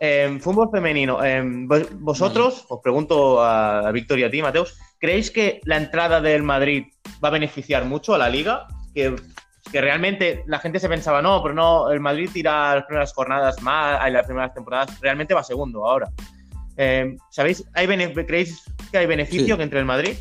Eh, 0.00 0.38
fútbol 0.40 0.68
femenino, 0.70 1.22
eh, 1.24 1.42
vos- 1.44 1.88
vosotros, 1.98 2.66
os 2.68 2.80
pregunto 2.82 3.42
a, 3.42 3.80
a 3.88 3.92
Víctor 3.92 4.18
y 4.18 4.24
a 4.24 4.30
ti, 4.30 4.42
Mateus, 4.42 4.76
¿creéis 4.98 5.30
que 5.30 5.60
la 5.64 5.76
entrada 5.76 6.20
del 6.20 6.42
Madrid 6.42 6.84
va 7.22 7.28
a 7.28 7.32
beneficiar 7.32 7.84
mucho 7.84 8.14
a 8.14 8.18
la 8.18 8.28
liga? 8.28 8.66
Que, 8.94 9.14
que 9.70 9.80
realmente 9.80 10.42
la 10.46 10.58
gente 10.58 10.78
se 10.78 10.88
pensaba, 10.88 11.22
no, 11.22 11.42
pero 11.42 11.54
no, 11.54 11.90
el 11.90 12.00
Madrid 12.00 12.28
tira 12.32 12.74
las 12.74 12.84
primeras 12.84 13.12
jornadas 13.14 13.62
más, 13.62 14.06
en 14.06 14.12
las 14.12 14.26
primeras 14.26 14.52
temporadas, 14.52 15.00
realmente 15.00 15.32
va 15.34 15.42
segundo 15.42 15.86
ahora. 15.86 16.08
Eh, 16.76 17.16
¿Sabéis? 17.30 17.64
¿Hay 17.72 17.86
¿Creéis 17.86 18.62
que 18.90 18.98
hay 18.98 19.06
beneficio 19.06 19.54
Sí. 19.54 19.56
que 19.56 19.62
entre 19.62 19.78
el 19.78 19.84
Madrid? 19.84 20.16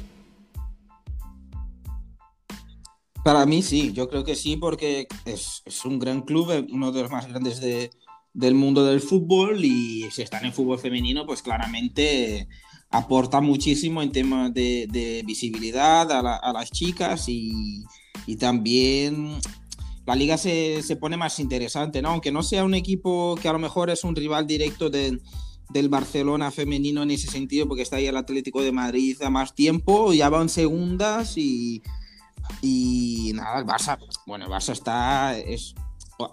Para 3.23 3.45
mí 3.45 3.62
sí, 3.62 3.93
yo 3.93 4.09
creo 4.09 4.23
que 4.23 4.36
sí, 4.36 4.57
porque 4.57 5.07
es, 5.25 5.62
es 5.65 5.86
un 5.86 5.97
gran 5.97 6.21
club, 6.23 6.51
eh, 6.51 6.65
uno 6.71 6.91
de 6.91 7.03
los 7.03 7.12
más 7.12 7.27
grandes 7.27 7.62
de- 7.62 7.89
del 8.33 8.55
mundo 8.55 8.83
del 8.83 8.99
fútbol 8.99 9.63
y 9.63 10.09
si 10.12 10.23
están 10.23 10.43
en 10.45 10.53
fútbol 10.53 10.79
femenino, 10.79 11.25
pues 11.25 11.41
claramente 11.41 12.47
aporta 12.89 13.41
muchísimo 13.41 14.01
en 14.01 14.12
temas 14.12 14.53
de, 14.53 14.88
de 14.91 15.23
visibilidad 15.25 16.12
a, 16.12 16.21
la- 16.21 16.36
a 16.36 16.51
las 16.51 16.69
chicas 16.71 17.29
y, 17.29 17.83
y 18.27 18.36
también 18.36 19.36
la 20.05 20.15
liga 20.15 20.38
se, 20.38 20.81
se 20.83 20.95
pone 20.97 21.15
más 21.15 21.39
interesante, 21.39 22.01
¿no? 22.01 22.09
Aunque 22.09 22.31
no 22.31 22.43
sea 22.43 22.65
un 22.65 22.73
equipo 22.73 23.38
que 23.41 23.47
a 23.47 23.53
lo 23.53 23.59
mejor 23.59 23.89
es 23.89 24.03
un 24.03 24.15
rival 24.15 24.45
directo 24.47 24.89
del, 24.89 25.21
del 25.69 25.88
Barcelona 25.89 26.51
femenino 26.51 27.03
en 27.03 27.12
ese 27.12 27.27
sentido, 27.31 27.67
porque 27.69 27.83
está 27.83 27.95
ahí 27.97 28.07
el 28.07 28.17
Atlético 28.17 28.62
de 28.62 28.71
Madrid 28.73 29.15
a 29.21 29.29
más 29.29 29.55
tiempo, 29.55 30.12
ya 30.13 30.27
van 30.29 30.49
segundas 30.49 31.38
y, 31.38 31.81
y 32.62 33.32
nada, 33.36 33.60
el 33.60 33.65
Barça, 33.65 33.97
bueno, 34.25 34.45
el 34.45 34.51
Barça 34.51 34.71
está 34.73 35.38
es 35.38 35.73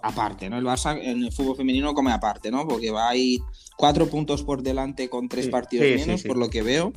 aparte, 0.03 0.49
¿no? 0.49 0.57
El 0.57 0.65
Barça 0.65 0.97
en 1.01 1.23
el 1.23 1.31
fútbol 1.31 1.57
femenino 1.57 1.93
come 1.93 2.11
aparte, 2.11 2.51
¿no? 2.51 2.67
Porque 2.67 2.91
va 2.91 3.09
ahí 3.09 3.39
cuatro 3.75 4.07
puntos 4.07 4.43
por 4.43 4.61
delante 4.61 5.09
con 5.09 5.27
tres 5.27 5.45
Sí, 5.45 5.51
partidos 5.51 5.87
sí, 5.87 5.95
menos, 6.07 6.21
sí. 6.21 6.27
por 6.27 6.37
lo 6.37 6.49
que 6.49 6.61
veo. 6.61 6.93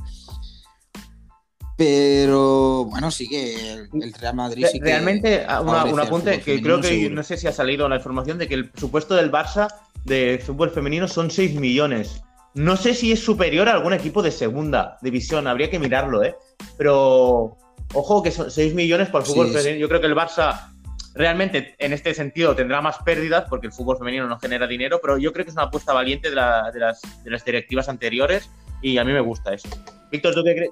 Pero 1.77 2.85
bueno, 2.85 3.11
sí 3.11 3.29
que 3.29 3.73
el, 3.73 3.89
el 4.01 4.13
Real 4.13 4.37
Madrid 4.37 4.65
sí 4.71 4.79
que 4.79 4.85
Realmente, 4.85 5.45
ah, 5.49 5.61
una- 5.61 5.85
un 5.87 5.99
apunte 5.99 6.41
que 6.41 6.63
creo 6.63 6.81
que 6.81 6.89
seguro. 6.89 7.15
no 7.17 7.23
sé 7.25 7.37
si 7.37 7.49
ha 7.49 7.53
salido 7.53 7.89
la 7.89 7.97
información 7.97 8.39
de 8.39 8.47
que 8.47 8.55
el 8.55 8.71
presupuesto 8.71 9.15
del 9.17 9.33
Barça 9.33 9.67
de 10.05 10.41
fútbol 10.45 10.71
femenino 10.71 11.09
son 11.09 11.31
6 11.33 11.55
millones. 11.59 12.23
No 12.55 12.77
sé 12.77 12.95
si 12.95 13.11
es 13.11 13.19
superior 13.25 13.69
a 13.69 13.73
algún 13.73 13.93
equipo 13.93 14.23
de 14.23 14.31
segunda 14.31 14.99
división, 15.03 15.49
habría 15.49 15.69
que 15.69 15.81
mirarlo, 15.81 16.23
¿eh? 16.23 16.37
Pero 16.79 17.57
ojo 17.95 18.23
que 18.23 18.31
son 18.31 18.51
6 18.51 18.75
millones 18.75 19.09
para 19.09 19.25
el 19.25 19.31
fútbol 19.31 19.49
Sí, 19.49 19.55
femenino. 19.55 19.81
Yo 19.81 19.89
creo 19.89 20.01
que 20.01 20.07
el 20.07 20.15
Barça 20.15 20.69
realmente 21.15 21.75
en 21.79 21.93
este 21.93 22.13
sentido 22.15 22.55
tendrá 22.57 22.81
más 22.81 22.99
pérdidas 22.99 23.45
porque 23.49 23.69
el 23.69 23.73
fútbol 23.73 23.97
femenino 23.99 24.27
no 24.27 24.39
genera 24.39 24.67
dinero, 24.67 24.99
pero 25.01 25.17
yo 25.19 25.33
creo 25.33 25.45
que 25.45 25.51
es 25.51 25.57
una 25.57 25.65
apuesta 25.67 25.93
valiente 25.93 26.29
de, 26.31 26.37
la- 26.37 26.71
de 26.73 26.81
las, 26.81 27.01
de 27.25 27.31
las 27.31 27.45
directivas 27.45 27.89
anteriores 27.89 28.51
y 28.83 28.99
a 28.99 29.05
mí 29.05 29.13
me 29.13 29.21
gusta 29.21 29.55
eso. 29.55 29.69
Víctor, 30.11 30.35
¿tú 30.35 30.45
qué 30.45 30.55
crees? 30.55 30.71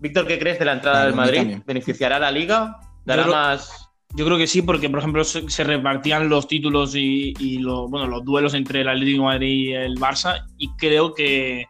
Víctor, 0.00 0.26
¿qué 0.26 0.38
crees 0.38 0.58
de 0.58 0.64
la 0.64 0.72
entrada 0.72 1.04
del 1.06 1.14
Madrid? 1.14 1.38
también. 1.38 1.64
¿Beneficiará 1.66 2.16
a 2.16 2.20
la 2.20 2.30
liga? 2.30 2.78
¿Dará 3.04 3.26
más...? 3.26 3.88
Yo 4.14 4.26
creo 4.26 4.36
que 4.36 4.46
sí, 4.46 4.60
porque 4.60 4.90
por 4.90 4.98
ejemplo 4.98 5.24
se, 5.24 5.48
se 5.48 5.64
repartían 5.64 6.28
los 6.28 6.46
títulos 6.46 6.94
y, 6.94 7.32
y 7.38 7.58
lo- 7.60 7.88
bueno, 7.88 8.06
los 8.08 8.22
duelos 8.24 8.52
entre 8.52 8.82
el 8.82 8.88
Atlético 8.90 9.22
de 9.22 9.24
Madrid 9.26 9.48
y 9.70 9.72
el 9.72 9.94
Barça. 9.94 10.44
Y 10.58 10.68
creo 10.76 11.14
que, 11.14 11.64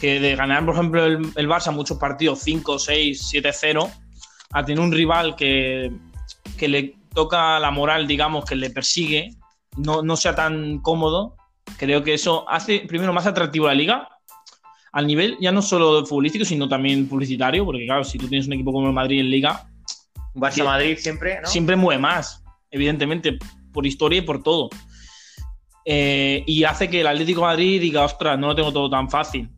que 0.00 0.20
de 0.20 0.36
ganar, 0.36 0.64
por 0.64 0.74
ejemplo, 0.74 1.04
el, 1.04 1.32
el 1.34 1.48
Barça 1.48 1.72
muchos 1.72 1.98
partidos 1.98 2.40
5, 2.40 2.78
6, 2.78 3.32
7-0, 3.32 3.90
a 4.52 4.64
tener 4.64 4.80
un 4.80 4.92
rival 4.92 5.36
que, 5.36 5.92
que 6.56 6.68
le 6.68 6.94
toca 7.14 7.58
la 7.58 7.70
moral, 7.70 8.06
digamos, 8.06 8.44
que 8.44 8.56
le 8.56 8.70
persigue, 8.70 9.34
no, 9.76 10.02
no 10.02 10.16
sea 10.16 10.34
tan 10.34 10.78
cómodo, 10.80 11.36
creo 11.76 12.02
que 12.02 12.14
eso 12.14 12.48
hace 12.48 12.80
primero 12.80 13.12
más 13.12 13.26
atractivo 13.26 13.66
la 13.66 13.74
liga. 13.74 14.08
Al 14.92 15.06
nivel 15.06 15.36
ya 15.40 15.52
no 15.52 15.60
solo 15.60 16.04
futbolístico, 16.06 16.44
sino 16.44 16.68
también 16.68 17.08
publicitario, 17.08 17.64
porque 17.64 17.84
claro, 17.84 18.04
si 18.04 18.18
tú 18.18 18.26
tienes 18.26 18.46
un 18.46 18.54
equipo 18.54 18.72
como 18.72 18.86
el 18.86 18.94
Madrid 18.94 19.20
en 19.20 19.30
liga, 19.30 19.68
Barça 20.34 20.64
Madrid 20.64 20.96
siempre, 20.98 21.40
¿no? 21.42 21.48
siempre 21.48 21.76
mueve 21.76 22.00
más, 22.00 22.42
evidentemente, 22.70 23.38
por 23.72 23.86
historia 23.86 24.18
y 24.18 24.22
por 24.22 24.42
todo. 24.42 24.70
Eh, 25.84 26.42
y 26.46 26.64
hace 26.64 26.88
que 26.88 27.00
el 27.00 27.06
Atlético 27.06 27.40
de 27.40 27.46
Madrid 27.46 27.80
diga, 27.80 28.04
ostras, 28.04 28.38
no 28.38 28.48
lo 28.48 28.54
tengo 28.54 28.72
todo 28.72 28.88
tan 28.88 29.10
fácil. 29.10 29.48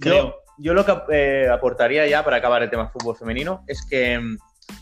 Creo. 0.00 0.24
Yo, 0.24 0.34
yo 0.58 0.74
lo 0.74 0.84
que 0.84 0.94
eh, 1.10 1.48
aportaría 1.48 2.06
ya 2.06 2.24
para 2.24 2.36
acabar 2.36 2.62
el 2.62 2.70
tema 2.70 2.88
fútbol 2.88 3.16
femenino 3.16 3.64
es 3.66 3.84
que 3.84 4.18
mm, 4.18 4.38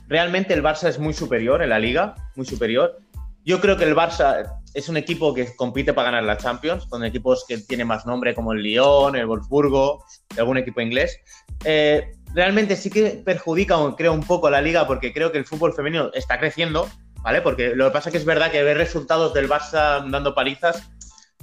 realmente 0.09 0.55
el 0.55 0.63
Barça 0.63 0.89
es 0.89 0.99
muy 0.99 1.15
superior 1.15 1.63
en 1.63 1.71
la 1.71 1.79
liga, 1.79 2.15
muy 2.37 2.47
superior. 2.47 2.99
Yo 3.45 3.61
creo 3.61 3.77
que 3.77 3.85
el 3.85 3.97
Barça 3.97 4.61
es 4.75 4.89
un 4.89 4.97
equipo 4.97 5.35
que 5.35 5.55
compite 5.57 5.93
para 5.93 6.11
ganar 6.11 6.25
la 6.25 6.37
Champions, 6.37 6.87
con 6.87 7.05
equipos 7.05 7.45
que 7.49 7.59
tienen 7.59 7.87
más 7.87 8.07
nombre 8.07 8.35
como 8.35 8.53
el 8.53 8.63
Lyon, 8.63 9.17
el 9.17 9.27
Wolfsburgo, 9.27 10.05
algún 10.37 10.59
equipo 10.59 10.81
inglés. 10.81 11.19
Eh, 11.65 12.13
realmente 12.35 12.77
sí 12.77 12.91
que 12.91 13.23
perjudica, 13.25 13.77
creo, 13.97 14.13
un 14.13 14.23
poco 14.23 14.47
a 14.47 14.51
la 14.51 14.61
liga, 14.61 14.87
porque 14.87 15.13
creo 15.13 15.33
que 15.33 15.39
el 15.39 15.47
fútbol 15.47 15.73
femenino 15.73 16.11
está 16.13 16.39
creciendo, 16.39 16.89
¿vale? 17.23 17.41
Porque 17.41 17.75
lo 17.75 17.87
que 17.87 17.93
pasa 17.93 18.11
es 18.11 18.13
que 18.13 18.19
es 18.19 18.25
verdad 18.25 18.51
que 18.51 18.63
ver 18.63 18.77
resultados 18.77 19.35
del 19.35 19.49
Barça 19.49 20.09
dando 20.09 20.35
palizas 20.35 20.91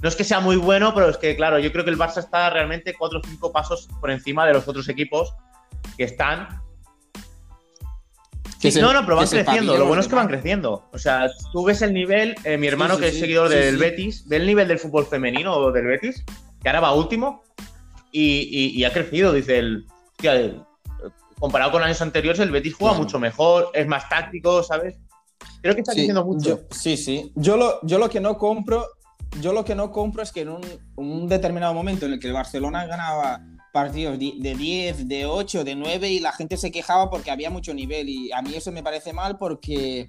no 0.00 0.08
es 0.08 0.16
que 0.16 0.24
sea 0.24 0.40
muy 0.40 0.56
bueno, 0.56 0.94
pero 0.94 1.08
es 1.08 1.16
que, 1.16 1.34
claro, 1.36 1.58
yo 1.58 1.72
creo 1.72 1.84
que 1.84 1.90
el 1.90 1.98
Barça 1.98 2.18
está 2.18 2.50
realmente 2.50 2.94
cuatro 2.98 3.18
o 3.18 3.22
cinco 3.28 3.50
pasos 3.52 3.88
por 4.00 4.10
encima 4.10 4.46
de 4.46 4.52
los 4.54 4.66
otros 4.68 4.88
equipos 4.88 5.34
que 5.96 6.04
están. 6.04 6.62
Que 8.60 8.72
se- 8.72 8.80
no, 8.80 8.92
no, 8.92 9.02
pero 9.04 9.16
van 9.16 9.28
creciendo. 9.28 9.76
Lo 9.76 9.86
bueno 9.86 10.00
es 10.00 10.08
que 10.08 10.16
van 10.16 10.26
creciendo. 10.26 10.84
O 10.92 10.98
sea, 10.98 11.28
tú 11.52 11.64
ves 11.64 11.80
el 11.82 11.94
nivel, 11.94 12.34
eh, 12.44 12.56
mi 12.56 12.66
hermano 12.66 12.94
sí, 12.96 13.00
que 13.02 13.08
es 13.08 13.18
seguidor 13.20 13.48
del. 13.48 13.76
Betis, 13.76 14.26
ve 14.26 14.36
el 14.36 14.46
nivel 14.46 14.66
del 14.66 14.78
fútbol 14.80 15.06
femenino 15.06 15.54
o 15.54 15.70
del 15.70 15.86
Betis, 15.86 16.24
que 16.60 16.68
ahora 16.68 16.80
va 16.80 16.92
último, 16.94 17.42
y, 18.10 18.48
y- 18.50 18.70
y 18.78 18.84
ha 18.84 18.92
crecido. 18.92 19.32
Dice 19.32 19.58
el. 19.58 19.86
hostia, 20.16 20.34
el- 20.34 20.62
comparado 21.38 21.70
con 21.70 21.84
años 21.84 22.02
anteriores, 22.02 22.40
el 22.40 22.50
Betis 22.50 22.74
juega 22.74 22.94
Claro. 22.94 23.04
mucho 23.04 23.20
mejor, 23.20 23.70
es 23.74 23.86
más 23.86 24.08
táctico, 24.08 24.64
¿sabes? 24.64 24.96
Creo 25.62 25.74
que 25.74 25.82
está 25.82 25.92
creciendo 25.92 26.24
mucho. 26.24 26.48
yo- 26.48 26.60
sí, 26.72 26.96
sí. 26.96 27.30
Yo 27.36 27.56
lo, 27.56 27.78
yo 27.82 27.98
lo 27.98 28.08
que 28.10 28.18
no 28.18 28.36
compro, 28.38 28.86
yo 29.40 29.52
lo 29.52 29.64
que 29.64 29.74
no 29.74 29.92
compro 29.92 30.22
es 30.22 30.32
que 30.32 30.40
en 30.42 30.48
un, 30.50 30.60
un 30.96 31.28
determinado 31.28 31.74
momento 31.74 32.06
en 32.06 32.14
el 32.14 32.18
que 32.20 32.26
el 32.28 32.32
Barcelona 32.32 32.86
ganaba 32.86 33.40
partidos 33.72 34.18
de 34.18 34.54
10, 34.56 35.06
de 35.08 35.26
8, 35.26 35.62
de 35.64 35.74
9 35.76 36.08
y 36.08 36.20
la 36.20 36.32
gente 36.32 36.56
se 36.56 36.70
quejaba 36.70 37.10
porque 37.10 37.30
había 37.30 37.50
mucho 37.50 37.74
nivel 37.74 38.08
y 38.08 38.32
a 38.32 38.42
mí 38.42 38.54
eso 38.54 38.72
me 38.72 38.82
parece 38.82 39.12
mal 39.12 39.36
porque 39.38 40.08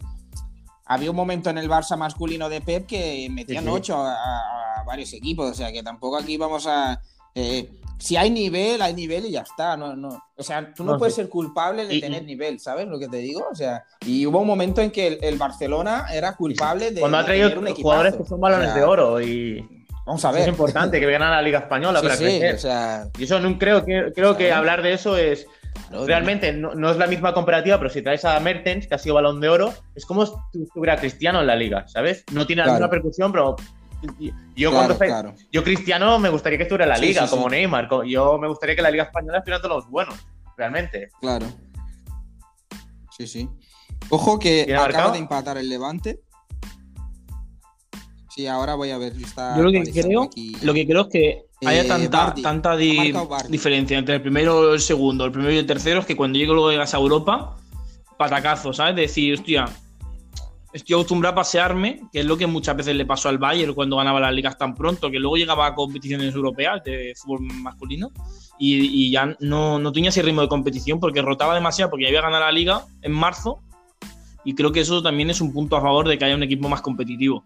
había 0.85 1.11
un 1.11 1.15
momento 1.15 1.49
en 1.49 1.57
el 1.57 1.69
Barça 1.69 1.97
masculino 1.97 2.49
de 2.49 2.61
Pep 2.61 2.87
que 2.87 3.27
metían 3.29 3.63
Sí, 3.65 3.69
sí. 3.69 3.75
8 3.75 3.97
a, 3.97 4.13
a- 4.13 4.79
a 4.79 4.83
varios 4.85 5.11
equipos, 5.13 5.51
o 5.51 5.53
sea 5.53 5.71
que 5.71 5.83
tampoco 5.83 6.17
aquí 6.17 6.37
vamos 6.37 6.65
a... 6.65 6.99
eh, 7.35 7.69
si 7.99 8.15
hay 8.17 8.29
nivel, 8.31 8.81
hay 8.81 8.93
nivel 8.93 9.25
y 9.25 9.31
ya 9.31 9.41
está. 9.41 9.75
No, 9.77 9.95
no. 9.95 10.23
O 10.37 10.41
sea, 10.43 10.73
tú 10.73 10.83
no, 10.83 10.93
No, 10.93 10.97
puedes 10.97 11.13
sí. 11.15 11.21
ser 11.21 11.29
culpable 11.29 11.85
de 11.85 11.95
Y- 11.95 12.01
tener 12.01 12.23
nivel, 12.23 12.59
¿sabes 12.59 12.87
lo 12.87 12.97
que 12.97 13.07
te 13.07 13.17
digo? 13.17 13.47
O 13.51 13.55
sea, 13.55 13.83
y 14.05 14.25
hubo 14.25 14.39
un 14.39 14.47
momento 14.47 14.81
en 14.81 14.89
que 14.89 15.07
el, 15.07 15.19
el 15.21 15.37
Barcelona 15.37 16.05
era 16.13 16.35
culpable 16.35 16.91
de. 16.91 17.01
Cuando 17.01 17.17
ha 17.17 17.25
traído 17.25 17.49
tener 17.49 17.59
un 17.59 17.67
equipazo. 17.67 17.81
jugadores 17.83 18.15
que 18.15 18.23
son 18.25 18.39
balones 18.39 18.69
O 18.69 18.71
sea, 18.71 18.79
de 18.81 18.87
oro 18.87 19.21
y 19.21 19.85
Vamos 20.05 20.25
a 20.25 20.29
eso 20.29 20.33
ver. 20.33 20.41
es 20.43 20.47
importante 20.47 20.99
que 20.99 21.05
ganan 21.11 21.29
la 21.31 21.41
Liga 21.41 21.59
Española 21.59 21.99
Sí, 22.01 22.05
para 22.05 22.15
sí, 22.17 22.23
crecer. 22.23 22.55
o 22.55 22.59
sea, 22.59 23.03
Y 23.19 23.23
eso 23.25 23.39
no 23.39 23.59
creo 23.59 23.85
que 23.85 24.11
creo 24.15 24.35
que 24.37 24.51
hablar 24.51 24.81
de 24.81 24.93
eso 24.93 25.15
es 25.17 25.45
no, 25.91 26.05
realmente 26.05 26.51
no, 26.53 26.73
no 26.75 26.89
es 26.91 26.97
la 26.97 27.05
misma 27.07 27.33
comparativa, 27.33 27.77
pero 27.77 27.89
si 27.89 28.01
traes 28.01 28.23
a 28.25 28.39
Mertens, 28.39 28.87
que 28.87 28.95
ha 28.95 28.97
sido 28.97 29.15
balón 29.15 29.39
de 29.39 29.49
oro, 29.49 29.73
es 29.95 30.05
como 30.05 30.25
si 30.25 30.33
estuviera 30.63 30.97
Cristiano 30.97 31.41
en 31.41 31.47
la 31.47 31.55
liga, 31.55 31.87
¿sabes? 31.87 32.23
No 32.31 32.45
tiene 32.47 32.61
la 32.61 32.65
Claro. 32.65 32.79
misma 32.79 32.89
percusión, 32.89 33.31
pero 33.31 33.55
yo 34.55 34.69
claro, 34.71 34.85
cuando 34.87 34.97
claro. 34.97 35.35
yo 35.51 35.63
Cristiano 35.63 36.19
me 36.19 36.29
gustaría 36.29 36.57
que 36.57 36.63
estuviera 36.63 36.85
en 36.85 36.89
la 36.89 36.95
Sí, 36.97 37.05
liga, 37.07 37.25
sí, 37.27 37.29
como 37.29 37.43
sí. 37.49 37.55
Neymar. 37.55 37.89
Yo 38.07 38.37
me 38.37 38.47
gustaría 38.47 38.75
que 38.75 38.81
la 38.81 38.91
liga 38.91 39.03
española 39.03 39.39
estuviera 39.39 39.61
todos 39.61 39.77
los 39.83 39.89
buenos, 39.89 40.15
realmente. 40.57 41.09
Claro. 41.19 41.45
Sí, 43.17 43.27
sí. 43.27 43.49
Ojo 44.09 44.39
que 44.39 44.63
¿Tiene 44.65 44.73
acaba 44.73 44.87
marcado? 44.87 45.11
de 45.13 45.17
empatar 45.19 45.57
el 45.57 45.67
Levante. 45.69 46.19
Sí, 48.33 48.47
ahora 48.47 48.75
voy 48.75 48.91
a 48.91 48.97
ver 48.97 49.13
si 49.15 49.23
está. 49.23 49.57
Yo 49.57 49.63
lo 49.63 49.71
que 49.71 49.83
creo, 49.91 50.23
aquí. 50.23 50.55
lo 50.61 50.73
que 50.73 50.85
creo 50.87 51.01
es 51.01 51.07
que 51.11 51.45
haya 51.65 51.81
Eh, 51.81 51.87
tanta, 51.87 52.69
Bardi. 52.69 53.01
di- 53.01 53.13
diferencia 53.49 53.97
entre 53.97 54.15
el 54.15 54.21
primero 54.21 54.71
y 54.71 54.75
el 54.75 54.79
segundo, 54.81 55.25
el 55.25 55.31
primero 55.31 55.51
y 55.51 55.57
el 55.57 55.65
tercero, 55.65 55.99
es 55.99 56.05
que 56.05 56.15
cuando 56.15 56.37
llego 56.39 56.53
luego 56.53 56.71
llegas 56.71 56.93
a 56.93 56.97
Europa, 56.97 57.57
patacazo, 58.17 58.71
¿sabes? 58.71 58.95
De 58.95 59.01
decir, 59.03 59.33
hostia, 59.33 59.65
estoy 60.73 60.93
acostumbrado 60.95 61.33
a 61.33 61.35
pasearme, 61.37 62.01
que 62.11 62.19
es 62.19 62.25
lo 62.25 62.37
que 62.37 62.47
muchas 62.47 62.75
veces 62.75 62.95
le 62.95 63.05
pasó 63.05 63.29
al 63.29 63.37
Bayern 63.37 63.73
cuando 63.73 63.97
ganaba 63.97 64.19
las 64.19 64.33
ligas 64.33 64.57
tan 64.57 64.75
pronto, 64.75 65.09
que 65.09 65.19
luego 65.19 65.35
llegaba 65.37 65.67
a 65.67 65.75
competiciones 65.75 66.33
europeas 66.35 66.83
de 66.83 67.13
fútbol 67.15 67.41
masculino 67.41 68.11
y, 68.57 69.05
y 69.07 69.11
ya 69.11 69.35
no, 69.39 69.79
no 69.79 69.91
tenía 69.91 70.09
ese 70.09 70.21
ritmo 70.21 70.41
de 70.41 70.47
competición 70.47 70.99
porque 70.99 71.21
rotaba 71.21 71.55
demasiado, 71.55 71.89
porque 71.89 72.03
ya 72.03 72.09
había 72.09 72.21
ganado 72.21 72.43
la 72.45 72.51
liga 72.51 72.83
en 73.01 73.11
marzo 73.11 73.61
y 74.45 74.55
creo 74.55 74.71
que 74.71 74.81
eso 74.81 75.01
también 75.01 75.29
es 75.29 75.41
un 75.41 75.51
punto 75.51 75.75
a 75.75 75.81
favor 75.81 76.07
de 76.07 76.17
que 76.17 76.25
haya 76.25 76.35
un 76.35 76.43
equipo 76.43 76.69
más 76.69 76.81
competitivo. 76.81 77.45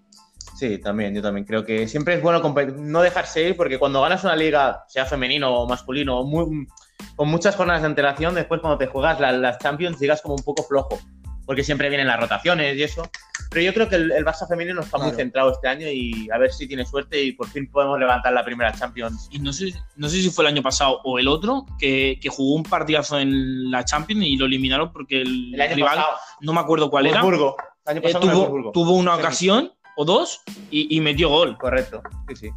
Sí, 0.55 0.77
también, 0.77 1.15
yo 1.15 1.21
también 1.21 1.45
creo 1.45 1.65
que 1.65 1.87
siempre 1.87 2.13
es 2.13 2.21
bueno 2.21 2.39
no 2.77 3.01
dejarse 3.01 3.49
ir, 3.49 3.57
porque 3.57 3.79
cuando 3.79 4.01
ganas 4.01 4.23
una 4.23 4.35
liga, 4.35 4.83
sea 4.87 5.05
femenino 5.05 5.49
o 5.53 5.67
masculino, 5.67 6.23
muy- 6.23 6.67
con 7.15 7.27
muchas 7.27 7.55
jornadas 7.55 7.81
de 7.81 7.87
antelación, 7.87 8.35
después 8.35 8.61
cuando 8.61 8.77
te 8.77 8.87
juegas 8.87 9.19
la- 9.19 9.31
las 9.31 9.57
Champions 9.57 9.99
llegas 9.99 10.21
como 10.21 10.35
un 10.35 10.43
poco 10.43 10.63
flojo, 10.63 10.99
porque 11.45 11.63
siempre 11.63 11.89
vienen 11.89 12.07
las 12.07 12.19
rotaciones 12.19 12.75
y 12.77 12.83
eso. 12.83 13.09
Pero 13.49 13.65
yo 13.65 13.73
creo 13.73 13.87
que 13.89 13.95
el, 13.97 14.11
el 14.11 14.25
Barça 14.25 14.47
femenino 14.47 14.81
está 14.81 14.97
muy 14.97 15.11
centrado 15.11 15.51
este 15.51 15.67
año 15.67 15.87
y 15.87 16.27
a 16.31 16.37
ver 16.39 16.51
si 16.51 16.67
tiene 16.67 16.85
suerte 16.85 17.21
y 17.21 17.33
por 17.33 17.47
fin 17.49 17.69
podemos 17.69 17.99
levantar 17.99 18.33
la 18.33 18.43
primera 18.43 18.73
Champions. 18.73 19.27
Y 19.31 19.39
no 19.39 19.53
sé, 19.53 19.73
no 19.95 20.09
sé 20.09 20.21
si 20.21 20.29
fue 20.29 20.43
el 20.45 20.51
año 20.53 20.63
pasado 20.63 21.01
o 21.03 21.19
el 21.19 21.27
otro, 21.27 21.65
que, 21.77 22.17
que 22.21 22.29
jugó 22.29 22.55
un 22.55 22.63
partidazo 22.63 23.19
en 23.19 23.69
la 23.69 23.85
Champions 23.85 24.25
y 24.25 24.37
lo 24.37 24.45
eliminaron 24.45 24.91
porque 24.91 25.21
el, 25.21 25.53
El 25.53 25.61
año 25.61 25.75
rival, 25.75 25.95
pasado, 25.97 26.17
no 26.41 26.53
me 26.53 26.59
acuerdo 26.61 26.89
cuál 26.89 27.05
era, 27.07 27.21
Wolfsburgo. 27.21 27.55
El 27.85 27.97
año 27.97 28.09
eh, 28.09 28.13
tuvo, 28.19 28.71
tuvo 28.71 28.93
una 28.93 29.13
Sí. 29.15 29.19
ocasión 29.19 29.71
o 29.97 30.05
dos 30.05 30.41
y, 30.71 30.95
y 30.95 31.01
metió 31.01 31.29
gol. 31.29 31.55
Correcto, 31.59 32.01
sí, 32.29 32.35
sí. 32.35 32.49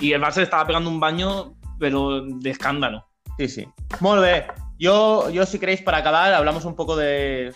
Y 0.00 0.12
el 0.12 0.20
Barça 0.20 0.36
le 0.36 0.42
estaba 0.42 0.66
pegando 0.66 0.90
un 0.90 1.00
baño, 1.00 1.54
pero 1.78 2.20
de 2.22 2.50
escándalo. 2.50 3.06
Sí, 3.38 3.48
sí. 3.48 3.68
Molt 4.00 4.20
bé. 4.20 4.46
Yo, 4.78 5.30
yo, 5.30 5.46
si 5.46 5.58
queréis, 5.58 5.80
para 5.80 5.98
acabar, 5.98 6.34
hablamos 6.34 6.64
un 6.64 6.74
poco 6.76 6.96
de. 6.96 7.54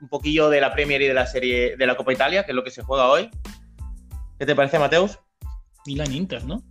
Un 0.00 0.08
poquillo 0.08 0.48
de 0.50 0.60
la 0.60 0.72
Premier 0.72 1.00
y 1.02 1.06
de 1.06 1.14
la 1.14 1.26
serie 1.26 1.76
de 1.76 1.86
la 1.86 1.96
Copa 1.96 2.12
Italia, 2.12 2.44
que 2.44 2.52
es 2.52 2.56
lo 2.56 2.64
que 2.64 2.70
se 2.70 2.82
juega 2.82 3.08
hoy. 3.08 3.30
¿Qué 4.38 4.46
te 4.46 4.54
parece, 4.54 4.78
Mateus? 4.78 5.18
Milan 5.86 6.12
Inter, 6.12 6.44
¿no? 6.44 6.62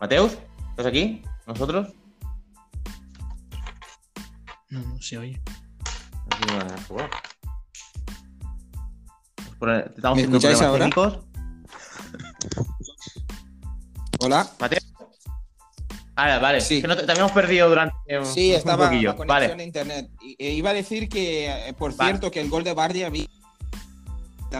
¿Mateus? 0.00 0.36
¿Estás 0.70 0.86
aquí? 0.86 1.22
¿Nosotros? 1.46 1.88
No, 4.70 4.80
no 4.80 5.00
se 5.00 5.18
oye. 5.18 5.40
Aquí 6.30 6.44
no 6.48 6.56
van 6.58 6.72
a 6.72 6.82
jugar. 6.82 7.10
Vamos 9.36 9.56
por- 9.58 9.70
Estamos 9.70 10.16
¿Me 10.16 10.22
escucháis 10.24 10.60
ahora? 10.62 10.78
técnicos. 10.90 11.18
Hola. 14.20 14.48
Ah, 16.16 16.38
vale. 16.38 16.60
Sí. 16.60 16.80
Que 16.80 16.86
no 16.88 16.96
te, 16.96 17.02
te 17.04 17.10
habíamos 17.12 17.32
perdido 17.32 17.68
durante 17.68 17.94
un, 18.18 18.24
Sí, 18.26 18.50
un 18.50 18.56
estaba 18.56 18.84
poquillo. 18.86 19.08
la 19.10 19.16
conexión 19.16 19.48
Vale. 19.50 19.62
a 19.62 19.66
internet. 19.66 20.10
Y- 20.22 20.36
e 20.38 20.52
iba 20.52 20.70
a 20.70 20.74
decir 20.74 21.08
que, 21.08 21.50
eh, 21.68 21.72
por 21.72 21.94
Vale. 21.96 22.10
cierto, 22.12 22.30
que 22.30 22.40
el 22.40 22.48
gol 22.50 22.62
de 22.64 22.72
Bardi 22.72 23.02
había. 23.02 23.26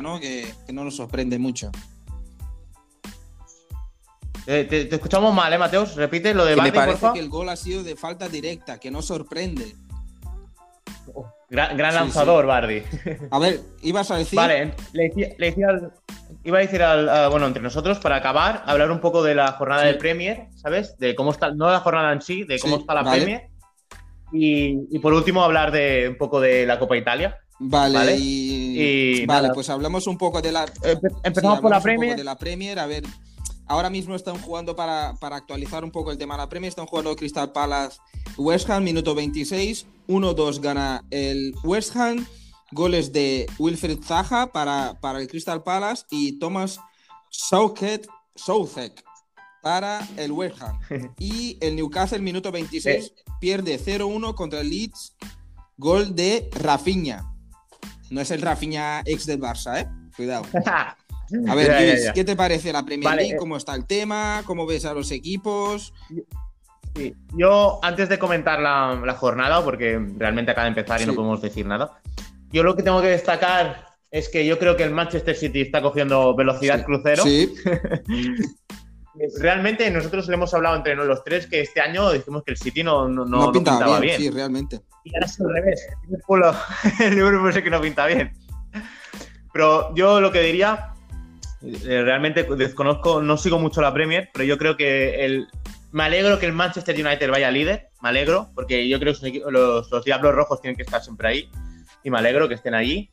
¿no? 0.02 0.18
Que, 0.18 0.52
que 0.66 0.72
no 0.72 0.82
nos 0.82 0.96
sorprende 0.96 1.38
mucho. 1.38 1.70
Eh, 4.46 4.66
te, 4.68 4.86
te 4.86 4.96
escuchamos 4.96 5.32
mal, 5.32 5.52
¿eh, 5.52 5.56
Mateus? 5.58 5.94
Repite 5.94 6.34
lo 6.34 6.44
de 6.44 6.56
Que 6.56 6.62
me 6.62 6.72
parece 6.72 6.98
porfa. 6.98 7.12
que 7.14 7.20
el 7.20 7.28
gol 7.28 7.48
ha 7.48 7.56
sido 7.56 7.84
de 7.84 7.94
falta 7.96 8.28
directa, 8.28 8.78
que 8.80 8.90
no 8.90 9.00
sorprende. 9.02 9.74
Gran, 11.50 11.76
gran 11.76 11.92
Sí, 11.92 11.98
lanzador, 11.98 12.46
Bardi. 12.46 12.82
A 13.30 13.38
ver, 13.38 13.60
ibas 13.82 14.10
a 14.10 14.16
decir. 14.16 14.36
Vale, 14.36 14.72
le 14.92 15.02
decía, 15.08 15.28
le 15.38 15.46
decía 15.46 15.68
al- 15.68 15.92
iba 16.42 16.58
a 16.58 16.60
decir 16.60 16.82
al, 16.82 17.30
bueno, 17.30 17.46
entre 17.46 17.62
nosotros, 17.62 17.98
para 17.98 18.16
acabar, 18.16 18.62
hablar 18.66 18.90
un 18.90 19.00
poco 19.00 19.22
de 19.22 19.34
la 19.34 19.52
jornada 19.52 19.82
Sí. 19.82 19.88
de 19.88 19.94
Premier, 19.94 20.46
¿sabes? 20.56 20.96
De 20.98 21.14
cómo 21.14 21.30
está, 21.30 21.50
no 21.52 21.70
la 21.70 21.80
jornada 21.80 22.12
en 22.12 22.20
sí, 22.22 22.44
de 22.44 22.58
cómo 22.58 22.76
Sí, 22.76 22.80
está 22.82 22.94
la 22.94 23.02
vale. 23.02 23.22
Premier. 23.22 23.42
Y, 24.32 24.78
y 24.90 24.98
por 24.98 25.12
último, 25.12 25.44
hablar 25.44 25.70
de 25.70 26.08
un 26.08 26.16
poco 26.16 26.40
de 26.40 26.66
la 26.66 26.78
Copa 26.78 26.96
Italia. 26.96 27.38
Vale, 27.60 27.98
Vale. 27.98 28.16
y. 28.16 29.20
Y 29.22 29.26
vale, 29.26 29.50
pues 29.54 29.70
hablamos 29.70 30.06
un 30.08 30.18
poco 30.18 30.42
de 30.42 30.50
la. 30.50 30.66
Sí, 30.66 30.72
empezamos 31.22 31.60
por 31.60 31.70
la 31.70 31.76
hablamos 31.76 31.76
un 31.76 31.78
poco 31.78 31.82
Premier. 31.82 32.16
De 32.16 32.24
la 32.24 32.36
Premier, 32.36 32.78
a 32.80 32.86
ver. 32.86 33.04
Ahora 33.66 33.90
mismo 33.90 34.14
están 34.14 34.38
jugando 34.38 34.76
para, 34.76 35.14
para 35.20 35.36
actualizar 35.36 35.84
un 35.84 35.90
poco 35.90 36.10
el 36.10 36.18
tema 36.18 36.34
de 36.34 36.38
la 36.38 36.48
Premier. 36.48 36.68
Están 36.68 36.86
jugando 36.86 37.16
Crystal 37.16 37.50
Palace 37.52 37.98
West 38.36 38.68
Ham, 38.70 38.84
minuto 38.84 39.14
26. 39.14 39.86
1-2 40.08 40.60
gana 40.60 41.04
el 41.10 41.54
West 41.64 41.96
Ham. 41.96 42.26
Goles 42.72 43.12
de 43.12 43.46
Wilfred 43.58 44.00
Zaha 44.02 44.52
para, 44.52 44.98
para 45.00 45.20
el 45.20 45.28
Crystal 45.28 45.62
Palace 45.62 46.04
y 46.10 46.38
Thomas 46.38 46.80
Southek 47.30 48.08
para 49.62 50.06
el 50.16 50.32
West 50.32 50.60
Ham. 50.60 50.80
Y 51.18 51.56
el 51.60 51.76
Newcastle, 51.76 52.18
minuto 52.18 52.52
26, 52.52 53.12
pierde 53.40 53.80
0-1 53.80 54.34
contra 54.34 54.60
el 54.60 54.70
Leeds. 54.70 55.16
Gol 55.76 56.14
de 56.14 56.48
Rafinha. 56.52 57.32
No 58.10 58.20
es 58.20 58.30
el 58.30 58.42
Rafinha 58.42 59.02
ex 59.06 59.26
del 59.26 59.40
Barça, 59.40 59.80
¿eh? 59.80 59.88
Cuidado. 60.16 60.44
A 61.48 61.54
ver, 61.54 61.66
Ya, 61.68 61.80
ya, 61.80 61.86
Luis, 61.92 62.04
ya. 62.04 62.12
¿qué 62.12 62.24
te 62.24 62.36
parece 62.36 62.72
la 62.72 62.84
Premier 62.84 63.04
Vale, 63.10 63.22
League? 63.22 63.34
eh. 63.34 63.38
¿Cómo 63.38 63.56
está 63.56 63.74
el 63.74 63.86
tema? 63.86 64.42
¿Cómo 64.46 64.66
ves 64.66 64.84
a 64.84 64.94
los 64.94 65.10
equipos? 65.10 65.92
Sí. 66.96 67.14
Yo, 67.36 67.80
antes 67.82 68.08
de 68.08 68.18
comentar 68.18 68.60
la, 68.60 69.00
la 69.04 69.14
jornada, 69.14 69.64
porque 69.64 70.00
realmente 70.16 70.52
acaba 70.52 70.64
de 70.66 70.68
empezar 70.78 71.00
y 71.00 71.06
no 71.06 71.14
podemos 71.14 71.42
decir 71.42 71.66
nada, 71.66 72.00
yo 72.52 72.62
lo 72.62 72.76
que 72.76 72.82
tengo 72.84 73.00
que 73.02 73.08
destacar 73.08 73.86
es 74.10 74.28
que 74.28 74.46
yo 74.46 74.58
creo 74.60 74.76
que 74.76 74.84
el 74.84 74.92
Manchester 74.92 75.34
City 75.34 75.62
está 75.62 75.82
cogiendo 75.82 76.36
velocidad 76.36 76.78
Sí. 76.78 76.84
crucero. 76.84 77.22
Sí, 77.24 77.52
Realmente 79.40 79.88
nosotros 79.92 80.26
le 80.26 80.34
hemos 80.34 80.52
hablado 80.54 80.74
entre 80.76 80.96
los 80.96 81.22
tres 81.22 81.46
que 81.46 81.60
este 81.60 81.80
año 81.80 82.10
dijimos 82.12 82.42
que 82.44 82.50
el 82.50 82.56
City 82.56 82.82
no, 82.82 83.08
no, 83.08 83.24
no- 83.24 83.46
no, 83.46 83.52
pintaba, 83.52 83.78
pintaba 83.78 84.00
bien, 84.00 84.18
bien. 84.18 84.32
sí, 84.32 84.36
realmente. 84.36 84.80
Y 85.04 85.14
ahora 85.14 85.26
es 85.26 85.40
al 85.40 85.52
revés. 85.54 85.86
El 86.02 86.08
Liverpool, 86.10 86.42
el 87.00 87.14
Liverpool 87.14 87.50
es 87.50 87.56
el 87.56 87.62
que 87.62 87.70
no 87.70 87.80
pinta 87.80 88.06
bien. 88.06 88.32
Pero 89.52 89.94
yo 89.94 90.20
lo 90.20 90.32
que 90.32 90.40
diría, 90.40 90.93
realmente 91.82 92.44
desconozco, 92.56 93.22
no 93.22 93.36
sigo 93.36 93.58
mucho 93.58 93.80
la 93.80 93.92
Premier, 93.92 94.30
pero 94.32 94.44
yo 94.44 94.58
creo 94.58 94.76
que 94.76 95.24
el, 95.24 95.48
me 95.92 96.04
alegro 96.04 96.38
que 96.38 96.46
el 96.46 96.52
Manchester 96.52 96.94
United 96.94 97.30
vaya 97.30 97.50
líder, 97.50 97.88
me 98.02 98.08
alegro, 98.08 98.48
porque 98.54 98.88
yo 98.88 98.98
creo 98.98 99.14
que 99.14 99.42
los, 99.50 99.90
los 99.90 100.04
Diablos 100.04 100.34
Rojos 100.34 100.60
tienen 100.60 100.76
que 100.76 100.82
estar 100.82 101.02
siempre 101.02 101.28
ahí, 101.28 101.48
y 102.02 102.10
me 102.10 102.18
alegro 102.18 102.48
que 102.48 102.54
estén 102.54 102.74
allí. 102.74 103.10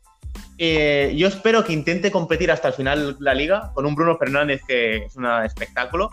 Eh, 0.57 1.13
yo 1.15 1.27
espero 1.27 1.63
que 1.63 1.73
intente 1.73 2.11
competir 2.11 2.51
hasta 2.51 2.67
el 2.67 2.73
final 2.73 3.17
la 3.19 3.33
liga 3.33 3.71
con 3.73 3.85
un 3.85 3.95
Bruno 3.95 4.17
Fernández 4.17 4.61
que 4.67 4.97
es 4.97 5.15
un 5.15 5.25
espectáculo. 5.43 6.11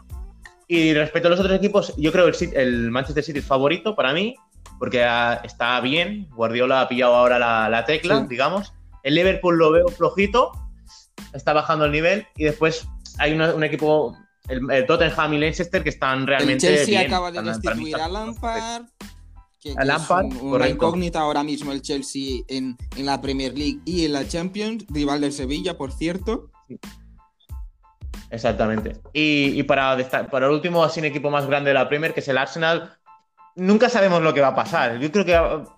Y 0.67 0.93
respecto 0.95 1.29
a 1.29 1.31
los 1.31 1.41
otros 1.41 1.57
equipos, 1.57 1.95
yo 1.97 2.13
creo 2.13 2.31
que 2.31 2.45
el, 2.45 2.57
el 2.57 2.91
Manchester 2.91 3.25
City 3.25 3.39
es 3.39 3.45
favorito 3.45 3.95
para 3.95 4.13
mí, 4.13 4.37
porque 4.79 5.07
está 5.45 5.81
bien. 5.81 6.29
Guardiola 6.31 6.83
ha 6.83 6.89
pillado 6.89 7.15
ahora 7.15 7.39
la, 7.69 7.85
tecla, 7.85 8.27
digamos. 8.29 8.73
El 9.03 9.15
Liverpool 9.15 9.59
lo 9.59 9.71
veo 9.71 9.89
flojito, 9.89 10.53
está 11.33 11.53
bajando 11.53 11.85
el 11.85 11.93
nivel. 11.93 12.27
Y 12.37 12.45
después 12.45 12.87
hay 13.19 13.33
un 13.33 13.65
equipo, 13.65 14.17
el, 14.49 14.87
Tottenham 14.87 15.35
y 15.35 15.39
Leicester, 15.39 15.83
que 15.83 15.91
están 15.91 16.27
realmente. 16.27 16.67
El 16.67 16.77
Chelsea 16.77 17.01
bien, 17.01 17.13
acaba 17.13 17.31
de 17.31 17.43
destituir 17.43 17.97
a 17.97 18.09
Lampard. 18.09 18.85
Que, 19.61 19.75
a 19.77 19.85
Lampard, 19.85 20.27
es 20.27 20.41
una 20.41 20.69
incógnita 20.69 21.21
ahora 21.21 21.43
mismo 21.43 21.73
el 21.73 21.83
Chelsea 21.83 22.43
en, 22.47 22.77
en, 22.97 23.07
la 23.07 23.21
Premier 23.21 23.59
League 23.59 23.81
y 23.85 24.05
en 24.05 24.13
la 24.13 24.27
Champions, 24.27 24.85
rival 24.89 25.21
del 25.21 25.33
Sevilla, 25.33 25.77
por 25.77 25.91
cierto. 25.91 26.51
Exactamente. 28.31 29.01
Y, 29.13 29.59
y 29.59 29.63
para, 29.65 29.97
para 30.31 30.47
el 30.47 30.53
último, 30.53 30.85
así 30.85 31.01
un 31.01 31.07
equipo 31.07 31.31
más 31.31 31.47
grande 31.47 31.71
de 31.71 31.75
la 31.75 31.89
Premier, 31.89 32.15
que 32.15 32.21
es 32.21 32.29
el 32.29 32.39
Arsenal, 32.39 32.99
nunca 33.59 33.89
sabemos 33.89 34.23
lo 34.23 34.33
que 34.33 34.41
va 34.41 34.49
a 34.49 34.55
pasar. 34.55 34.99
Yo 34.99 35.13
creo 35.13 35.25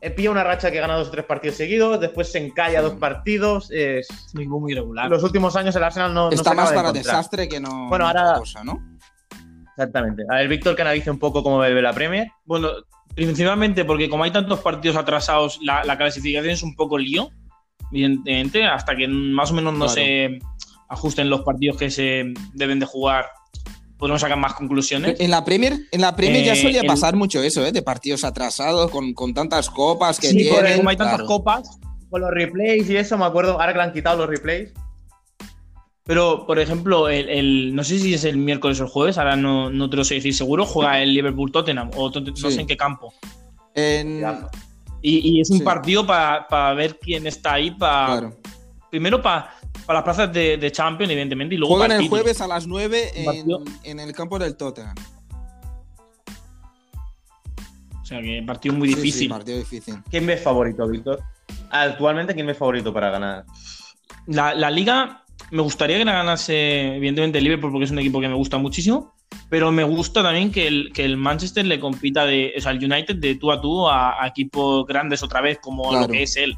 que 0.00 0.10
pilla 0.10 0.30
una 0.30 0.44
racha 0.44 0.70
que 0.70 0.80
gana 0.80 0.94
dos 0.94 1.08
o 1.08 1.10
tres 1.10 1.24
partidos 1.24 1.56
seguidos, 1.56 2.00
después 2.00 2.30
se 2.30 2.38
encalla 2.38 2.82
dos 2.82 2.94
partidos. 2.94 3.70
Es 3.70 4.08
muy 4.34 4.72
irregular. 4.72 5.10
Los 5.10 5.24
últimos 5.24 5.56
años 5.56 5.74
el 5.74 5.82
Arsenal 5.82 6.14
no. 6.14 6.30
Está 6.30 6.50
no 6.50 6.56
más 6.56 6.72
para 6.72 6.92
desastre 6.92 7.48
que 7.48 7.58
no. 7.58 7.88
Bueno, 7.88 8.06
ahora. 8.06 8.34
Cosa, 8.38 8.62
¿no? 8.62 8.78
Exactamente. 9.70 10.24
A 10.28 10.36
ver, 10.36 10.48
Víctor, 10.48 10.76
que 10.76 10.82
analice 10.82 11.10
un 11.10 11.18
poco 11.18 11.42
cómo 11.42 11.58
ve 11.58 11.82
la 11.82 11.92
Premier. 11.92 12.28
Bueno, 12.44 12.68
principalmente 13.14 13.84
porque 13.84 14.08
como 14.08 14.24
hay 14.24 14.30
tantos 14.30 14.60
partidos 14.60 14.96
atrasados, 14.96 15.58
la, 15.62 15.96
clasificación 15.96 16.52
es 16.52 16.62
un 16.62 16.76
poco 16.76 16.98
lío, 16.98 17.30
evidentemente, 17.90 18.64
hasta 18.66 18.94
que 18.94 19.08
más 19.08 19.50
o 19.50 19.54
menos 19.54 19.74
no 19.74 19.88
se 19.88 20.38
ajusten 20.88 21.30
los 21.30 21.42
partidos 21.42 21.76
que 21.76 21.90
se 21.90 22.34
deben 22.52 22.78
de 22.78 22.86
jugar 22.86 23.26
podemos 24.00 24.22
sacar 24.22 24.38
más 24.38 24.54
conclusiones. 24.54 25.20
En 25.20 25.30
la 25.30 25.44
Premier, 25.44 25.78
en 25.92 26.00
la 26.00 26.16
Premier 26.16 26.44
ya 26.44 26.54
eh, 26.54 26.62
solía 26.62 26.82
pasar 26.82 27.14
mucho 27.14 27.42
eso, 27.42 27.64
¿eh? 27.64 27.70
De 27.70 27.82
partidos 27.82 28.24
atrasados, 28.24 28.90
con, 28.90 29.34
tantas 29.34 29.70
copas 29.70 30.18
que 30.18 30.28
sí, 30.28 30.38
tienen. 30.38 30.78
como 30.78 30.88
hay 30.88 30.96
tantas 30.96 31.22
copas. 31.22 31.78
Con 32.08 32.22
los 32.22 32.30
replays 32.30 32.88
y 32.90 32.96
eso, 32.96 33.16
me 33.18 33.26
acuerdo, 33.26 33.52
ahora 33.52 33.72
que 33.72 33.78
le 33.78 33.84
han 33.84 33.92
quitado 33.92 34.16
los 34.18 34.28
replays. 34.28 34.72
Pero, 36.04 36.44
por 36.46 36.58
ejemplo, 36.58 37.08
el, 37.08 37.72
no 37.74 37.84
sé 37.84 38.00
si 38.00 38.14
es 38.14 38.24
el 38.24 38.38
miércoles 38.38 38.80
o 38.80 38.84
el 38.84 38.88
jueves, 38.88 39.18
ahora 39.18 39.36
no, 39.36 39.70
no 39.70 39.88
te 39.88 39.96
lo 39.96 40.02
sé 40.02 40.14
decir 40.14 40.34
seguro, 40.34 40.66
juega 40.66 41.00
el 41.00 41.14
Liverpool-Tottenham, 41.14 41.90
o 41.94 42.10
no 42.10 42.50
sé 42.50 42.60
en 42.60 42.66
qué 42.66 42.76
campo. 42.76 43.14
Y, 45.02 45.40
es 45.40 45.50
un 45.50 45.60
partido 45.60 46.06
para 46.06 46.74
ver 46.74 46.98
quién 46.98 47.26
está 47.26 47.52
ahí, 47.52 47.70
para... 47.70 48.32
Primero 48.90 49.22
para 49.22 49.54
para 49.90 49.98
las 49.98 50.04
plazas 50.04 50.32
de, 50.32 50.56
de 50.56 50.72
Champions, 50.72 51.10
evidentemente. 51.10 51.54
Y 51.54 51.58
luego 51.58 51.76
Juegan 51.76 52.00
el 52.00 52.08
jueves 52.08 52.40
a 52.40 52.46
las 52.46 52.66
9 52.66 53.12
en, 53.82 54.00
el 54.00 54.12
campo 54.12 54.38
del 54.38 54.56
Tottenham. 54.56 54.94
O 58.00 58.04
sea 58.04 58.20
que 58.20 58.42
partido 58.46 58.74
muy 58.74 58.88
difícil. 58.88 59.28
partido 59.28 59.58
difícil. 59.58 59.96
¿Quién 60.08 60.26
ves 60.26 60.42
favorito, 60.42 60.86
Víctor? 60.86 61.20
Actualmente, 61.70 62.34
¿quién 62.34 62.46
ves 62.46 62.56
favorito 62.56 62.92
para 62.92 63.10
ganar? 63.10 63.44
La, 64.26 64.70
liga, 64.70 65.24
me 65.50 65.62
gustaría 65.62 65.98
que 65.98 66.04
la 66.04 66.12
ganase, 66.12 66.96
evidentemente, 66.96 67.38
el 67.38 67.44
Liverpool, 67.44 67.72
porque 67.72 67.84
es 67.84 67.90
un 67.90 67.98
equipo 67.98 68.20
que 68.20 68.28
me 68.28 68.34
gusta 68.34 68.58
muchísimo. 68.58 69.14
Pero 69.48 69.72
me 69.72 69.84
gusta 69.84 70.22
también 70.22 70.52
que 70.52 70.68
el, 70.68 70.92
que 70.92 71.04
el 71.04 71.16
Manchester 71.16 71.64
le 71.66 71.80
compita 71.80 72.26
de, 72.26 72.52
o 72.56 72.60
sea, 72.60 72.72
el 72.72 72.78
United 72.78 73.16
de 73.16 73.34
tú 73.36 73.50
a 73.50 73.60
tú 73.60 73.88
a, 73.88 74.24
equipos 74.26 74.86
grandes 74.86 75.22
otra 75.24 75.40
vez, 75.40 75.58
como 75.60 75.92
lo 75.92 76.06
que 76.08 76.22
es 76.22 76.36
él 76.36 76.56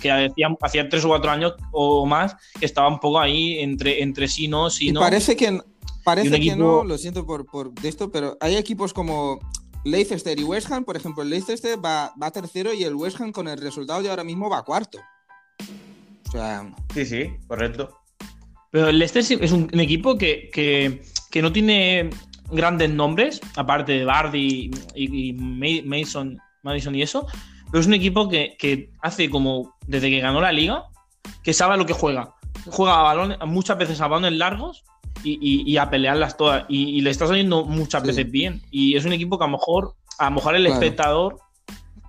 que 0.00 0.10
hacía, 0.10 0.88
tres 0.88 1.04
o 1.04 1.08
cuatro 1.08 1.30
años 1.30 1.54
o 1.72 2.06
más 2.06 2.36
que 2.58 2.66
estaba 2.66 2.88
un 2.88 3.00
poco 3.00 3.20
ahí 3.20 3.58
entre, 3.58 4.02
entre 4.02 4.28
sí, 4.28 4.48
no, 4.48 4.70
sí, 4.70 4.92
no. 4.92 5.00
Parece 5.00 5.36
que, 5.36 5.60
parece 6.04 6.40
que 6.40 6.56
no, 6.56 6.84
lo 6.84 6.98
siento 6.98 7.26
por, 7.26 7.46
por 7.46 7.72
esto, 7.82 8.10
pero 8.10 8.36
hay 8.40 8.56
equipos 8.56 8.92
como 8.92 9.40
Leicester 9.84 10.38
y 10.38 10.44
West 10.44 10.70
Ham, 10.70 10.84
por 10.84 10.96
ejemplo, 10.96 11.22
el 11.22 11.30
Leicester 11.30 11.82
va, 11.82 12.12
va 12.20 12.30
tercero 12.30 12.72
y 12.72 12.84
el 12.84 12.94
West 12.94 13.20
Ham 13.20 13.32
con 13.32 13.48
el 13.48 13.58
resultado 13.58 14.02
de 14.02 14.10
ahora 14.10 14.24
mismo 14.24 14.48
va 14.50 14.64
cuarto. 14.64 14.98
O 16.28 16.30
sea... 16.30 16.70
Sí, 16.94 17.06
sí, 17.06 17.30
correcto. 17.46 17.96
Pero 18.70 18.88
el 18.88 18.98
Leicester 18.98 19.42
es 19.42 19.52
un, 19.52 19.68
equipo 19.80 20.16
que, 20.16 20.48
que, 20.52 21.02
que, 21.30 21.42
no 21.42 21.52
tiene 21.52 22.10
grandes 22.52 22.90
nombres, 22.90 23.40
aparte 23.56 23.92
de 23.92 24.04
Bardi 24.04 24.70
y, 24.94 25.30
y 25.30 25.32
Mason, 25.82 26.38
Madison 26.62 26.94
y 26.94 27.02
eso, 27.02 27.26
pero 27.70 27.80
es 27.80 27.86
un 27.86 27.94
equipo 27.94 28.28
que, 28.28 28.90
hace 29.00 29.30
como 29.30 29.76
desde 29.86 30.10
que 30.10 30.20
ganó 30.20 30.40
la 30.40 30.52
liga, 30.52 30.84
que 31.42 31.52
sabe 31.52 31.76
lo 31.76 31.86
que 31.86 31.92
juega. 31.92 32.34
Juega 32.66 33.00
a 33.00 33.02
balones, 33.02 33.38
muchas 33.46 33.78
veces 33.78 34.00
a 34.00 34.08
balones 34.08 34.38
largos 34.38 34.84
y, 35.22 35.76
a 35.76 35.88
pelearlas 35.88 36.36
todas. 36.36 36.64
Y, 36.68 37.00
le 37.00 37.10
está 37.10 37.26
saliendo 37.26 37.64
muchas 37.64 38.02
veces 38.02 38.30
bien. 38.30 38.62
Y 38.70 38.96
es 38.96 39.04
un 39.04 39.12
equipo 39.12 39.38
que 39.38 39.44
a 39.44 39.46
lo 39.46 39.52
mejor, 39.52 39.94
a 40.18 40.26
lo 40.26 40.36
mejor 40.36 40.56
el 40.56 40.66
espectador, 40.66 41.38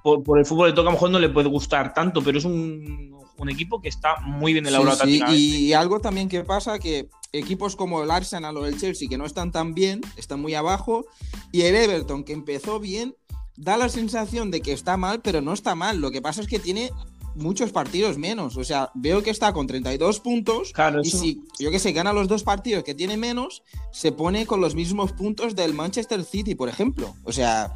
por, 0.03 0.39
el 0.39 0.45
fútbol 0.45 0.69
de 0.69 0.73
toque, 0.73 0.87
a 0.87 0.91
lo 0.91 0.95
mejor 0.95 1.11
no 1.11 1.19
le 1.19 1.29
puede 1.29 1.47
gustar 1.47 1.93
tanto, 1.93 2.23
pero 2.23 2.39
es 2.39 2.45
un, 2.45 3.19
equipo 3.49 3.81
que 3.81 3.89
está 3.89 4.17
muy 4.21 4.53
bien 4.53 4.67
elaborado 4.67 5.03
sí, 5.03 5.19
Y 5.31 5.73
algo 5.73 5.99
también 5.99 6.29
que 6.29 6.43
pasa 6.43 6.77
que 6.77 7.09
equipos 7.33 7.75
como 7.75 8.03
el 8.03 8.11
Arsenal 8.11 8.55
o 8.57 8.65
el 8.65 8.79
Chelsea, 8.79 9.09
que 9.09 9.17
no 9.17 9.25
están 9.25 9.51
tan 9.51 9.73
bien, 9.73 10.01
están 10.15 10.41
muy 10.41 10.53
abajo, 10.53 11.05
y 11.51 11.61
el 11.61 11.75
Everton, 11.75 12.23
que 12.23 12.33
empezó 12.33 12.79
bien, 12.79 13.15
da 13.57 13.77
la 13.77 13.89
sensación 13.89 14.51
de 14.51 14.61
que 14.61 14.73
está 14.73 14.97
mal, 14.97 15.21
pero 15.21 15.41
no 15.41 15.53
está 15.53 15.75
mal. 15.75 15.99
Lo 15.99 16.11
que 16.11 16.21
pasa 16.21 16.41
es 16.41 16.47
que 16.47 16.59
tiene 16.59 16.91
muchos 17.35 17.71
partidos 17.71 18.17
menos. 18.17 18.57
O 18.57 18.63
sea, 18.63 18.91
veo 18.93 19.23
que 19.23 19.29
está 19.29 19.53
con 19.53 19.67
32 19.67 20.19
puntos. 20.19 20.73
y 21.03 21.09
si, 21.09 21.43
yo 21.59 21.71
que 21.71 21.79
sé, 21.79 21.91
gana 21.91 22.13
los 22.13 22.27
dos 22.27 22.43
partidos 22.43 22.83
que 22.83 22.95
tiene 22.95 23.17
menos, 23.17 23.63
se 23.91 24.11
pone 24.11 24.45
con 24.45 24.61
los 24.61 24.75
mismos 24.75 25.11
puntos 25.13 25.55
del 25.55 25.73
Manchester 25.73 26.23
City, 26.23 26.55
por 26.55 26.69
ejemplo. 26.69 27.13
O 27.23 27.31
sea, 27.31 27.73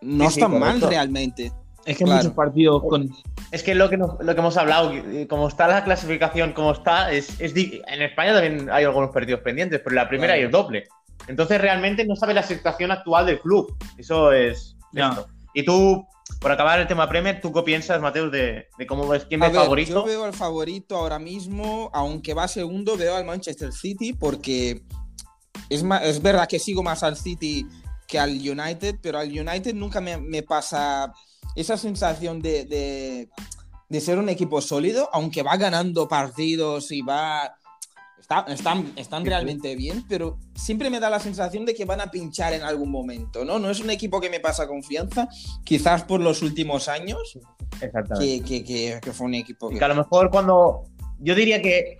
no 0.00 0.28
está 0.28 0.48
mal 0.48 0.80
realmente. 0.80 1.52
Es 1.84 1.96
que 1.96 2.04
muchos 2.04 2.32
partidos 2.32 2.82
con. 2.82 3.10
Es 3.50 3.62
que 3.62 3.74
lo 3.74 3.88
que, 3.88 3.96
lo 3.96 4.34
que 4.34 4.40
hemos 4.40 4.58
hablado, 4.58 4.92
como 5.26 5.48
está 5.48 5.66
la 5.68 5.84
clasificación, 5.84 6.52
como 6.52 6.72
está, 6.72 7.10
es, 7.10 7.40
en 7.40 8.02
España 8.02 8.34
también 8.34 8.68
hay 8.70 8.84
algunos 8.84 9.10
partidos 9.10 9.40
pendientes, 9.40 9.80
pero 9.82 9.96
la 9.96 10.06
primera 10.06 10.34
hay 10.34 10.42
el 10.42 10.50
doble. 10.50 10.86
Entonces 11.28 11.60
realmente 11.60 12.04
no 12.04 12.16
sabe 12.16 12.34
la 12.34 12.42
situación 12.42 12.90
actual 12.90 13.26
del 13.26 13.40
club. 13.40 13.76
Eso 13.96 14.32
es. 14.32 14.76
Y 15.54 15.64
tú, 15.64 16.06
por 16.40 16.52
acabar 16.52 16.80
el 16.80 16.86
tema 16.86 17.08
Premier, 17.08 17.40
¿tú 17.40 17.52
qué 17.52 17.62
piensas, 17.62 18.00
Mateo, 18.00 18.30
de, 18.30 18.68
cómo 18.88 19.06
ves 19.06 19.26
quién 19.26 19.42
es 19.42 19.52
favorito? 19.52 19.92
Yo 19.92 20.04
veo 20.04 20.24
al 20.24 20.32
favorito 20.32 20.96
ahora 20.96 21.18
mismo, 21.18 21.90
aunque 21.92 22.34
va 22.34 22.48
segundo, 22.48 22.96
veo 22.96 23.14
al 23.16 23.24
Manchester 23.24 23.72
City 23.72 24.12
porque 24.12 24.82
es, 25.68 25.84
es 26.02 26.22
verdad 26.22 26.48
que 26.48 26.58
sigo 26.58 26.82
más 26.82 27.02
al 27.02 27.16
City 27.16 27.66
que 28.06 28.18
al 28.18 28.30
United, 28.30 28.96
pero 29.02 29.18
al 29.18 29.28
United 29.28 29.74
nunca 29.74 30.00
me, 30.00 30.42
pasa 30.42 31.12
esa 31.54 31.76
sensación 31.76 32.40
de, 32.40 33.28
de, 33.88 34.00
ser 34.00 34.18
un 34.18 34.30
equipo 34.30 34.60
sólido, 34.62 35.10
aunque 35.12 35.42
va 35.42 35.56
ganando 35.56 36.08
partidos 36.08 36.90
y 36.90 37.02
va 37.02 37.57
están, 38.48 38.92
están 38.96 39.24
realmente 39.24 39.74
bien, 39.74 40.04
pero 40.08 40.38
siempre 40.54 40.90
me 40.90 41.00
da 41.00 41.08
la 41.08 41.18
sensación 41.18 41.64
de 41.64 41.74
que 41.74 41.84
van 41.84 42.00
a 42.00 42.10
pinchar 42.10 42.52
en 42.52 42.62
algún 42.62 42.90
momento, 42.90 43.44
¿no? 43.44 43.58
No 43.58 43.70
es 43.70 43.80
un 43.80 43.90
equipo 43.90 44.20
que 44.20 44.28
me 44.28 44.40
pasa 44.40 44.66
confianza, 44.66 45.28
quizás 45.64 46.04
por 46.04 46.20
los 46.20 46.42
últimos 46.42 46.88
años, 46.88 47.38
que, 48.18 48.42
que, 48.42 49.00
que, 49.00 49.12
fue 49.12 49.26
un 49.26 49.34
equipo 49.34 49.70
que... 49.70 49.82
a 49.82 49.88
lo 49.88 49.94
mejor 49.94 50.30
cuando... 50.30 50.84
Yo 51.20 51.34
diría 51.34 51.60
que 51.62 51.98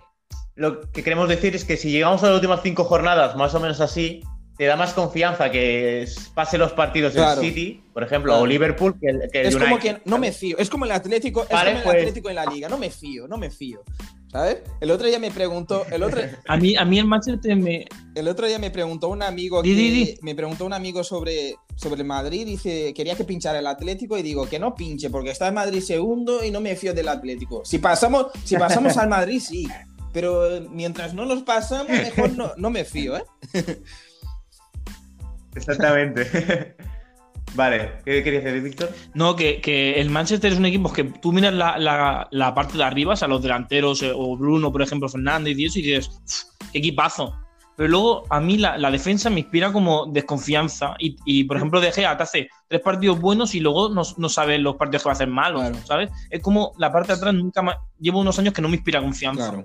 lo 0.55 0.81
que 0.91 1.03
queremos 1.03 1.27
decir 1.27 1.55
es 1.55 1.65
que 1.65 1.77
si 1.77 1.89
llegamos 1.89 2.23
a 2.23 2.27
las 2.27 2.35
últimas 2.35 2.61
cinco 2.63 2.85
jornadas, 2.85 3.35
más 3.35 3.53
o 3.55 3.59
menos 3.59 3.81
así, 3.81 4.23
te 4.59 4.65
da 4.65 4.75
más 4.75 4.93
confianza 4.93 5.49
que 5.49 6.05
pase 6.35 6.57
los 6.57 6.73
partidos 6.73 7.13
del 7.13 7.37
City, 7.39 7.81
por 7.93 8.03
ejemplo, 8.03 8.37
o 8.37 8.45
Liverpool, 8.45 8.99
que 8.99 9.07
el, 9.07 9.31
que 9.31 9.41
Es 9.41 9.57
como 9.57 9.79
que 9.79 10.01
no 10.05 10.17
me 10.17 10.31
fío, 10.31 10.57
es 10.57 10.69
como 10.69 10.85
el 10.85 10.91
Atlético, 10.91 11.43
es 11.43 11.49
como 11.49 11.61
el 11.61 11.81
pues. 11.81 11.95
Atlético 11.95 12.29
en 12.29 12.35
la 12.35 12.45
liga, 12.45 12.69
no 12.69 12.77
me 12.77 12.89
fío, 12.89 13.25
no 13.27 13.37
me 13.37 13.49
fío. 13.49 13.83
¿Sabes? 14.31 14.57
El 14.79 14.91
otro 14.91 15.07
día 15.07 15.17
me 15.17 15.31
preguntó. 15.31 15.85
El 15.91 16.03
otro, 16.03 16.21
a, 16.47 16.57
mí, 16.57 16.75
a 16.75 16.85
mí 16.85 16.99
el 16.99 17.07
Manchester 17.07 17.55
me. 17.55 17.87
El 18.13 18.27
otro 18.27 18.45
día 18.45 18.59
me 18.59 18.69
preguntó 18.69 19.09
un 19.09 19.23
amigo. 19.23 19.63
Me 19.63 20.35
preguntó 20.35 20.65
un 20.65 20.73
amigo 20.73 21.03
sobre, 21.03 21.55
sobre 21.75 22.03
Madrid. 22.03 22.45
Dice: 22.45 22.93
Quería 22.93 23.15
que 23.15 23.23
pinchara 23.23 23.57
el 23.57 23.65
Atlético. 23.65 24.17
Y 24.17 24.21
digo: 24.21 24.47
Que 24.47 24.59
no 24.59 24.75
pinche, 24.75 25.09
porque 25.09 25.31
está 25.31 25.47
en 25.47 25.55
Madrid 25.55 25.81
segundo 25.81 26.43
y 26.43 26.51
no 26.51 26.61
me 26.61 26.75
fío 26.75 26.93
del 26.93 27.07
Atlético. 27.07 27.63
Si 27.65 27.79
pasamos, 27.79 28.27
si 28.43 28.55
pasamos 28.55 28.97
al 28.97 29.09
Madrid, 29.09 29.41
sí. 29.41 29.67
Pero 30.13 30.61
mientras 30.69 31.13
no 31.13 31.25
nos 31.25 31.43
pasamos, 31.43 31.89
mejor 31.89 32.31
no, 32.35 32.51
no 32.57 32.69
me 32.69 32.85
fío, 32.85 33.17
¿eh? 33.17 33.23
Exactamente. 35.55 36.75
Vale, 37.55 37.93
¿qué 38.05 38.23
querías 38.23 38.43
decir, 38.43 38.61
Víctor? 38.61 38.89
No, 39.13 39.35
que, 39.35 39.93
el 39.97 40.09
Manchester 40.09 40.51
es 40.51 40.59
un 40.59 40.65
equipo 40.65 40.91
que 40.93 41.03
tú 41.03 41.31
miras 41.31 41.53
la, 41.53 42.53
parte 42.55 42.77
de 42.77 42.83
arriba, 42.83 43.13
o 43.13 43.15
sea, 43.15 43.27
los 43.27 43.41
delanteros, 43.41 44.01
eh, 44.03 44.11
o 44.13 44.37
Bruno, 44.37 44.71
por 44.71 44.81
ejemplo, 44.81 45.09
Fernández 45.09 45.57
y 45.57 45.65
eso, 45.65 45.79
y 45.79 45.81
dices, 45.81 46.55
qué 46.71 46.79
equipazo. 46.79 47.35
pero 47.75 47.89
luego 47.89 48.25
a 48.29 48.39
mí 48.39 48.57
la, 48.57 48.77
la 48.77 48.91
defensa 48.91 49.29
me 49.29 49.39
inspira 49.41 49.71
como 49.71 50.05
desconfianza. 50.07 50.95
Y, 50.99 51.15
y, 51.25 51.43
por 51.45 51.57
ejemplo, 51.57 51.81
De 51.81 51.91
Gea 51.91 52.15
te 52.17 52.23
hace 52.23 52.49
tres 52.67 52.81
partidos 52.81 53.19
buenos 53.19 53.55
y 53.55 53.59
luego 53.59 53.89
no, 53.89 54.03
no 54.17 54.29
sabes 54.29 54.59
los 54.59 54.75
partidos 54.75 55.03
que 55.03 55.09
va 55.09 55.13
a 55.13 55.15
hacer 55.15 55.27
malos, 55.27 55.61
Claro. 55.61 55.85
¿sabes? 55.85 56.09
Es 56.29 56.41
como 56.41 56.73
la 56.77 56.91
parte 56.91 57.13
de 57.13 57.17
atrás 57.17 57.33
nunca 57.33 57.61
más. 57.61 57.77
Llevo 57.99 58.19
unos 58.19 58.37
años 58.37 58.53
que 58.53 58.61
no 58.61 58.69
me 58.69 58.75
inspira 58.75 59.01
confianza. 59.01 59.51
Claro. 59.51 59.63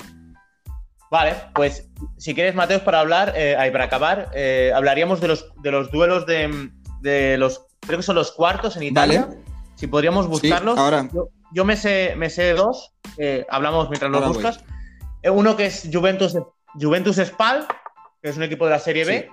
Vale, 1.10 1.34
pues 1.54 1.88
si 2.16 2.34
quieres, 2.34 2.54
Mateos, 2.56 2.82
para 2.82 2.98
hablar, 2.98 3.34
eh, 3.36 3.54
ahí, 3.56 3.70
para 3.70 3.84
acabar, 3.84 4.30
eh, 4.34 4.72
hablaríamos 4.74 5.20
de 5.20 5.28
los, 5.28 5.46
de 5.62 5.70
los 5.70 5.90
duelos 5.92 6.26
de, 6.26 6.70
de 7.02 7.38
los, 7.38 7.66
creo 7.86 7.98
que 7.98 8.02
son 8.02 8.16
los 8.16 8.32
cuartos 8.32 8.76
en 8.76 8.84
Italia. 8.84 9.26
Vale. 9.28 9.40
Si 9.76 9.86
podríamos 9.86 10.24
Sí, 10.26 10.30
buscarlos. 10.30 10.78
ahora. 10.78 11.08
Yo, 11.12 11.28
yo 11.52 11.64
me, 11.64 11.76
sé, 11.76 12.14
me 12.16 12.30
sé 12.30 12.52
dos, 12.54 12.92
eh, 13.18 13.44
hablamos 13.50 13.88
mientras 13.90 14.10
los 14.10 14.22
Ahora 14.22 14.32
voy. 14.34 14.42
buscas. 14.42 14.64
Eh, 15.22 15.30
Uno 15.30 15.56
que 15.56 15.66
es 15.66 15.88
Juventus, 15.92 16.36
Juventus 16.80 17.16
Spal, 17.16 17.66
que 18.22 18.28
es 18.30 18.36
un 18.36 18.42
equipo 18.44 18.64
de 18.66 18.70
la 18.72 18.78
Serie 18.78 19.04
B. 19.04 19.28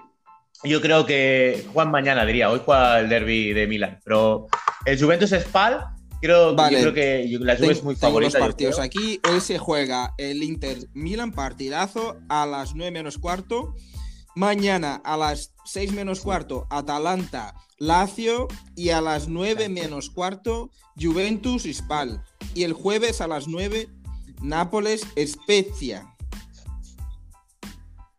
Yo 0.63 0.79
creo 0.81 1.05
que 1.05 1.65
juegan 1.73 1.91
mañana, 1.91 2.25
diría. 2.25 2.49
Hoy 2.49 2.61
juega 2.63 2.99
el 2.99 3.09
derby 3.09 3.51
de 3.53 3.65
Milán. 3.67 3.99
Pero 4.03 4.47
el 4.85 5.01
Juventus 5.01 5.31
Spal, 5.31 5.85
creo, 6.21 6.55
Vale. 6.55 6.77
yo 6.81 6.91
creo 6.91 6.93
que 6.93 7.37
la 7.39 7.55
Juve 7.55 7.71
es 7.71 7.77
Ten- 7.79 7.85
muy 7.85 7.95
tengo 7.95 8.19
los 8.19 8.33
favorita. 8.33 8.39
yo 8.39 8.45
partidos 8.45 8.79
aquí. 8.79 9.19
Hoy 9.31 9.41
se 9.41 9.57
juega 9.57 10.13
el 10.17 10.43
Inter 10.43 10.77
Milan 10.93 11.31
partidazo 11.31 12.17
a 12.29 12.45
las 12.45 12.75
9 12.75 12.91
menos 12.91 13.17
cuarto. 13.17 13.73
Mañana 14.35 15.01
a 15.03 15.17
las 15.17 15.53
6 15.65 15.91
menos 15.91 16.21
cuarto 16.21 16.67
Atalanta 16.69 17.53
Lazio 17.77 18.47
y 18.75 18.89
a 18.89 19.01
las 19.01 19.27
9 19.27 19.67
menos 19.69 20.09
cuarto 20.09 20.69
Juventus 20.99 21.63
Spal. 21.71 22.23
Y 22.53 22.63
el 22.63 22.73
jueves 22.73 23.21
a 23.21 23.27
las 23.27 23.47
9 23.47 23.89
Nápoles 24.41 25.05
Spezia. 25.17 26.07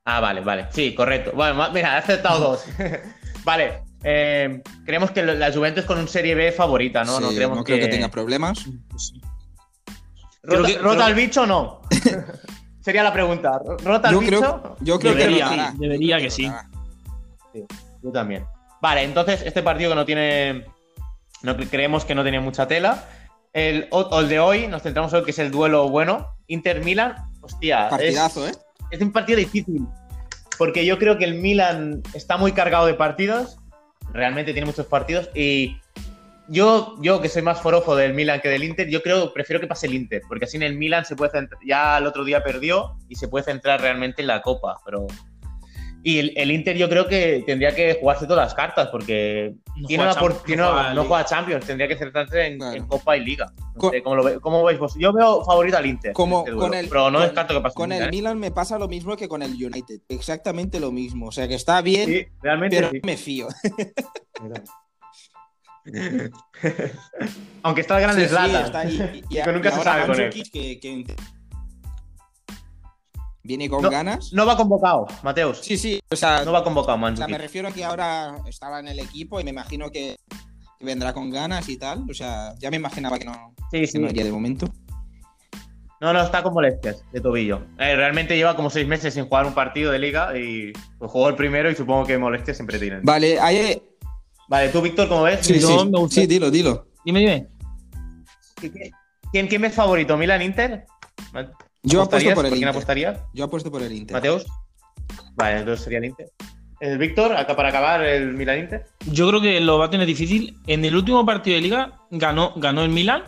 Ah, 0.05 0.21
vale, 0.21 0.41
vale. 0.41 0.69
Sí, 0.71 0.95
correcto. 0.95 1.33
Bueno, 1.35 1.71
mira, 1.73 1.95
he 1.95 1.99
aceptado 1.99 2.41
dos. 2.41 2.65
vale. 3.45 3.85
eh, 4.03 4.61
creemos 4.85 5.13
que 5.13 5.23
la 5.23 5.53
Juventus 5.53 5.85
con 5.85 5.99
un 5.99 6.09
Serie 6.09 6.35
B 6.35 6.53
favorita, 6.53 7.05
¿no? 7.05 7.21
no 7.21 7.29
creemos 7.29 7.57
no 7.57 7.65
creo 7.65 7.79
que... 7.79 7.85
que 7.85 7.91
tenga 7.91 8.11
problemas. 8.11 8.67
¿Rota, 10.43 10.79
rota 10.81 11.07
el 11.07 11.15
bicho 11.15 11.43
o 11.43 11.47
no? 11.47 11.83
Sería 12.83 13.03
la 13.03 13.13
pregunta. 13.13 13.61
¿Rota 13.85 14.09
el 14.09 14.15
Yo 14.15 14.21
bicho? 14.21 14.39
creo, 14.39 14.77
yo 14.81 14.99
creo 14.99 15.13
que 15.15 15.19
Debería, 15.21 15.45
rotará. 15.49 15.73
debería 15.77 16.19
que 16.19 16.31
sí. 16.31 16.47
rotará. 16.47 16.69
Yo 18.03 18.11
también. 18.13 18.45
Vale, 18.81 19.03
entonces 19.05 19.43
este 19.45 19.63
partido 19.63 19.91
que 19.91 19.97
no 19.97 20.05
tiene. 20.05 20.67
No, 21.43 21.57
que 21.57 21.67
creemos 21.69 22.05
que 22.05 22.15
no 22.15 22.25
tenía 22.25 22.41
mucha 22.41 22.67
tela. 22.67 23.05
El, 23.53 23.87
o- 23.91 24.21
el 24.21 24.29
de 24.29 24.41
hoy, 24.41 24.67
nos 24.67 24.83
centramos 24.83 25.13
hoy, 25.13 25.23
que 25.25 25.31
es 25.33 25.39
el 25.39 25.51
duelo 25.51 25.89
bueno. 25.89 26.29
Inter-Milan. 26.49 27.15
Hostia. 27.41 27.85
es- 27.87 27.91
Partidazo, 27.91 28.49
¿eh? 28.49 28.53
es 28.91 29.01
un 29.01 29.13
partido 29.13 29.39
difícil. 29.39 29.87
Porque 30.59 30.85
yo 30.87 30.99
creo 30.99 31.19
que 31.19 31.25
el 31.25 31.35
Milan 31.35 32.03
está 32.15 32.37
muy 32.37 32.53
cargado 32.53 32.87
de 32.87 32.95
partidos. 32.95 33.59
Realmente 34.13 34.53
tiene 34.53 34.67
muchos 34.67 34.87
partidos. 34.87 35.29
Y 35.35 35.77
yo, 36.53 36.97
yo 37.01 37.21
que 37.21 37.29
soy 37.29 37.43
más 37.43 37.61
forofo 37.61 37.97
del 37.97 38.15
Milan 38.15 38.41
que 38.41 38.49
del 38.49 38.63
Inter, 38.65 38.89
yo 38.89 39.03
creo, 39.03 39.33
prefiero 39.33 39.61
que 39.61 39.67
pase 39.67 39.87
el 39.87 39.95
Inter. 39.95 40.23
Porque 40.29 40.45
así 40.45 40.57
en 40.59 40.63
el 40.63 40.77
Milan 40.77 41.05
se 41.05 41.17
puede 41.17 41.33
centrar. 41.33 41.61
Ya 41.67 41.99
el 41.99 42.07
otro 42.07 42.25
día 42.25 42.43
perdió 42.45 42.97
y 43.09 43.17
se 43.17 43.29
puede 43.29 43.45
centrar 43.45 43.81
realmente 43.81 44.21
en 44.23 44.29
la 44.29 44.43
Copa. 44.43 44.79
Pero. 44.85 45.07
Y 46.05 46.19
el, 46.19 46.33
el 46.37 46.51
Inter 46.51 46.77
yo 46.77 46.89
creo 46.89 47.07
que 47.07 47.45
tendría 47.47 47.73
que 47.77 47.97
jugarse 48.01 48.27
todas 48.27 48.45
las 48.47 48.55
cartas. 48.55 48.89
Porque 48.89 49.55
No 49.77 49.87
tiene 49.87 50.03
juega 50.05 50.13
una 50.13 50.21
por- 50.21 50.33
Champions, 50.33 50.47
tiene- 50.47 50.63
no 50.63 50.69
no, 50.69 50.75
juega 50.75 50.93
juega, 51.05 51.05
Liga. 51.19 51.25
Champions, 51.29 51.65
tendría 51.67 51.89
que 51.89 51.97
centrarse 51.97 52.47
en, 52.47 52.59
Claro. 52.59 52.77
en 52.77 52.87
Copa 52.89 53.17
y 53.17 53.25
Liga. 53.25 53.53
No 53.77 53.91
sé, 53.91 54.03
¿cómo, 54.03 54.17
lo 54.17 54.25
ve- 54.25 54.41
cómo 54.41 54.65
veis 54.65 54.79
vos? 54.81 54.95
Yo 54.99 55.13
veo 55.13 55.45
favorito 55.45 55.77
al 55.79 55.87
Inter. 55.87 56.13
Como 56.13 56.41
este 56.41 56.51
duelo, 56.51 56.67
con 56.69 56.75
el, 56.77 56.89
pero 56.89 57.11
no 57.11 57.19
con- 57.19 57.27
descarto 57.29 57.55
que 57.55 57.61
pase 57.61 57.75
Con 57.77 57.89
Milan, 57.91 58.03
el 58.03 58.09
¿eh? 58.09 58.11
Milan 58.11 58.39
me 58.39 58.51
pasa 58.51 58.79
lo 58.79 58.89
mismo 58.89 59.17
que 59.17 59.29
con 59.29 59.43
el 59.43 59.53
United. 59.53 60.01
Exactamente 60.09 60.81
lo 60.81 60.91
mismo. 60.91 61.29
O 61.29 61.33
sea 61.33 61.47
que 61.47 61.55
está 61.55 61.81
bien, 61.83 62.09
Sí, 62.09 62.27
realmente 62.43 62.77
pero 62.77 62.91
sí. 62.91 63.01
me 63.05 63.17
fío. 63.17 63.47
Aunque 67.63 67.81
está 67.81 67.97
el 67.97 68.03
gran 68.03 68.15
Sí, 68.17 68.21
sí, 68.29 68.57
está. 68.65 68.85
Y, 68.85 69.25
y- 69.31 69.43
Que 69.43 69.53
nunca 69.53 69.69
y 69.69 69.73
se 69.73 69.83
sabe 69.83 70.07
con 70.07 70.15
él. 70.21 70.23
Mandzukic, 70.27 70.53
que, 70.53 70.81
que 70.81 71.17
viene 73.45 73.69
con 73.69 73.83
No, 73.83 73.91
ganas. 73.91 74.33
No 74.33 74.47
va 74.47 74.57
convocado, 74.57 75.07
Mateus. 75.23 75.59
Sí, 75.63 75.77
sí. 75.77 76.01
O 76.11 76.17
sea, 76.17 76.45
No 76.45 76.53
va 76.53 76.63
convocado, 76.65 76.95
o 76.95 76.99
sea, 76.99 77.01
Mandzukic. 77.01 77.31
me 77.33 77.39
refiero 77.39 77.69
a 77.69 77.73
que 77.73 77.85
ahora 77.85 78.37
estaba 78.49 78.81
en 78.81 78.89
el 78.89 78.99
equipo 79.01 79.41
y 79.41 79.45
me 79.45 79.51
imagino 79.51 79.91
que, 79.91 80.17
que 80.79 80.85
vendrá 80.87 81.13
con 81.13 81.31
ganas 81.31 81.69
y 81.69 81.77
tal. 81.77 82.05
O 82.11 82.15
sea, 82.15 82.55
ya 82.59 82.71
me 82.71 82.77
imaginaba 82.77 83.19
que 83.19 83.25
no, 83.25 83.55
Sí, 83.71 83.81
que 83.81 83.87
sí. 83.87 83.99
no 83.99 84.09
iría 84.09 84.25
de 84.25 84.33
momento. 84.33 84.67
No, 86.01 86.13
no, 86.13 86.21
está 86.21 86.43
con 86.43 86.53
molestias 86.53 87.05
de 87.13 87.21
tobillo. 87.21 87.63
Eh, 87.79 87.95
realmente 87.95 88.37
lleva 88.37 88.57
como 88.57 88.71
seis 88.71 88.89
meses 88.89 89.15
sin 89.15 89.27
jugar 89.27 89.47
un 89.47 89.55
partido 89.55 89.93
de 89.93 90.01
liga 90.01 90.37
y 90.37 90.73
pues, 90.99 91.09
jugó 91.11 91.29
el 91.29 91.37
primero 91.37 91.71
y 91.71 91.77
supongo 91.77 92.05
que 92.07 92.19
molestias 92.19 92.57
siempre 92.57 92.79
tienen. 92.81 93.03
Vale, 93.05 93.39
ahí. 93.39 93.81
Vale, 94.53 94.69
tú, 94.69 94.83
Víctor, 94.83 95.09
¿cómo 95.09 95.23
ves? 95.23 95.39
Sí, 95.41 95.59
sí. 95.59 95.67
me 95.67 95.99
gusta- 95.99 96.21
Sí, 96.21 96.27
dilo, 96.27 96.51
dilo. 96.51 96.87
Dime, 97.07 97.21
dime. 97.21 97.49
¿Quién, 99.33 99.49
quién 99.49 99.63
ves 99.63 99.73
favorito? 99.75 100.15
¿Milan 100.19 100.43
Inter? 100.43 100.85
Yo 101.83 102.03
apuesto 102.03 102.35
por 102.35 102.45
el 102.45 102.51
quién 102.51 102.59
Inter. 102.65 102.69
apostarías? 102.69 103.19
Yo 103.33 103.45
apuesto 103.47 103.71
por 103.71 103.81
el 103.81 103.93
Inter. 103.93 104.15
¿Mateus? 104.15 104.45
Vale, 105.37 105.61
entonces 105.61 105.83
sería 105.85 106.01
el 106.01 106.05
Inter. 106.05 106.31
El 106.81 106.99
Víctor, 106.99 107.35
acá 107.35 107.57
para 107.57 107.71
acabar, 107.71 108.03
el 108.05 108.35
Milan 108.35 108.59
Inter. 108.59 108.85
Yo 109.07 109.27
creo 109.31 109.41
que 109.41 109.59
lo 109.63 109.79
va 109.79 109.87
a 109.87 109.91
tener 109.91 110.07
difícil. 110.07 110.59
En 110.67 110.85
el 110.85 110.95
último 110.95 111.25
partido 111.25 111.55
de 111.55 111.63
liga 111.63 111.99
ganó, 112.11 112.53
ganó 112.57 112.83
el 112.83 112.91
Milan. 112.91 113.23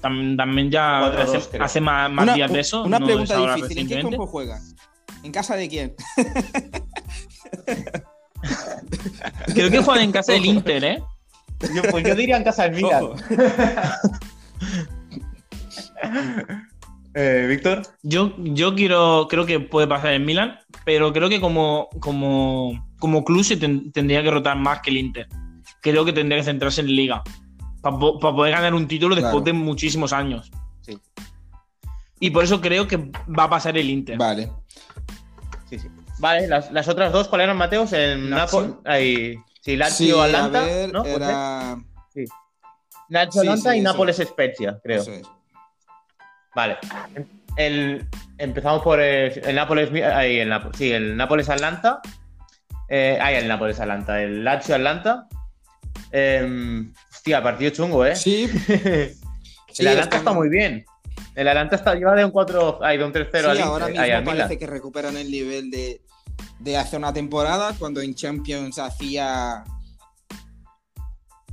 Tam- 0.00 0.34
También 0.38 0.70
ya 0.70 1.12
4-2 1.12 1.60
hace, 1.60 1.80
más, 1.82 2.10
más 2.10 2.22
Una, 2.22 2.34
días 2.34 2.50
de 2.50 2.60
eso. 2.60 2.84
una 2.84 2.98
no 2.98 3.06
es 3.06 3.28
pregunta 3.28 3.54
difícil. 3.54 3.78
¿En 3.80 3.88
qué 3.88 4.00
campo 4.00 4.26
juega? 4.26 4.58
¿En 5.22 5.30
casa 5.30 5.56
de 5.56 5.68
quién? 5.68 5.94
Creo 9.54 9.70
que 9.70 9.82
juegan 9.82 10.04
en 10.04 10.12
casa 10.12 10.32
del 10.32 10.44
Inter, 10.46 10.84
¿eh? 10.84 11.02
Yo, 11.74 11.82
pues 11.90 12.04
yo 12.06 12.14
diría 12.14 12.36
en 12.36 12.44
casa 12.44 12.64
del 12.64 12.72
Milan. 12.82 13.04
Eh, 17.18 17.46
Víctor. 17.48 17.82
Yo, 18.02 18.34
yo 18.36 18.74
quiero, 18.74 19.26
creo 19.30 19.46
que 19.46 19.58
puede 19.58 19.86
pasar 19.86 20.12
el 20.12 20.20
Milan, 20.24 20.58
pero 20.84 21.12
creo 21.14 21.30
que 21.30 21.40
como, 21.40 21.88
como, 22.00 22.86
como 22.98 23.24
club 23.24 23.42
se 23.42 23.56
ten- 23.56 23.90
tendría 23.90 24.22
que 24.22 24.30
rotar 24.30 24.58
más 24.58 24.80
que 24.80 24.90
el 24.90 24.98
Inter. 24.98 25.26
Creo 25.80 26.04
que 26.04 26.12
tendría 26.12 26.38
que 26.38 26.44
centrarse 26.44 26.82
en 26.82 26.88
Liga. 26.94 27.22
Para 27.80 27.96
poder 27.98 28.52
ganar 28.52 28.74
un 28.74 28.86
título 28.86 29.14
después 29.14 29.32
Claro. 29.32 29.44
de 29.44 29.52
muchísimos 29.54 30.12
años. 30.12 30.50
Sí. 30.82 30.98
Y 32.20 32.30
por 32.30 32.44
eso 32.44 32.60
creo 32.60 32.86
que 32.86 32.96
va 32.98 33.44
a 33.44 33.50
pasar 33.50 33.78
el 33.78 33.88
Inter. 33.88 34.18
Vale. 34.18 34.52
Sí, 35.70 35.78
sí. 35.78 35.88
Vale, 36.18 36.48
las, 36.48 36.70
las 36.72 36.88
otras 36.88 37.12
dos, 37.12 37.28
¿cuáles 37.28 37.44
eran, 37.44 37.56
Mateos? 37.56 37.92
En. 37.92 38.30
Napoli. 38.30 38.74
Ahí. 38.84 39.34
Sí, 39.34 39.72
Sí, 39.72 39.76
Lazio, 39.76 40.22
a 40.22 40.26
Atlanta. 40.26 40.60
ver, 40.62 40.92
¿no? 40.92 41.02
Lazio, 43.08 43.42
sí, 43.42 43.48
Atlanta 43.48 43.72
sí, 43.72 43.78
y 43.78 43.80
Nápoles 43.80 44.16
Spezia, 44.16 44.78
creo. 44.82 45.02
Eso 45.02 45.12
es. 45.12 45.22
Vale. 46.54 46.78
El, 47.56 48.06
empezamos 48.38 48.82
por 48.82 49.00
el, 49.00 49.40
el 49.44 49.54
Nápoles. 49.54 49.90
Ahí, 50.04 50.38
el 50.38 50.48
Nápoles. 50.48 50.78
Sí, 50.78 50.92
el 50.92 51.16
Nápoles 51.16 51.48
Atlanta. 51.48 52.00
Eh, 52.88 53.18
ahí, 53.20 53.36
el 53.36 53.48
Nápoles 53.48 53.78
Atlanta. 53.80 54.22
El 54.22 54.44
Lazio 54.44 54.74
Atlanta. 54.76 55.26
Em, 56.12 56.92
hostia, 57.12 57.42
partido 57.42 57.70
chungo, 57.72 58.04
¿eh? 58.06 58.14
Sí, 58.16 58.44
el 58.68 59.14
sí, 59.72 59.86
Atlanta 59.86 60.16
está- 60.18 60.32
muy 60.32 60.48
bien. 60.48 60.84
El 61.34 61.48
Atlanta 61.48 61.76
está, 61.76 61.94
lleva 61.94 62.14
de 62.14 62.24
un 62.24 62.30
4, 62.30 62.78
ay, 62.82 62.96
de 62.98 63.04
un 63.04 63.12
3-0 63.12 63.30
Sí, 63.30 63.46
al, 63.46 63.60
ahora 63.62 63.86
mismo 63.88 64.02
ay, 64.02 64.24
parece 64.24 64.58
que 64.58 64.66
recuperan 64.66 65.16
el 65.18 65.30
nivel 65.30 65.70
de, 65.70 66.00
de 66.58 66.76
hace 66.76 66.96
una 66.96 67.12
temporada, 67.12 67.74
cuando 67.78 68.00
en 68.00 68.14
Champions 68.14 68.78
hacía. 68.78 69.64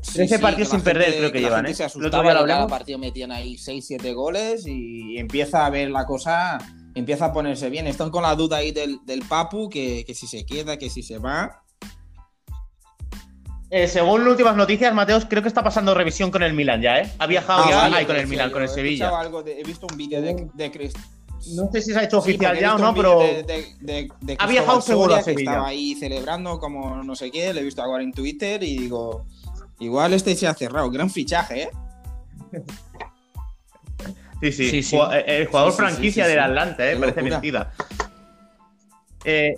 Sí, 0.01 0.15
13 0.15 0.35
sí, 0.35 0.41
partidos 0.41 0.69
sin 0.69 0.81
perder 0.81 1.03
gente- 1.05 1.17
creo 1.19 1.31
que 1.31 1.39
llevan, 1.39 1.65
¿eh? 1.65 1.73
Se 1.73 1.85
asustaba 1.85 2.33
lo 2.33 2.45
cada 2.45 2.67
partido 2.67 2.99
metían 2.99 3.31
ahí 3.31 3.55
6-7 3.57 4.13
goles 4.13 4.65
y 4.67 5.17
empieza 5.17 5.65
a 5.65 5.69
ver 5.69 5.89
la 5.91 6.05
cosa, 6.05 6.57
empieza 6.93 7.25
a 7.27 7.33
ponerse 7.33 7.69
bien. 7.69 7.87
Están 7.87 8.09
con 8.09 8.23
la 8.23 8.35
duda 8.35 8.57
ahí 8.57 8.71
del, 8.73 8.99
del 9.05 9.21
Papu, 9.21 9.69
que, 9.69 10.03
que 10.05 10.13
si 10.13 10.27
se 10.27 10.45
queda, 10.45 10.77
que 10.77 10.89
si 10.89 11.03
se 11.03 11.19
va. 11.19 11.61
Eh, 13.69 13.87
según 13.87 14.27
últimas 14.27 14.55
noticias, 14.55 14.93
Mateos, 14.93 15.25
creo 15.25 15.41
que 15.41 15.47
está 15.47 15.63
pasando 15.63 15.93
revisión 15.95 16.29
con 16.29 16.43
el 16.43 16.53
Milan 16.53 16.81
ya, 16.81 16.99
¿eh? 16.99 17.11
Ha 17.17 17.25
viajado 17.25 17.63
Ah, 17.63 17.69
ya 17.69 17.77
vale, 17.77 17.95
ay, 17.97 18.05
con 18.05 18.15
el 18.17 18.27
Milan, 18.27 18.49
yo, 18.49 18.53
con 18.53 18.61
el 18.61 18.69
Sevilla. 18.69 19.17
algo 19.19 19.41
de- 19.41 19.59
he 19.59 19.63
visto 19.63 19.87
un 19.89 19.97
vídeo 19.97 20.21
de, 20.21 20.47
de 20.53 20.71
Crist- 20.71 20.99
No 21.55 21.69
sé 21.71 21.81
si 21.81 21.91
se 21.93 21.99
ha 21.99 22.03
hecho 22.03 22.21
Sí, 22.21 22.31
oficial 22.31 22.57
ya 22.59 22.75
o 22.75 22.77
no, 22.77 22.93
pero. 22.95 23.19
vídeo 23.19 23.33
de- 23.35 23.43
de- 23.43 23.75
de- 23.81 24.09
de 24.21 24.35
Ha 24.39 24.47
viajado 24.47 24.81
seguro 24.81 25.13
a 25.15 25.21
Sevilla. 25.21 25.51
estaba 25.51 25.67
ahí 25.67 25.95
celebrando 25.95 26.59
como 26.59 27.03
no 27.03 27.15
sé 27.15 27.31
qué, 27.31 27.53
lo 27.53 27.59
he 27.59 27.63
visto 27.63 27.81
ahora 27.83 28.01
en 28.03 28.11
Twitter 28.13 28.63
y 28.63 28.77
digo, 28.77 29.25
igual 29.79 30.13
este 30.13 30.35
se 30.35 30.47
ha 30.47 30.53
cerrado, 30.53 30.89
gran 30.89 31.09
fichaje, 31.09 31.63
¿eh? 31.63 31.69
Sí, 34.41 34.51
sí. 34.51 34.69
Sí, 34.69 34.83
sí. 34.83 34.95
Jua- 34.97 35.15
eh, 35.17 35.23
El 35.41 35.47
jugador 35.47 35.71
Sí, 35.71 35.77
sí, 35.77 35.83
sí, 35.83 35.91
franquicia 35.91 36.23
sí, 36.25 36.29
del 36.31 36.39
sí. 36.39 36.45
Atlanta, 36.45 36.91
¿eh? 36.91 36.95
Parece 36.97 37.21
locura. 37.21 37.39
mentira. 37.39 37.71
Eh, 39.25 39.55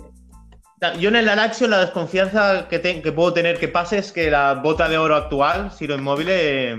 yo 1.00 1.08
en 1.08 1.16
el 1.16 1.26
Lazio 1.26 1.66
la 1.66 1.78
desconfianza 1.80 2.68
que, 2.68 2.78
te- 2.78 3.02
que 3.02 3.10
puedo 3.12 3.32
tener 3.32 3.58
que 3.58 3.66
pase 3.68 3.98
es 3.98 4.12
que 4.12 4.30
la 4.30 4.54
bota 4.54 4.88
de 4.88 4.98
oro 4.98 5.16
actual, 5.16 5.72
Ciro 5.72 5.96
Inmóvil, 5.96 6.28
eh, 6.30 6.76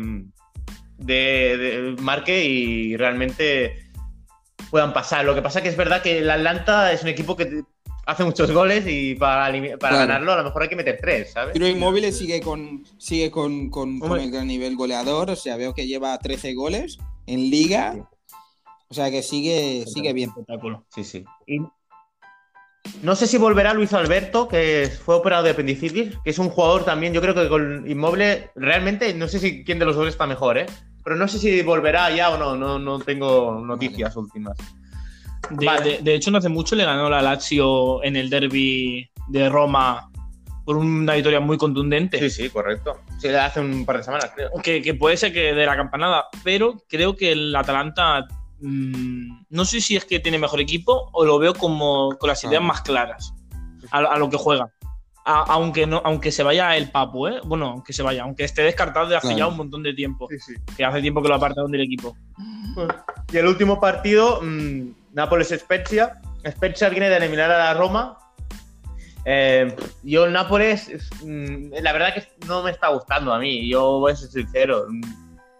de, 0.97 1.57
de- 1.57 1.95
marque 2.01 2.45
y 2.45 2.95
realmente 2.95 3.86
puedan 4.69 4.93
pasar. 4.93 5.25
Lo 5.25 5.35
que 5.35 5.41
pasa 5.41 5.61
que 5.61 5.69
es 5.69 5.77
verdad 5.77 6.01
que 6.01 6.19
el 6.19 6.29
Atlanta 6.29 6.91
es 6.91 7.01
un 7.03 7.09
equipo 7.09 7.35
que 7.35 7.63
hace 8.05 8.23
muchos 8.23 8.51
goles 8.51 8.85
y 8.87 9.15
para, 9.15 9.51
para 9.51 9.77
Claro. 9.77 9.97
ganarlo 9.97 10.33
a 10.33 10.37
lo 10.37 10.43
mejor 10.45 10.61
hay 10.63 10.69
que 10.69 10.75
meter 10.77 10.97
tres, 11.01 11.31
¿sabes? 11.33 11.53
Ciro 11.53 11.67
Inmóvil 11.67 12.11
sigue 12.13 12.39
con 12.41 12.83
sigue 12.97 13.29
con, 13.31 13.69
con- 13.69 13.99
el 14.19 14.31
gran 14.31 14.47
nivel 14.47 14.75
goleador, 14.75 15.29
o 15.29 15.35
sea, 15.35 15.57
veo 15.57 15.73
que 15.73 15.87
lleva 15.87 16.17
13 16.17 16.53
goles 16.53 16.97
en 17.25 17.49
liga. 17.49 18.09
O 18.89 18.93
sea 18.93 19.11
que 19.11 19.21
sigue, 19.21 19.83
sigue 19.85 20.13
bien. 20.13 20.29
Espectáculo. 20.29 20.85
Sí, 20.95 21.03
sí. 21.03 21.25
Y 21.45 21.59
no 23.03 23.17
sé 23.17 23.27
si 23.27 23.37
volverá 23.37 23.73
Luis 23.73 23.91
Alberto, 23.93 24.47
que 24.47 24.89
fue 25.03 25.15
operado 25.15 25.43
de 25.43 25.49
apendicitis, 25.51 26.15
que 26.23 26.29
es 26.29 26.39
un 26.39 26.49
jugador 26.49 26.85
también, 26.85 27.11
yo 27.13 27.19
creo 27.21 27.35
que 27.35 27.49
con 27.49 27.85
Inmoble, 27.89 28.49
realmente, 28.55 29.13
no 29.13 29.27
sé 29.27 29.39
si 29.39 29.65
quién 29.65 29.77
de 29.79 29.83
los 29.85 29.97
dos 29.97 30.07
está 30.07 30.25
mejor, 30.25 30.57
¿eh? 30.57 30.65
Pero 31.07 31.15
no 31.15 31.25
sé 31.29 31.39
si 31.39 31.61
volverá 31.61 32.13
ya 32.13 32.31
o 32.31 32.37
no, 32.37 32.57
no, 32.57 32.77
no 32.77 32.99
tengo 32.99 33.61
noticias 33.65 34.13
últimas. 34.17 34.57
De, 35.51 35.65
Vale. 35.65 35.89
de- 35.89 35.97
de 36.01 36.15
hecho, 36.15 36.31
no 36.31 36.39
hace 36.39 36.49
mucho 36.49 36.75
le 36.75 36.83
ganó 36.83 37.09
la 37.09 37.21
Lazio 37.21 38.03
en 38.03 38.17
el 38.17 38.29
derby 38.29 39.09
de 39.29 39.47
Roma 39.47 40.11
por 40.65 40.75
una 40.75 41.13
victoria 41.13 41.39
muy 41.39 41.57
contundente. 41.57 42.19
Sí, 42.19 42.29
sí, 42.29 42.49
correcto. 42.49 42.97
Sí, 43.19 43.29
hace 43.29 43.61
un 43.61 43.85
par 43.85 43.95
de 43.99 44.03
semanas, 44.03 44.33
creo. 44.35 44.49
Que, 44.61 44.81
que 44.81 44.95
puede 44.95 45.15
ser 45.15 45.31
que 45.31 45.53
de 45.53 45.65
la 45.65 45.77
campanada, 45.77 46.25
pero 46.43 46.83
creo 46.89 47.15
que 47.15 47.31
el 47.31 47.55
Atalanta 47.55 48.27
mm, 48.59 49.45
no 49.49 49.63
sé 49.63 49.79
si 49.79 49.95
es 49.95 50.03
que 50.03 50.19
tiene 50.19 50.37
mejor 50.39 50.59
equipo 50.59 51.09
o 51.13 51.23
lo 51.23 51.39
veo 51.39 51.53
como 51.53 52.17
con 52.17 52.27
las 52.27 52.43
ideas 52.43 52.61
Ah. 52.61 52.65
más 52.65 52.81
claras 52.81 53.33
a, 53.91 53.99
a 53.99 54.17
lo 54.19 54.29
que 54.29 54.35
juega. 54.35 54.69
A- 55.29 55.43
aunque 55.49 55.85
no, 55.85 56.01
aunque 56.05 56.31
se 56.31 56.41
vaya 56.41 56.77
el 56.77 56.89
Papu, 56.89 57.27
¿eh? 57.27 57.41
Bueno, 57.43 57.65
aunque 57.67 57.91
se 57.91 58.01
vaya, 58.01 58.23
aunque 58.23 58.45
esté 58.45 58.61
descartado 58.61 59.07
de 59.09 59.17
hace 59.17 59.27
Claro. 59.27 59.39
ya 59.39 59.47
un 59.47 59.57
montón 59.57 59.83
de 59.83 59.93
tiempo. 59.93 60.27
Sí, 60.29 60.39
sí. 60.39 60.53
Que 60.77 60.85
hace 60.85 61.01
tiempo 61.01 61.21
que 61.21 61.27
lo 61.27 61.35
apartaron 61.35 61.69
del 61.69 61.81
equipo. 61.81 62.15
Y 63.33 63.37
el 63.37 63.45
último 63.47 63.79
partido, 63.79 64.39
mm, 64.41 64.89
Nápoles-Spezia. 65.13 66.13
Spezia 66.49 66.87
viene 66.89 67.09
de 67.09 67.17
eliminar 67.17 67.51
a 67.51 67.57
la 67.57 67.73
Roma. 67.73 68.17
Eh, 69.25 69.75
yo 70.03 70.23
el 70.25 70.31
Nápoles, 70.31 70.87
es, 70.87 71.09
mm, 71.25 71.73
la 71.81 71.91
verdad 71.91 72.13
que 72.13 72.25
no 72.47 72.63
me 72.63 72.71
está 72.71 72.87
gustando 72.87 73.33
a 73.33 73.39
mí, 73.39 73.67
yo 73.69 73.99
voy 73.99 74.13
a 74.13 74.15
ser 74.15 74.29
sincero. 74.29 74.85
Mm, 74.89 75.01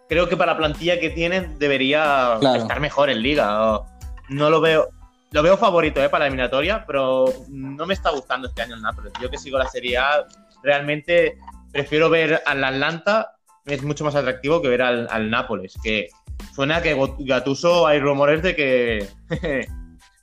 Creo 0.08 0.26
que 0.26 0.38
para 0.38 0.52
la 0.52 0.58
plantilla 0.58 0.98
que 0.98 1.10
tienen 1.10 1.58
debería 1.58 2.38
Claro. 2.40 2.62
estar 2.62 2.80
mejor 2.80 3.10
en 3.10 3.20
liga. 3.20 3.82
No 4.30 4.48
lo 4.48 4.58
veo, 4.62 4.88
lo 5.30 5.42
veo 5.42 5.56
favorito 5.56 6.02
eh, 6.02 6.08
para 6.08 6.24
la 6.24 6.26
eliminatoria, 6.26 6.84
pero 6.86 7.26
no 7.48 7.86
me 7.86 7.94
está 7.94 8.10
gustando 8.10 8.48
este 8.48 8.62
año 8.62 8.74
el 8.74 8.82
Nápoles. 8.82 9.12
Yo 9.20 9.30
que 9.30 9.38
sigo 9.38 9.58
la 9.58 9.68
Serie 9.68 9.98
A, 9.98 10.26
realmente 10.62 11.38
prefiero 11.72 12.08
ver 12.08 12.42
al 12.46 12.64
Atlanta, 12.64 13.36
es 13.66 13.82
mucho 13.82 14.04
más 14.04 14.14
atractivo 14.14 14.62
que 14.62 14.68
ver 14.68 14.82
al, 14.82 15.06
al 15.10 15.30
Nápoles, 15.30 15.74
que 15.82 16.08
suena 16.54 16.80
que 16.80 16.96
Gattuso 17.20 17.86
hay 17.86 18.00
rumores 18.00 18.42
de 18.42 18.56
que 18.56 19.08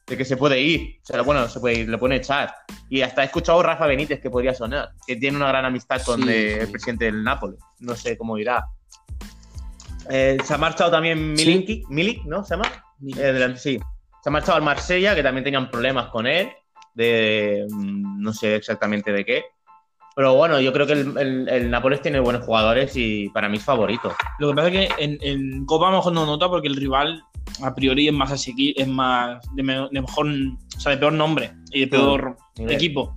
de 0.07 0.17
que 0.17 0.25
se 0.25 0.37
puede 0.37 0.61
ir, 0.61 0.99
o 1.01 1.05
sea, 1.05 1.21
bueno, 1.21 1.47
se 1.47 1.59
puede 1.59 1.79
ir, 1.79 1.89
le 1.89 1.97
pueden 1.97 2.17
echar. 2.17 2.53
Y 2.89 3.01
hasta 3.01 3.23
he 3.23 3.25
escuchado 3.25 3.59
a 3.59 3.63
Rafa 3.63 3.87
Benítez 3.87 4.21
que 4.21 4.29
podría 4.29 4.53
sonar, 4.53 4.89
que 5.07 5.15
tiene 5.15 5.37
una 5.37 5.47
gran 5.47 5.65
amistad 5.65 6.01
con 6.03 6.21
Sí, 6.21 6.27
sí. 6.27 6.33
el 6.33 6.69
presidente 6.69 7.05
del 7.05 7.23
Nápoles. 7.23 7.59
No 7.79 7.95
sé 7.95 8.17
cómo 8.17 8.37
irá. 8.37 8.65
Eh, 10.09 10.37
se 10.43 10.53
ha 10.53 10.57
marchado 10.57 10.91
también 10.91 11.33
Milik, 11.33 11.87
Milik, 11.89 12.23
¿no? 12.25 12.43
¿Se 12.43 12.55
llama? 12.55 12.71
Eh, 13.17 13.55
sí. 13.57 13.79
Se 14.25 14.29
ha 14.29 14.31
marchado 14.31 14.57
al 14.57 14.63
Marsella, 14.63 15.13
que 15.13 15.21
también 15.21 15.43
tenían 15.43 15.69
problemas 15.69 16.07
con 16.07 16.25
él, 16.25 16.49
de 16.95 17.63
mm, 17.69 18.23
no 18.23 18.33
sé 18.33 18.55
exactamente 18.55 19.11
de 19.11 19.23
qué. 19.23 19.43
Pero 20.15 20.33
bueno, 20.33 20.59
yo 20.59 20.73
creo 20.73 20.87
que 20.87 20.93
el, 20.93 21.15
el- 21.15 21.47
el 21.47 21.69
Nápoles 21.69 22.01
tiene 22.01 22.19
buenos 22.19 22.43
jugadores 22.43 22.93
y 22.95 23.29
para 23.29 23.47
mí 23.49 23.57
es 23.57 23.63
favorito. 23.63 24.15
Lo 24.39 24.49
que 24.49 24.55
pasa 24.55 24.67
es 24.69 24.73
que 24.97 25.03
en, 25.03 25.19
en 25.21 25.63
Copa 25.67 25.89
a 25.89 25.91
lo 25.91 25.97
mejor 25.97 26.13
no 26.13 26.25
nota 26.25 26.49
porque 26.49 26.67
el 26.69 26.75
rival 26.75 27.21
a 27.61 27.75
priori 27.75 28.07
es 28.07 28.15
más 28.15 28.31
asequi- 28.31 28.73
es 28.75 28.87
más 28.87 29.39
de, 29.53 29.61
me- 29.61 29.89
de 29.91 30.01
mejor, 30.01 30.25
o 30.25 30.79
sea, 30.79 30.93
de 30.93 30.97
peor 30.97 31.13
nombre 31.13 31.51
y 31.71 31.81
de 31.81 31.87
peor 31.87 32.35
Nivel. 32.57 32.73
equipo. 32.73 33.15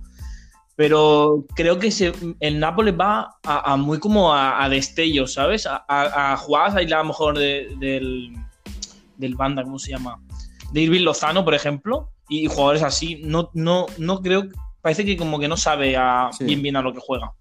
Pero 0.75 1.43
creo 1.55 1.79
que 1.79 1.89
se, 1.89 2.13
el 2.39 2.59
Nápoles 2.59 2.93
va 2.99 3.35
a, 3.43 3.73
a 3.73 3.77
muy 3.77 3.97
como 3.99 4.31
a, 4.31 4.63
a 4.63 4.69
destellos, 4.69 5.33
¿sabes? 5.33 5.65
A, 5.65 5.83
a, 5.87 6.33
a 6.33 6.37
jugadas 6.37 6.75
ahí 6.75 6.85
a 6.93 6.97
lo 6.99 7.05
mejor 7.05 7.35
de- 7.35 7.67
del, 7.79 8.31
del 9.17 9.33
banda, 9.33 9.63
¿cómo 9.63 9.79
se 9.79 9.89
llama? 9.89 10.19
De 10.71 10.81
Irving 10.81 11.01
Lozano, 11.03 11.43
por 11.43 11.53
ejemplo, 11.53 12.09
y 12.29 12.45
jugadores 12.47 12.83
así. 12.83 13.21
No, 13.23 13.49
no, 13.53 13.85
no 13.97 14.21
creo, 14.21 14.43
parece 14.81 15.03
que 15.05 15.17
como 15.17 15.39
que 15.39 15.47
no 15.47 15.57
sabe 15.57 15.97
a, 15.97 16.29
Sí. 16.31 16.43
bien 16.45 16.61
bien 16.61 16.75
a 16.75 16.81
lo 16.81 16.93
que 16.93 16.99
juega. 16.99 17.31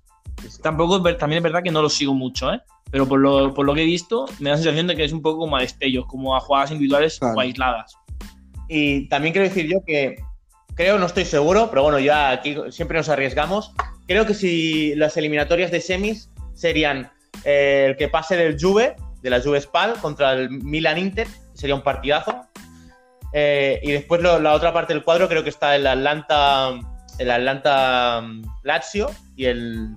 Tampoco 0.63 1.03
también 1.17 1.39
es 1.39 1.43
verdad 1.43 1.63
que 1.63 1.71
no 1.71 1.83
lo 1.83 1.89
sigo 1.91 2.15
mucho, 2.15 2.53
¿eh? 2.53 2.61
Pero 2.91 3.07
por 3.07 3.19
lo, 3.21 3.53
por 3.53 3.67
lo 3.67 3.75
que 3.75 3.83
he 3.83 3.87
visto, 3.87 4.27
me 4.39 4.49
da 4.51 4.57
la 4.57 4.63
sensación 4.63 4.87
de 4.87 4.97
que 4.97 5.05
es 5.05 5.13
un 5.13 5.21
poco 5.21 5.41
como 5.41 5.57
a 5.57 5.61
destellos, 5.61 6.07
como 6.07 6.35
a 6.37 6.41
jugadas 6.41 6.71
individuales 6.71 7.19
Claro. 7.19 7.37
o 7.37 7.41
aisladas. 7.41 7.95
Y 8.69 9.09
también 9.09 9.33
quiero 9.33 9.49
decir 9.49 9.67
yo 9.71 9.79
que 9.87 10.17
creo, 10.75 10.99
no 10.99 11.07
estoy 11.07 11.25
seguro, 11.25 11.69
pero 11.71 11.83
bueno, 11.83 11.99
ya 11.99 12.31
aquí 12.31 12.57
siempre 12.71 12.97
nos 12.99 13.09
arriesgamos. 13.09 13.73
Creo 14.07 14.25
que 14.27 14.33
si 14.35 14.95
las 14.95 15.17
eliminatorias 15.17 15.71
de 15.71 15.81
semis 15.81 16.31
serían 16.55 17.11
eh, 17.45 17.87
el 17.91 17.97
que 17.97 18.09
pase 18.09 18.37
del 18.37 18.57
Juve, 18.59 18.97
de 19.23 19.31
la 19.31 19.41
Juve 19.43 19.61
Spal, 19.61 19.95
contra 20.01 20.33
el 20.35 20.49
Milan 20.51 20.99
Inter, 20.99 21.27
sería 21.55 21.75
un 21.75 21.83
partidazo. 21.83 22.43
Eh, 23.33 23.81
y 23.83 23.93
después 23.93 24.21
lo- 24.23 24.39
la 24.41 24.53
otra 24.55 24.73
parte 24.73 24.95
del 24.95 25.05
cuadro 25.05 25.29
creo 25.29 25.43
que 25.45 25.51
está 25.51 25.77
el 25.77 25.87
Atlanta, 25.87 26.71
el 27.19 27.31
Atlanta 27.31 28.21
mm, 28.23 28.43
Lazio 28.63 29.11
y 29.37 29.45
el, 29.47 29.97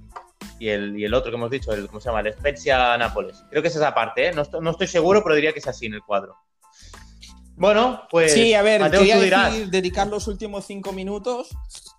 y 0.60 0.68
el, 0.70 1.00
y 1.00 1.06
el 1.06 1.14
otro 1.14 1.32
que 1.32 1.38
hemos 1.38 1.50
dicho, 1.52 1.72
el, 1.74 1.88
¿cómo 1.88 2.00
se 2.02 2.10
llama? 2.10 2.22
El 2.22 2.34
Spezia 2.34 2.98
Nápoles. 2.98 3.44
Creo 3.50 3.62
que 3.62 3.70
es 3.70 3.76
esa 3.76 3.94
parte, 3.94 4.28
¿eh? 4.28 4.34
no, 4.34 4.42
estoy, 4.42 4.62
no 4.62 4.72
estoy 4.72 4.88
seguro, 4.88 5.24
pero 5.24 5.36
diría 5.36 5.54
que 5.54 5.60
es 5.60 5.68
así 5.68 5.86
en 5.86 5.94
el 5.94 6.02
cuadro. 6.04 6.36
Bueno, 7.56 8.04
pues. 8.10 8.34
Sí, 8.34 8.54
a 8.54 8.62
ver, 8.64 8.82
Mateo, 8.82 9.00
quería 9.02 9.16
tú 9.18 9.22
dirás. 9.22 9.52
decir- 9.54 9.70
dedicar 9.70 10.08
los 10.08 10.28
últimos 10.28 10.66
cinco 10.66 10.94
minutos 10.94 11.50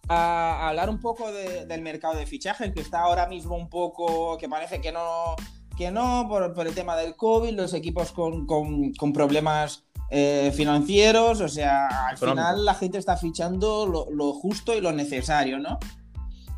a 0.09 0.69
hablar 0.69 0.91
un 0.91 1.01
poco 1.01 1.31
de- 1.31 1.67
del 1.67 1.83
mercado 1.83 2.15
de 2.15 2.27
fichajes, 2.27 2.73
que 2.75 2.81
está 2.81 3.01
ahora 3.03 3.27
mismo 3.27 3.57
un 3.57 3.69
poco, 3.69 4.37
que 4.39 4.49
parece 4.49 4.81
que 4.81 4.91
no, 4.91 5.37
que 5.77 5.91
no 5.93 6.27
por, 6.29 6.53
por 6.53 6.67
el 6.67 6.75
tema 6.75 6.97
del 6.97 7.15
COVID, 7.17 7.53
los 7.55 7.75
equipos 7.75 8.11
con, 8.13 8.47
con- 8.47 8.93
con 8.95 9.13
problemas 9.13 9.85
eh, 10.15 10.53
financieros, 10.55 11.41
o 11.41 11.49
sea, 11.49 12.09
al 12.09 12.19
final 12.19 12.67
la 12.67 12.75
gente 12.75 12.99
está 12.99 13.17
fichando 13.17 13.87
lo, 13.87 14.11
lo 14.11 14.35
justo 14.35 14.77
y 14.77 14.83
lo 14.83 14.93
necesario, 14.93 15.59
¿no? 15.59 15.79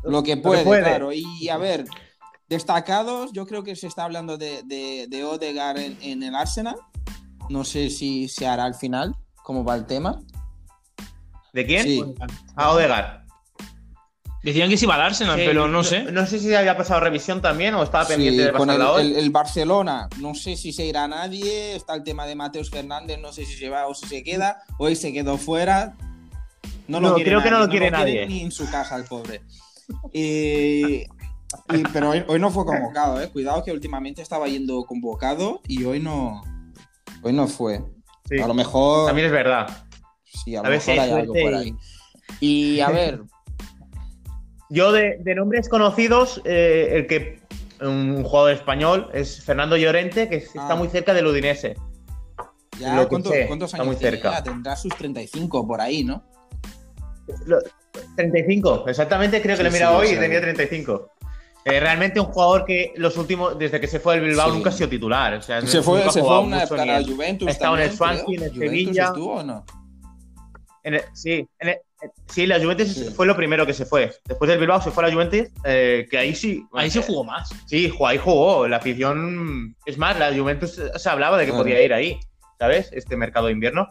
Lo 0.03 0.23
que 0.23 0.35
que 0.35 0.41
puede, 0.41 0.65
puede. 0.65 0.83
claro. 0.83 1.13
Y 1.13 1.47
a 1.47 1.55
ver, 1.55 1.85
destacados, 2.49 3.31
yo 3.31 3.47
creo 3.47 3.63
que 3.63 3.77
se 3.77 3.87
está 3.87 4.03
hablando 4.03 4.37
de, 4.37 4.61
de, 4.63 5.07
de 5.09 5.23
Odegaard 5.23 5.77
en, 5.77 5.97
en 6.01 6.21
el 6.23 6.35
Arsenal. 6.35 6.75
No 7.49 7.63
sé 7.63 7.89
si 7.89 8.27
se 8.27 8.45
hará 8.45 8.65
al 8.65 8.75
final, 8.75 9.15
cómo 9.41 9.63
va 9.63 9.75
el 9.75 9.85
tema. 9.85 10.19
¿De 11.53 11.65
quién? 11.65 11.83
Sí. 11.83 12.03
A 12.57 12.71
Odegaard. 12.71 13.24
Decían 14.45 14.69
que 14.69 14.77
se 14.77 14.85
iba 14.85 14.93
al 14.93 15.01
Arsenal, 15.01 15.39
Sí, 15.39 15.43
pero 15.45 15.67
no 15.67 15.83
sé. 15.83 16.03
No 16.03 16.25
sé 16.27 16.37
si 16.39 16.53
había 16.53 16.77
pasado 16.77 16.99
revisión 16.99 17.41
también 17.41 17.73
o 17.73 17.81
estaba 17.81 18.07
pendiente 18.07 18.41
Sí, 18.43 18.45
de 18.45 18.53
con 18.53 18.69
el, 18.69 19.29
Barcelona, 19.31 20.07
no 20.21 20.35
sé 20.35 20.55
si 20.55 20.71
se 20.71 20.85
irá 20.85 21.07
nadie. 21.07 21.75
Está 21.75 21.95
el 21.95 22.03
tema 22.03 22.27
de 22.27 22.35
Mateus 22.35 22.69
Fernández, 22.69 23.19
no 23.19 23.33
sé 23.33 23.43
si 23.43 23.55
se 23.55 23.69
va 23.69 23.87
o 23.87 23.95
si 23.95 24.05
se 24.05 24.23
queda. 24.23 24.59
Hoy 24.77 24.95
se 24.95 25.11
quedó 25.11 25.37
fuera. 25.39 25.95
No, 26.87 26.99
No, 27.01 27.15
creo 27.15 27.41
que 27.41 27.49
no 27.49 27.57
lo 27.57 27.67
quiere 27.69 27.89
quiere 27.89 27.97
nadie. 27.97 28.27
ni 28.27 28.41
en 28.41 28.51
su 28.51 28.69
casa, 28.69 28.95
el 28.97 29.05
pobre. 29.05 29.41
Y- 30.13 31.01
y- 31.01 31.07
pero 31.91 32.11
hoy, 32.11 32.23
hoy 32.27 32.39
no 32.39 32.51
fue 32.51 32.65
convocado, 32.65 33.19
¿eh? 33.21 33.29
Cuidado 33.31 33.63
que 33.63 33.71
últimamente 33.71 34.21
estaba 34.21 34.47
yendo 34.47 34.83
convocado 34.83 35.61
y 35.67 35.83
hoy 35.85 35.99
no, 35.99 36.43
hoy 37.23 37.33
no 37.33 37.47
fue. 37.47 37.81
Sí, 38.29 38.39
A 38.39 38.47
lo 38.47 38.53
mejor. 38.53 39.07
También 39.07 39.25
es 39.25 39.31
verdad. 39.33 39.67
Sí, 40.23 40.55
a 40.55 40.61
lo 40.61 40.67
a 40.67 40.69
mejor 40.69 40.99
hay 40.99 41.09
algo 41.11 41.33
por 41.33 41.53
ahí. 41.55 41.73
Y 42.39 42.79
a 42.79 42.89
ver, 42.89 43.21
Yo, 44.69 44.91
de, 44.91 45.17
de 45.19 45.35
nombres 45.35 45.69
conocidos, 45.69 46.41
eh, 46.45 46.89
el 46.93 47.07
que. 47.07 47.39
Un 47.81 48.23
jugador 48.23 48.51
español 48.53 49.09
es 49.13 49.43
Fernando 49.43 49.75
Llorente, 49.75 50.29
que 50.29 50.37
está 50.37 50.69
Ah. 50.71 50.75
muy 50.75 50.87
cerca 50.87 51.13
del 51.13 51.27
Udinese. 51.27 51.75
ya, 52.79 52.95
Lo 52.95 53.03
que 53.03 53.07
¿cuántos, 53.09 53.31
sé, 53.33 53.47
cuántos 53.47 53.69
está 53.71 53.77
años 53.83 53.87
muy 53.87 53.95
tiene 53.97 54.17
cerca. 54.17 54.41
Tendrá 54.43 54.75
sus 54.77 54.95
35 54.95 55.67
por 55.67 55.81
ahí, 55.81 56.03
¿no? 56.05 56.23
Lo- 57.45 57.59
35, 58.15 58.85
exactamente, 58.87 59.41
creo 59.41 59.57
que 59.57 59.63
le 59.63 59.69
he 59.69 59.71
mirado 59.73 59.99
sí, 60.01 60.07
hoy 60.07 60.13
o 60.13 60.17
y 60.17 60.19
tenía 60.21 60.39
que- 60.39 60.45
35. 60.53 61.11
Eh, 61.65 61.79
realmente 61.79 62.19
un 62.19 62.27
jugador 62.27 62.63
que 62.65 62.93
los 62.95 63.17
últimos, 63.17 63.57
desde 63.57 63.79
que 63.81 63.87
se 63.87 63.99
fue 63.99 64.15
del 64.15 64.25
Bilbao, 64.29 64.49
Sí. 64.49 64.55
nunca 64.57 64.69
ha 64.69 64.73
sido 64.73 64.87
titular. 64.89 65.33
O 65.33 65.41
sea, 65.41 65.61
Se 65.61 65.81
fue, 65.81 66.01
se 66.11 66.21
fue 66.21 66.39
una 66.39 66.57
mucho 66.59 66.65
época 66.75 66.83
ni 66.85 66.89
a 66.91 66.93
la 66.93 66.99
en- 66.99 67.13
Juventus. 67.15 67.47
ha 67.47 67.51
estado 67.51 67.75
en 67.77 67.83
el 67.83 67.91
Swansea, 67.91 68.25
en 68.27 68.43
el 68.43 68.49
¿Juventus 68.51 68.59
Sevilla. 68.69 69.03
estuvo 69.05 69.33
o 69.35 69.43
no? 69.43 69.65
En 70.85 70.93
el- 70.95 71.03
sí, 71.13 71.47
en 71.59 71.69
el- 71.69 71.77
sí, 72.27 72.45
la 72.45 72.59
Juventus 72.59 72.87
Sí. 72.93 73.05
fue 73.15 73.25
lo 73.25 73.35
primero 73.35 73.65
que 73.65 73.73
se 73.73 73.85
fue. 73.85 74.11
Después 74.25 74.47
del 74.49 74.59
Bilbao 74.59 74.81
se 74.81 74.91
fue 74.91 75.03
a 75.03 75.07
la 75.07 75.13
Juventus, 75.13 75.49
eh, 75.65 76.07
que 76.09 76.17
ahí 76.17 76.33
sí. 76.35 76.63
Ahí 76.73 76.89
se 76.89 77.01
jugó 77.01 77.23
más. 77.23 77.49
Sí, 77.67 77.89
jugó- 77.89 78.07
ahí 78.07 78.17
jugó. 78.17 78.67
La 78.67 78.77
afición. 78.77 79.75
Es 79.85 79.97
más, 79.97 80.17
la 80.17 80.33
Juventus 80.33 80.79
se 80.95 81.09
hablaba 81.09 81.37
de 81.37 81.45
que 81.47 81.51
podía 81.53 81.81
ir 81.83 81.93
ahí, 81.93 82.19
¿sabes? 82.59 82.89
Este 82.93 83.17
mercado 83.17 83.47
de 83.47 83.53
invierno. 83.53 83.87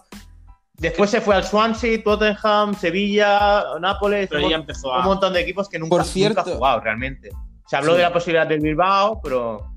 Después 0.74 1.08
se 1.10 1.20
fue 1.20 1.34
al 1.36 1.44
Swansea, 1.44 2.02
Tottenham, 2.02 2.74
Sevilla, 2.74 3.64
Nápoles. 3.80 4.28
Pero 4.28 4.40
un, 4.40 4.44
ahí 4.46 4.50
ya 4.50 4.56
empezó 4.56 4.88
un 4.92 5.00
a. 5.00 5.04
montón 5.04 5.32
de 5.32 5.40
equipos 5.40 5.68
que 5.68 5.78
nunca, 5.78 5.90
Por 5.90 6.00
nunca 6.00 6.12
cierto- 6.12 6.40
ha 6.40 6.44
jugado 6.44 6.80
realmente. 6.80 7.30
Se 7.68 7.76
habló 7.76 7.92
Sí. 7.92 7.96
de 7.98 8.02
la 8.02 8.12
posibilidad 8.12 8.46
del 8.46 8.60
Bilbao, 8.60 9.20
pero. 9.22 9.70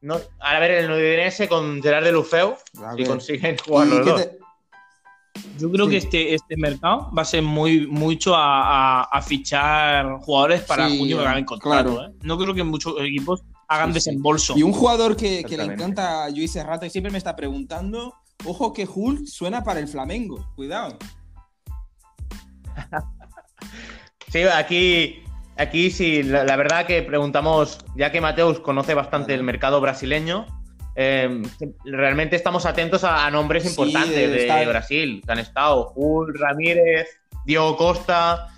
No, 0.00 0.14
ahora 0.40 0.56
a 0.56 0.60
ver 0.60 0.70
el 0.72 0.90
Udinese 0.90 1.48
con 1.48 1.80
Gerard 1.82 2.02
de 2.04 2.10
Lufeu 2.12 2.56
si 2.96 3.04
consiguen 3.04 3.56
jugar 3.58 3.86
¿Y 3.86 3.90
los 3.90 4.04
dos. 4.06 4.20
te, 4.22 4.38
Yo 5.58 5.70
creo 5.70 5.86
Sí. 5.86 5.90
que 5.92 5.96
este, 5.98 6.34
este 6.34 6.56
mercado 6.56 7.10
va 7.16 7.22
a 7.22 7.24
ser 7.24 7.42
muy 7.42 7.86
mucho 7.86 8.34
a, 8.34 9.00
a- 9.00 9.02
a 9.04 9.22
fichar 9.22 10.18
jugadores 10.20 10.62
para 10.62 10.88
Sí, 10.88 10.98
junio 10.98 11.18
que 11.18 11.24
acaben 11.24 11.44
contrato. 11.44 11.94
claro. 11.96 12.08
¿eh? 12.10 12.14
No 12.22 12.36
creo 12.38 12.54
que 12.54 12.62
muchos 12.64 12.94
equipos 13.00 13.42
hagan 13.68 13.92
Sí, 13.94 14.00
sí. 14.00 14.10
desembolso. 14.10 14.54
Y 14.58 14.62
un 14.62 14.72
jugador 14.72 15.16
que, 15.16 15.44
que 15.44 15.56
le 15.56 15.64
encanta 15.64 16.24
a 16.24 16.30
Luis 16.30 16.52
Serrata 16.52 16.84
y 16.86 16.90
siempre 16.90 17.10
me 17.12 17.18
está 17.18 17.34
preguntando, 17.36 18.14
ojo 18.44 18.72
que 18.72 18.86
Hulk 18.92 19.26
suena 19.26 19.62
para 19.64 19.80
el 19.80 19.88
Flamengo, 19.88 20.46
cuidado. 20.54 20.98
Sí, 24.30 24.42
aquí, 24.42 25.22
aquí 25.56 25.90
sí, 25.90 26.22
la, 26.22 26.44
la 26.44 26.56
verdad 26.56 26.86
que 26.86 27.02
preguntamos, 27.02 27.78
ya 27.96 28.10
que 28.10 28.20
Mateus 28.20 28.60
conoce 28.60 28.94
bastante 28.94 29.34
el 29.34 29.42
mercado 29.42 29.80
brasileño, 29.80 30.46
eh, 30.94 31.42
realmente 31.84 32.36
estamos 32.36 32.66
atentos 32.66 33.04
a, 33.04 33.26
a 33.26 33.30
nombres 33.30 33.62
Sí, 33.62 33.68
importantes 33.70 34.14
de- 34.14 34.66
Brasil, 34.66 35.22
que 35.24 35.32
han 35.32 35.38
estado 35.38 35.84
Jul, 35.94 36.38
Ramírez, 36.38 37.06
Diego 37.46 37.76
Costa, 37.76 38.48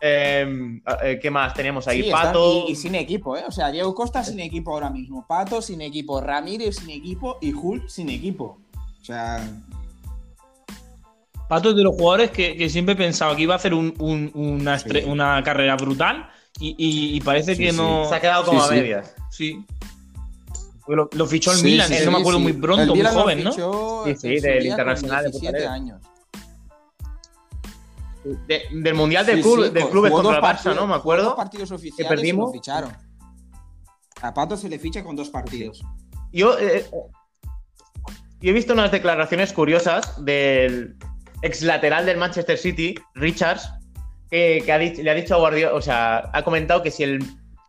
eh, 0.00 0.80
eh, 1.02 1.18
¿qué 1.20 1.30
más 1.30 1.52
tenemos 1.54 1.86
ahí? 1.88 2.04
Sí, 2.04 2.10
Pato. 2.10 2.64
y, 2.68 2.72
y 2.72 2.76
sin 2.76 2.94
equipo, 2.94 3.36
¿eh? 3.36 3.42
O 3.46 3.50
sea, 3.52 3.70
Diego 3.70 3.94
Costa 3.94 4.24
sin 4.24 4.40
equipo 4.40 4.72
ahora 4.72 4.88
mismo, 4.90 5.26
Pato 5.26 5.60
sin 5.60 5.80
equipo, 5.82 6.20
Ramírez 6.20 6.76
sin 6.76 6.90
equipo 6.90 7.38
y 7.40 7.52
Hulk 7.52 7.88
sin 7.88 8.08
equipo. 8.08 8.58
O 9.00 9.04
sea, 9.04 9.46
Pato 11.48 11.70
es 11.70 11.76
de 11.76 11.82
los 11.82 11.94
jugadores 11.96 12.30
que, 12.30 12.56
que 12.56 12.68
siempre 12.68 12.94
he 12.94 12.96
pensado 12.96 13.34
que 13.34 13.42
iba 13.42 13.54
a 13.54 13.56
hacer 13.56 13.74
un- 13.74 13.94
un- 13.98 14.30
una, 14.34 14.76
estre- 14.78 15.02
Sí. 15.02 15.10
una 15.10 15.42
carrera 15.42 15.74
brutal 15.76 16.30
y, 16.60 16.68
y- 16.78 17.16
y 17.16 17.20
parece 17.22 17.56
Sí, 17.56 17.64
que 17.64 17.70
sí. 17.72 17.76
no. 17.76 18.08
Se 18.08 18.14
ha 18.14 18.20
quedado 18.20 18.44
como 18.44 18.60
Sí, 18.60 18.66
a 18.66 18.68
sí. 18.68 18.74
medias. 18.80 19.14
Sí. 19.30 19.64
Lo, 20.96 21.08
lo 21.12 21.26
fichó 21.26 21.52
el 21.52 21.58
sí, 21.58 21.64
Milan, 21.64 21.86
sí, 21.88 21.94
eso 21.94 22.10
me 22.10 22.18
acuerdo 22.18 22.38
sí. 22.38 22.42
muy 22.42 22.52
pronto, 22.54 22.94
muy 22.96 23.04
joven, 23.06 23.44
¿no? 23.44 23.52
fichó 23.52 24.02
Sí, 24.06 24.16
sí, 24.16 24.40
del 24.40 24.66
Internacional 24.66 25.24
de 25.24 25.30
17 25.30 25.52
Portugal. 25.52 25.72
años. 25.74 26.00
De- 28.46 28.62
del 28.72 28.94
Mundial 28.94 29.24
de, 29.24 29.36
Sí, 29.36 29.42
club, 29.42 29.64
sí, 29.66 29.70
de 29.70 29.80
jugó 29.80 29.90
clubes 29.92 30.10
dos 30.12 30.20
contra 30.22 30.36
el 30.38 30.42
Barça, 30.42 30.56
partidos- 30.64 30.76
¿no? 30.76 30.86
Me 30.86 30.94
acuerdo. 30.94 31.24
Dos 31.24 31.34
partidos 31.34 31.70
oficiales 31.72 32.08
perdimos. 32.08 32.50
y 32.50 32.56
lo 32.56 32.60
ficharon. 32.62 32.92
A 34.20 34.34
Pato 34.34 34.56
se 34.56 34.68
le 34.68 34.78
ficha 34.78 35.02
con 35.02 35.16
dos 35.16 35.30
partidos. 35.30 35.82
Yo, 36.32 36.58
eh, 36.58 36.84
yo 38.40 38.50
he 38.50 38.52
visto 38.52 38.72
unas 38.74 38.90
declaraciones 38.92 39.52
curiosas 39.54 40.22
del 40.24 40.96
ex 41.42 41.62
lateral 41.62 42.04
del 42.04 42.18
Manchester 42.18 42.58
City, 42.58 42.94
Richards, 43.14 43.70
que, 44.30 44.62
que 44.64 44.72
ha 44.72 44.78
dicho- 44.78 45.02
le 45.02 45.10
ha 45.10 45.14
dicho 45.14 45.34
a 45.34 45.38
Guardiola, 45.38 45.74
o 45.74 45.80
sea, 45.80 46.30
ha 46.34 46.42
comentado 46.42 46.82
que 46.82 46.90
si 46.90 47.02
el, 47.04 47.24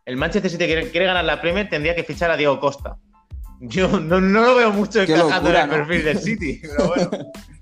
el 0.06 0.18
Manchester 0.18 0.52
City 0.52 0.66
quiere, 0.66 0.92
quiere 0.92 1.06
ganar 1.06 1.24
la 1.24 1.40
Premier, 1.40 1.70
tendría 1.70 1.96
que 1.96 2.04
fichar 2.04 2.30
a 2.30 2.36
Diego 2.36 2.60
Costa. 2.60 2.98
Yo 3.64 3.88
no, 4.00 4.20
no 4.20 4.42
lo 4.42 4.56
veo 4.56 4.72
mucho 4.72 5.02
encajando 5.04 5.50
en 5.52 5.56
el 5.56 5.68
¿no? 5.68 5.74
perfil 5.74 6.04
del 6.04 6.18
City, 6.20 6.60
pero 6.62 6.88
bueno. 6.88 7.10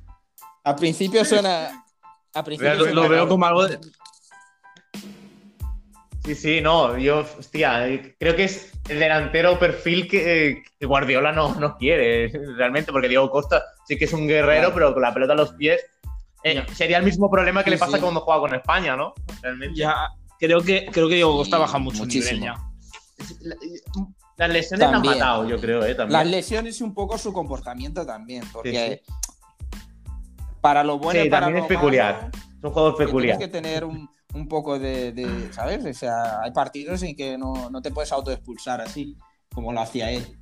Al 0.63 0.75
principio 0.75 1.25
suena. 1.25 1.83
A 2.33 2.43
principio 2.43 2.73
Lo 2.75 2.83
suena 2.85 3.07
veo 3.07 3.27
como 3.27 3.45
algo 3.45 3.67
de. 3.67 3.79
Sí, 6.25 6.35
sí, 6.35 6.61
no, 6.61 6.97
yo, 6.97 7.25
hostia, 7.39 7.87
eh, 7.87 8.15
creo 8.19 8.35
que 8.35 8.43
es 8.43 8.71
el 8.87 8.99
delantero 8.99 9.57
perfil 9.57 10.07
que, 10.07 10.49
eh, 10.49 10.63
que 10.79 10.85
Guardiola 10.85 11.31
no, 11.31 11.55
no 11.55 11.75
quiere, 11.77 12.27
realmente, 12.57 12.91
porque 12.91 13.07
Diego 13.07 13.29
Costa 13.31 13.63
sí 13.87 13.97
que 13.97 14.05
es 14.05 14.13
un 14.13 14.27
guerrero, 14.27 14.59
Claro. 14.69 14.73
pero 14.75 14.93
con 14.93 15.01
la 15.01 15.13
pelota 15.13 15.33
a 15.33 15.37
los 15.37 15.53
pies. 15.53 15.81
eh, 16.43 16.63
sería 16.73 16.97
el 16.97 17.03
mismo 17.03 17.29
problema 17.31 17.63
que 17.63 17.71
Sí, 17.71 17.75
le 17.75 17.79
pasa 17.79 17.97
sí. 17.97 18.01
cuando 18.01 18.21
juega 18.21 18.41
con 18.41 18.53
España, 18.53 18.95
¿no? 18.95 19.13
Realmente. 19.41 19.79
Ya, 19.79 19.95
creo 20.39 20.61
que, 20.61 20.85
creo 20.91 21.07
que 21.09 21.15
Diego 21.15 21.31
Sí, 21.31 21.37
Costa 21.39 21.57
baja 21.57 21.77
mucho 21.79 22.03
muchísimo. 22.03 22.39
nivel 22.39 22.53
ya. 22.53 24.09
La- 24.39 24.47
Las 24.47 24.53
lesiones 24.55 24.89
También. 24.91 25.13
han 25.13 25.19
matado, 25.19 25.47
yo 25.47 25.59
creo, 25.59 25.85
¿eh? 25.85 25.93
También. 25.95 26.13
Las 26.19 26.27
lesiones 26.27 26.79
y 26.79 26.83
un 26.83 26.93
poco 26.93 27.17
su 27.17 27.31
comportamiento 27.33 28.05
también. 28.05 28.43
Porque 28.53 29.01
Sí, 29.05 29.13
para 30.61 30.83
lo 30.83 30.97
bueno 30.97 31.19
Sí, 31.21 31.27
y 31.27 31.29
para 31.29 31.45
también 31.47 31.63
lo 31.67 31.71
es 31.71 31.77
peculiar. 31.77 32.15
malo, 32.15 32.31
Es 32.57 32.63
un 32.63 32.71
juego 32.71 32.95
peculiar. 32.95 33.37
Tienes 33.37 33.53
que 33.53 33.61
tener 33.61 33.83
un, 33.85 34.09
un 34.33 34.47
poco 34.47 34.79
de, 34.79 35.11
de- 35.11 35.51
¿Sabes? 35.53 35.85
O 35.85 35.93
sea, 35.93 36.41
hay 36.41 36.51
partidos 36.51 37.03
en 37.03 37.15
que 37.15 37.37
no, 37.37 37.69
no 37.69 37.81
te 37.81 37.91
puedes 37.91 38.11
autoexpulsar 38.11 38.81
así, 38.81 39.15
como 39.53 39.71
lo 39.73 39.81
hacía 39.81 40.11
él. 40.11 40.37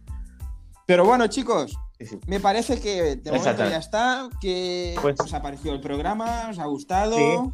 Pero 0.85 1.03
bueno, 1.05 1.27
chicos, 1.27 1.75
me 2.27 2.39
parece 2.39 2.79
que 2.79 3.15
de 3.17 3.31
momento 3.31 3.67
ya 3.69 3.77
está. 3.77 4.29
Que 4.39 4.95
Pues- 5.01 5.19
os 5.19 5.33
ha 5.33 5.41
parecido 5.41 5.73
el 5.73 5.81
programa, 5.81 6.47
os 6.49 6.59
ha 6.59 6.65
gustado. 6.65 7.51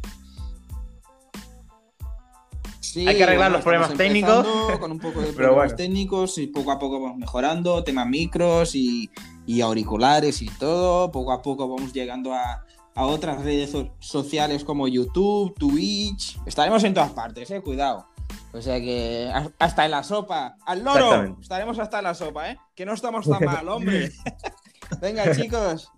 Sí. 2.94 3.08
Hay 3.08 3.16
que 3.16 3.24
arreglar 3.24 3.50
los 3.50 3.62
problemas 3.62 3.92
técnicos. 3.94 4.46
Con 4.78 4.92
un 4.92 4.98
poco 5.00 5.20
de 5.20 5.32
problemas 5.32 5.56
bueno. 5.56 5.76
técnicos 5.76 6.38
y 6.38 6.46
poco 6.46 6.70
a 6.70 6.78
poco 6.78 7.00
vamos 7.00 7.18
mejorando, 7.18 7.82
temas 7.82 8.06
micros 8.06 8.76
y, 8.76 9.10
y 9.46 9.60
auriculares 9.62 10.40
y 10.42 10.46
todo. 10.46 11.10
Poco 11.10 11.32
a 11.32 11.42
poco 11.42 11.66
vamos 11.68 11.92
llegando 11.92 12.32
a, 12.32 12.64
a 12.94 13.04
otras 13.06 13.42
redes 13.42 13.72
so- 13.72 13.90
sociales 13.98 14.62
como 14.62 14.86
YouTube, 14.86 15.54
Twitch. 15.58 16.38
Estaremos 16.46 16.84
en 16.84 16.94
todas 16.94 17.10
partes, 17.10 17.50
eh, 17.50 17.60
cuidado. 17.60 18.06
O 18.52 18.62
sea 18.62 18.78
que 18.80 19.28
hasta 19.58 19.84
en 19.84 19.90
la 19.90 20.04
sopa. 20.04 20.54
¡Al 20.64 20.84
loro! 20.84 21.36
Estaremos 21.40 21.76
hasta 21.80 21.98
en 21.98 22.04
la 22.04 22.14
sopa, 22.14 22.50
¿eh? 22.52 22.58
Que 22.76 22.86
no 22.86 22.92
estamos 22.94 23.28
tan 23.28 23.44
mal, 23.44 23.68
hombre. 23.68 24.12
Venga, 25.00 25.34
chicos. 25.34 25.90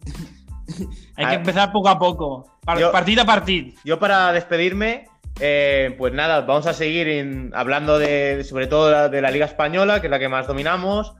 Hay 1.16 1.26
que 1.26 1.34
empezar 1.34 1.70
poco 1.72 1.88
a 1.90 1.98
poco. 1.98 2.46
Par- 2.64 2.78
Yo- 2.78 2.90
Partida 2.90 3.22
a 3.22 3.26
partir. 3.26 3.74
Yo 3.84 3.98
para 3.98 4.32
despedirme, 4.32 5.06
eh, 5.40 5.94
pues 5.98 6.12
nada, 6.12 6.40
vamos 6.42 6.66
a 6.66 6.72
seguir 6.74 7.08
en- 7.08 7.50
hablando 7.54 7.98
de, 7.98 8.44
sobre 8.44 8.66
todo 8.66 8.86
de 8.86 8.92
la, 8.92 9.08
de 9.08 9.20
la 9.20 9.30
Liga 9.30 9.46
Española, 9.46 10.00
que 10.00 10.06
es 10.06 10.10
la 10.10 10.18
que 10.18 10.28
más 10.28 10.46
dominamos. 10.46 11.14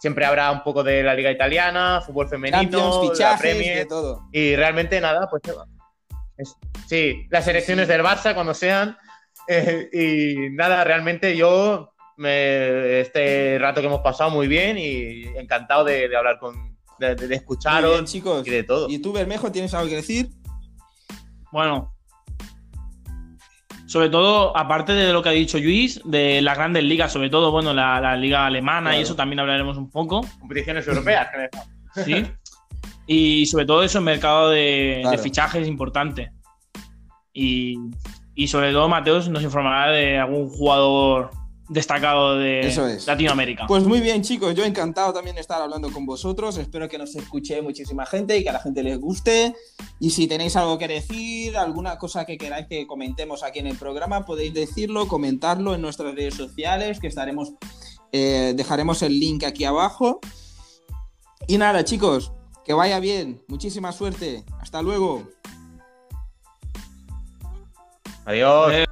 Siempre 0.00 0.24
habrá 0.24 0.50
un 0.50 0.62
poco 0.62 0.82
de 0.82 1.02
la 1.02 1.14
Liga 1.14 1.30
Italiana, 1.30 2.00
fútbol 2.04 2.26
femenino, 2.28 2.62
Champions, 2.62 2.96
la 2.96 3.10
fichajes, 3.12 3.40
Premier. 3.40 3.78
de 3.78 3.86
todo. 3.86 4.22
Y 4.32 4.56
realmente 4.56 5.00
nada, 5.00 5.28
pues 5.28 5.42
es- 6.38 6.56
sí, 6.86 7.26
las 7.30 7.46
elecciones 7.48 7.86
del 7.86 8.02
Barça 8.02 8.34
cuando 8.34 8.54
sean. 8.54 8.96
eh, 9.48 9.88
y 9.92 10.50
nada, 10.50 10.84
realmente 10.84 11.36
yo 11.36 11.92
me- 12.16 13.00
este 13.00 13.58
rato 13.60 13.80
que 13.80 13.86
hemos 13.88 14.00
pasado 14.00 14.30
muy 14.30 14.48
bien 14.48 14.78
y 14.78 15.22
encantado 15.38 15.84
de, 15.84 16.08
de 16.08 16.16
hablar 16.16 16.38
con, 16.38 16.76
de, 16.98 17.14
de 17.14 17.34
escucharos 17.34 17.92
bien, 17.92 18.04
chicos. 18.06 18.46
y 18.46 18.50
de 18.50 18.62
todo. 18.62 18.88
¿Y 18.88 19.00
tú, 19.00 19.12
Bermejo, 19.12 19.50
tienes 19.52 19.72
algo 19.74 19.88
que 19.88 19.96
decir? 19.96 20.28
Bueno. 21.52 21.94
Sobre 23.90 24.08
todo, 24.08 24.56
aparte 24.56 24.92
de 24.92 25.12
lo 25.12 25.20
que 25.20 25.30
ha 25.30 25.32
dicho 25.32 25.58
Luis, 25.58 26.00
de 26.04 26.40
las 26.42 26.56
grandes 26.56 26.84
ligas, 26.84 27.12
sobre 27.12 27.28
todo, 27.28 27.50
bueno, 27.50 27.74
la, 27.74 28.00
la 28.00 28.16
liga 28.16 28.46
alemana 28.46 28.96
y 28.96 29.02
eso 29.02 29.16
también 29.16 29.40
hablaremos 29.40 29.76
un 29.76 29.90
poco. 29.90 30.24
Competiciones 30.38 30.86
europeas. 30.86 31.28
me- 31.96 32.04
¿sí? 32.04 32.24
y 33.08 33.46
sobre 33.46 33.66
todo 33.66 33.82
eso, 33.82 33.98
el 33.98 34.04
mercado 34.04 34.50
de, 34.50 34.98
Claro. 35.02 35.16
de 35.16 35.22
fichajes 35.24 35.62
es 35.62 35.66
importante. 35.68 36.30
Y, 37.32 37.78
y 38.36 38.46
sobre 38.46 38.70
todo, 38.70 38.88
Mateos 38.88 39.28
nos 39.28 39.42
informará 39.42 39.90
de 39.90 40.18
algún 40.18 40.48
jugador 40.50 41.32
destacado 41.70 42.36
de 42.36 42.60
Eso 42.60 42.86
es. 42.86 43.06
Latinoamérica. 43.06 43.66
Pues 43.66 43.84
muy 43.84 44.00
bien, 44.00 44.22
chicos. 44.22 44.54
Yo 44.54 44.64
encantado 44.64 45.12
también 45.12 45.36
de 45.36 45.40
estar 45.40 45.62
hablando 45.62 45.90
con 45.92 46.04
vosotros. 46.04 46.58
Espero 46.58 46.88
que 46.88 46.98
nos 46.98 47.14
escuche 47.14 47.62
muchísima 47.62 48.04
gente 48.04 48.36
y 48.36 48.42
que 48.42 48.50
a 48.50 48.52
la 48.52 48.58
gente 48.58 48.82
les 48.82 48.98
guste. 48.98 49.54
Y 50.00 50.10
si 50.10 50.26
tenéis 50.26 50.56
algo 50.56 50.76
que 50.78 50.88
decir, 50.88 51.56
alguna 51.56 51.96
cosa 51.96 52.26
que 52.26 52.36
queráis 52.36 52.66
que 52.66 52.86
comentemos 52.88 53.44
aquí 53.44 53.60
en 53.60 53.68
el 53.68 53.76
programa, 53.76 54.26
podéis 54.26 54.52
decirlo, 54.52 55.06
comentarlo 55.06 55.74
en 55.74 55.80
nuestras 55.80 56.14
redes 56.14 56.34
sociales, 56.34 56.98
que 56.98 57.06
estaremos, 57.06 57.52
eh, 58.10 58.52
dejaremos 58.56 59.02
el 59.02 59.18
link 59.18 59.44
aquí 59.44 59.64
abajo. 59.64 60.18
Y 61.46 61.56
nada, 61.56 61.84
chicos, 61.84 62.32
que 62.64 62.74
vaya 62.74 62.98
bien. 62.98 63.42
Muchísima 63.46 63.92
suerte. 63.92 64.44
Hasta 64.60 64.82
luego. 64.82 65.22
Adiós. 68.24 68.89